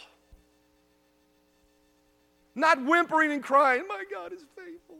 Not 2.53 2.83
whimpering 2.83 3.31
and 3.31 3.41
crying, 3.41 3.87
My 3.87 4.03
God 4.11 4.33
is 4.33 4.43
faithful. 4.55 4.97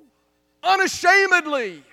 Unashamedly 0.63 1.83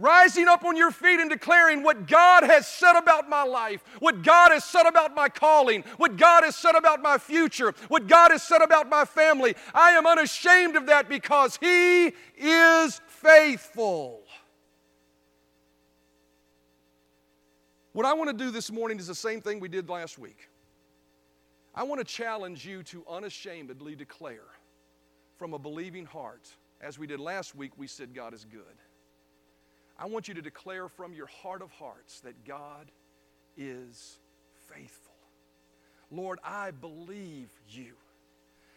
rising 0.00 0.48
up 0.48 0.64
on 0.64 0.76
your 0.76 0.90
feet 0.90 1.20
and 1.20 1.30
declaring 1.30 1.82
what 1.82 2.06
God 2.06 2.42
has 2.42 2.66
said 2.66 2.98
about 2.98 3.28
my 3.28 3.42
life, 3.44 3.82
what 4.00 4.22
God 4.22 4.50
has 4.50 4.64
said 4.64 4.86
about 4.86 5.14
my 5.14 5.28
calling, 5.28 5.84
what 5.98 6.16
God 6.16 6.42
has 6.42 6.56
said 6.56 6.74
about 6.74 7.02
my 7.02 7.18
future, 7.18 7.74
what 7.88 8.08
God 8.08 8.30
has 8.30 8.42
said 8.42 8.62
about 8.62 8.88
my 8.88 9.04
family. 9.04 9.54
I 9.74 9.92
am 9.92 10.06
unashamed 10.06 10.76
of 10.76 10.86
that 10.86 11.08
because 11.08 11.58
He 11.60 12.12
is 12.36 13.00
faithful. 13.06 14.22
What 17.92 18.06
I 18.06 18.14
want 18.14 18.30
to 18.30 18.44
do 18.44 18.50
this 18.50 18.70
morning 18.70 18.98
is 18.98 19.06
the 19.06 19.14
same 19.14 19.40
thing 19.40 19.60
we 19.60 19.68
did 19.68 19.88
last 19.88 20.18
week. 20.18 20.48
I 21.74 21.82
want 21.82 22.00
to 22.00 22.04
challenge 22.04 22.64
you 22.64 22.82
to 22.84 23.04
unashamedly 23.08 23.96
declare 23.96 24.46
from 25.36 25.54
a 25.54 25.58
believing 25.58 26.06
heart. 26.06 26.48
As 26.80 26.98
we 26.98 27.06
did 27.06 27.20
last 27.20 27.54
week, 27.54 27.72
we 27.76 27.86
said 27.86 28.14
God 28.14 28.32
is 28.32 28.44
good. 28.44 28.62
I 30.00 30.06
want 30.06 30.28
you 30.28 30.34
to 30.34 30.40
declare 30.40 30.88
from 30.88 31.12
your 31.12 31.26
heart 31.26 31.60
of 31.60 31.70
hearts 31.72 32.20
that 32.20 32.46
God 32.46 32.90
is 33.58 34.18
faithful. 34.66 35.12
Lord, 36.10 36.38
I 36.42 36.70
believe 36.70 37.50
you. 37.68 37.92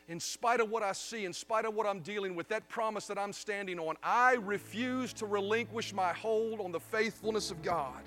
In 0.09 0.19
spite 0.19 0.59
of 0.59 0.69
what 0.69 0.83
I 0.83 0.91
see, 0.91 1.23
in 1.23 1.31
spite 1.31 1.63
of 1.63 1.75
what 1.75 1.87
I'm 1.87 2.01
dealing 2.01 2.35
with, 2.35 2.49
that 2.49 2.67
promise 2.67 3.07
that 3.07 3.17
I'm 3.17 3.31
standing 3.31 3.79
on, 3.79 3.95
I 4.03 4.33
refuse 4.33 5.13
to 5.13 5.25
relinquish 5.25 5.93
my 5.93 6.11
hold 6.11 6.59
on 6.59 6.73
the 6.73 6.81
faithfulness 6.81 7.51
of 7.51 7.61
God. 7.61 8.03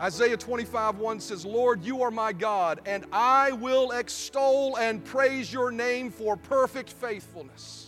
Isaiah 0.00 0.38
25, 0.38 0.98
1 0.98 1.20
says, 1.20 1.44
Lord, 1.44 1.84
you 1.84 2.02
are 2.02 2.10
my 2.10 2.32
God, 2.32 2.80
and 2.86 3.04
I 3.12 3.52
will 3.52 3.90
extol 3.90 4.78
and 4.78 5.04
praise 5.04 5.52
your 5.52 5.70
name 5.70 6.10
for 6.10 6.38
perfect 6.38 6.90
faithfulness 6.90 7.85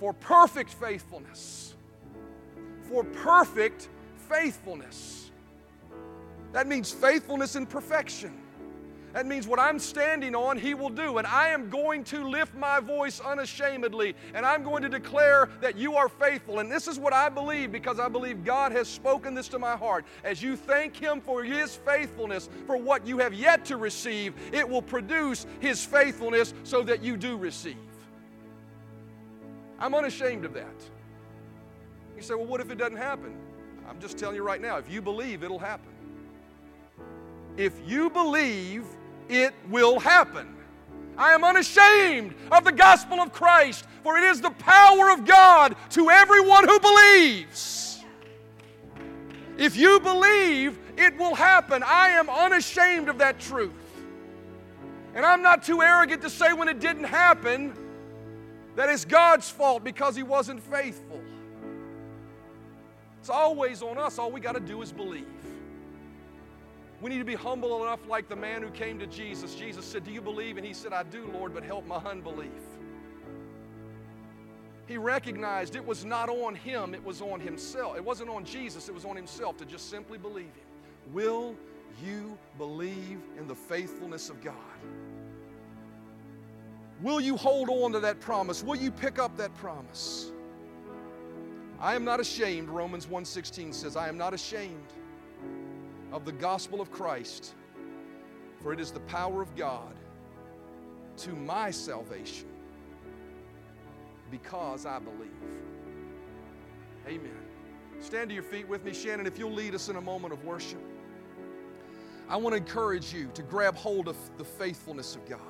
for 0.00 0.14
perfect 0.14 0.70
faithfulness. 0.70 1.74
For 2.88 3.04
perfect 3.04 3.90
faithfulness. 4.28 5.30
That 6.52 6.66
means 6.66 6.90
faithfulness 6.90 7.54
in 7.54 7.66
perfection. 7.66 8.36
That 9.12 9.26
means 9.26 9.48
what 9.48 9.58
I'm 9.58 9.78
standing 9.78 10.36
on, 10.36 10.56
He 10.56 10.72
will 10.72 10.88
do. 10.88 11.18
And 11.18 11.26
I 11.26 11.48
am 11.48 11.68
going 11.68 12.04
to 12.04 12.26
lift 12.26 12.54
my 12.54 12.80
voice 12.80 13.20
unashamedly, 13.20 14.14
and 14.34 14.46
I'm 14.46 14.62
going 14.62 14.82
to 14.82 14.88
declare 14.88 15.48
that 15.60 15.76
you 15.76 15.96
are 15.96 16.08
faithful. 16.08 16.60
And 16.60 16.70
this 16.70 16.86
is 16.86 16.98
what 16.98 17.12
I 17.12 17.28
believe 17.28 17.72
because 17.72 17.98
I 17.98 18.08
believe 18.08 18.44
God 18.44 18.72
has 18.72 18.88
spoken 18.88 19.34
this 19.34 19.48
to 19.48 19.58
my 19.58 19.76
heart. 19.76 20.04
As 20.24 20.42
you 20.42 20.56
thank 20.56 20.96
Him 20.96 21.20
for 21.20 21.42
His 21.42 21.74
faithfulness, 21.74 22.48
for 22.66 22.76
what 22.76 23.06
you 23.06 23.18
have 23.18 23.34
yet 23.34 23.64
to 23.66 23.76
receive, 23.76 24.32
it 24.52 24.68
will 24.68 24.82
produce 24.82 25.44
His 25.58 25.84
faithfulness 25.84 26.54
so 26.62 26.82
that 26.84 27.02
you 27.02 27.16
do 27.16 27.36
receive. 27.36 27.76
I'm 29.80 29.94
unashamed 29.94 30.44
of 30.44 30.52
that. 30.54 30.74
You 32.16 32.22
say, 32.22 32.34
well, 32.34 32.46
what 32.46 32.60
if 32.60 32.70
it 32.70 32.76
doesn't 32.76 32.98
happen? 32.98 33.34
I'm 33.88 33.98
just 33.98 34.18
telling 34.18 34.36
you 34.36 34.42
right 34.42 34.60
now, 34.60 34.76
if 34.76 34.90
you 34.90 35.00
believe, 35.00 35.42
it'll 35.42 35.58
happen. 35.58 35.90
If 37.56 37.80
you 37.86 38.10
believe, 38.10 38.84
it 39.28 39.54
will 39.70 39.98
happen. 39.98 40.54
I 41.16 41.32
am 41.32 41.44
unashamed 41.44 42.34
of 42.52 42.64
the 42.64 42.72
gospel 42.72 43.20
of 43.20 43.32
Christ, 43.32 43.84
for 44.02 44.16
it 44.16 44.24
is 44.24 44.40
the 44.40 44.50
power 44.50 45.10
of 45.10 45.24
God 45.24 45.76
to 45.90 46.10
everyone 46.10 46.68
who 46.68 46.78
believes. 46.78 48.04
If 49.58 49.76
you 49.76 50.00
believe, 50.00 50.78
it 50.96 51.16
will 51.18 51.34
happen. 51.34 51.82
I 51.82 52.10
am 52.10 52.30
unashamed 52.30 53.08
of 53.08 53.18
that 53.18 53.38
truth. 53.38 53.72
And 55.14 55.26
I'm 55.26 55.42
not 55.42 55.62
too 55.62 55.82
arrogant 55.82 56.22
to 56.22 56.30
say 56.30 56.52
when 56.52 56.68
it 56.68 56.80
didn't 56.80 57.04
happen, 57.04 57.74
that 58.76 58.88
it's 58.88 59.04
God's 59.04 59.48
fault 59.48 59.84
because 59.84 60.16
he 60.16 60.22
wasn't 60.22 60.60
faithful. 60.62 61.20
It's 63.20 63.30
always 63.30 63.82
on 63.82 63.98
us. 63.98 64.18
All 64.18 64.30
we 64.30 64.40
got 64.40 64.54
to 64.54 64.60
do 64.60 64.80
is 64.82 64.92
believe. 64.92 65.26
We 67.00 67.10
need 67.10 67.18
to 67.18 67.24
be 67.24 67.34
humble 67.34 67.82
enough, 67.82 68.00
like 68.08 68.28
the 68.28 68.36
man 68.36 68.62
who 68.62 68.70
came 68.70 68.98
to 68.98 69.06
Jesus. 69.06 69.54
Jesus 69.54 69.84
said, 69.84 70.04
Do 70.04 70.10
you 70.10 70.20
believe? 70.20 70.56
And 70.56 70.66
he 70.66 70.74
said, 70.74 70.92
I 70.92 71.02
do, 71.02 71.30
Lord, 71.32 71.54
but 71.54 71.62
help 71.62 71.86
my 71.86 71.96
unbelief. 71.96 72.50
He 74.86 74.98
recognized 74.98 75.76
it 75.76 75.86
was 75.86 76.04
not 76.04 76.28
on 76.28 76.54
him, 76.54 76.94
it 76.94 77.04
was 77.04 77.22
on 77.22 77.40
himself. 77.40 77.96
It 77.96 78.04
wasn't 78.04 78.28
on 78.28 78.44
Jesus, 78.44 78.88
it 78.88 78.94
was 78.94 79.04
on 79.04 79.16
himself 79.16 79.56
to 79.58 79.64
just 79.64 79.88
simply 79.88 80.18
believe 80.18 80.46
him. 80.46 81.12
Will 81.12 81.54
you 82.04 82.36
believe 82.58 83.20
in 83.38 83.46
the 83.46 83.54
faithfulness 83.54 84.30
of 84.30 84.42
God? 84.42 84.54
Will 87.02 87.20
you 87.20 87.36
hold 87.36 87.70
on 87.70 87.92
to 87.92 88.00
that 88.00 88.20
promise? 88.20 88.62
Will 88.62 88.76
you 88.76 88.90
pick 88.90 89.18
up 89.18 89.36
that 89.36 89.54
promise? 89.56 90.32
I 91.80 91.94
am 91.94 92.04
not 92.04 92.20
ashamed, 92.20 92.68
Romans 92.68 93.06
1:16 93.06 93.72
says, 93.72 93.96
I 93.96 94.08
am 94.08 94.18
not 94.18 94.34
ashamed 94.34 94.92
of 96.12 96.24
the 96.24 96.32
gospel 96.32 96.80
of 96.80 96.90
Christ, 96.90 97.54
for 98.60 98.72
it 98.72 98.80
is 98.80 98.90
the 98.90 99.00
power 99.00 99.40
of 99.40 99.56
God 99.56 99.94
to 101.18 101.30
my 101.30 101.70
salvation 101.70 102.48
because 104.30 104.84
I 104.84 104.98
believe. 104.98 105.30
Amen. 107.06 107.30
Stand 108.00 108.28
to 108.28 108.34
your 108.34 108.44
feet 108.44 108.68
with 108.68 108.84
me, 108.84 108.92
Shannon, 108.92 109.26
if 109.26 109.38
you'll 109.38 109.52
lead 109.52 109.74
us 109.74 109.88
in 109.88 109.96
a 109.96 110.00
moment 110.00 110.32
of 110.32 110.44
worship. 110.44 110.80
I 112.28 112.36
want 112.36 112.54
to 112.54 112.58
encourage 112.58 113.12
you 113.12 113.30
to 113.34 113.42
grab 113.42 113.74
hold 113.74 114.06
of 114.06 114.16
the 114.38 114.44
faithfulness 114.44 115.16
of 115.16 115.28
God. 115.28 115.40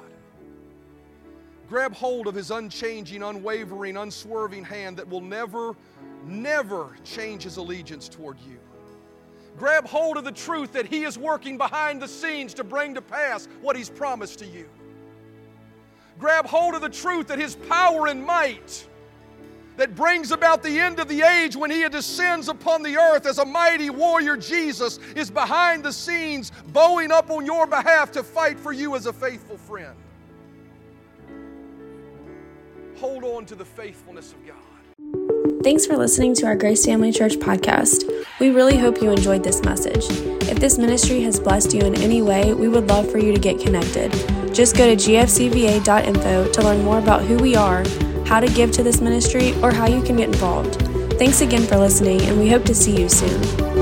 Grab 1.71 1.95
hold 1.95 2.27
of 2.27 2.35
His 2.35 2.51
unchanging, 2.51 3.23
unwavering, 3.23 3.97
unswerving 3.97 4.65
hand 4.65 4.97
that 4.97 5.09
will 5.09 5.21
never, 5.21 5.77
never 6.27 6.97
change 7.05 7.45
His 7.45 7.59
allegiance 7.59 8.09
toward 8.09 8.41
you. 8.41 8.59
Grab 9.57 9.87
hold 9.87 10.17
of 10.17 10.25
the 10.25 10.33
truth 10.33 10.73
that 10.73 10.87
He 10.87 11.05
is 11.05 11.17
working 11.17 11.57
behind 11.57 12.03
the 12.03 12.09
scenes 12.09 12.55
to 12.55 12.65
bring 12.65 12.95
to 12.95 13.01
pass 13.01 13.47
what 13.63 13.77
He's 13.77 13.89
promised 13.89 14.41
to 14.41 14.47
you. 14.47 14.69
Grab 16.19 16.45
hold 16.45 16.75
of 16.75 16.81
the 16.81 16.89
truth 16.89 17.29
that 17.29 17.39
His 17.39 17.55
power 17.55 18.09
and 18.09 18.27
might 18.27 18.89
that 19.77 19.95
brings 19.95 20.33
about 20.33 20.65
the 20.65 20.77
end 20.77 20.99
of 20.99 21.07
the 21.07 21.23
age 21.23 21.55
when 21.55 21.71
He 21.71 21.89
descends 21.89 22.49
upon 22.49 22.83
the 22.83 22.97
earth 22.97 23.27
as 23.27 23.39
a 23.39 23.45
mighty 23.45 23.91
warrior, 23.91 24.37
Jesus, 24.37 24.99
is 25.15 25.31
behind 25.31 25.85
the 25.85 25.93
scenes, 25.93 26.51
bowing 26.73 27.13
up 27.13 27.31
on 27.31 27.47
your 27.47 27.69
behalf 27.69 28.11
to 28.11 28.25
fight 28.25 28.59
for 28.59 28.73
you 28.73 28.97
as 28.97 29.07
a 29.07 29.13
faithful 29.13 29.57
friend. 29.57 29.95
Hold 33.01 33.25
on 33.25 33.47
to 33.47 33.55
the 33.55 33.65
faithfulness 33.65 34.35
of 34.35 34.47
God. 34.47 35.63
Thanks 35.65 35.87
for 35.87 35.97
listening 35.97 36.35
to 36.35 36.47
our 36.47 36.55
Grace 36.55 36.85
Family 36.85 37.11
Church 37.13 37.37
podcast. 37.37 38.05
We 38.39 38.51
really 38.51 38.77
hope 38.77 39.01
you 39.01 39.11
enjoyed 39.11 39.43
this 39.43 39.63
message. 39.63 40.05
If 40.51 40.59
this 40.59 40.77
ministry 40.77 41.23
has 41.23 41.41
blessed 41.41 41.73
you 41.73 41.81
in 41.81 41.95
any 41.95 42.21
way, 42.21 42.53
we 42.53 42.69
would 42.69 42.89
love 42.89 43.11
for 43.11 43.17
you 43.17 43.33
to 43.33 43.41
get 43.41 43.59
connected. 43.59 44.13
Just 44.55 44.77
go 44.77 44.95
to 44.95 44.97
gfcva.info 44.97 46.53
to 46.53 46.63
learn 46.63 46.85
more 46.85 46.99
about 46.99 47.23
who 47.23 47.39
we 47.39 47.57
are, 47.57 47.85
how 48.27 48.39
to 48.39 48.49
give 48.49 48.71
to 48.73 48.83
this 48.83 49.01
ministry, 49.01 49.55
or 49.63 49.73
how 49.73 49.87
you 49.87 50.03
can 50.03 50.19
get 50.19 50.29
involved. 50.29 50.75
Thanks 51.19 51.41
again 51.41 51.63
for 51.63 51.79
listening, 51.79 52.21
and 52.23 52.39
we 52.39 52.51
hope 52.51 52.67
to 52.67 52.75
see 52.75 53.01
you 53.01 53.09
soon. 53.09 53.80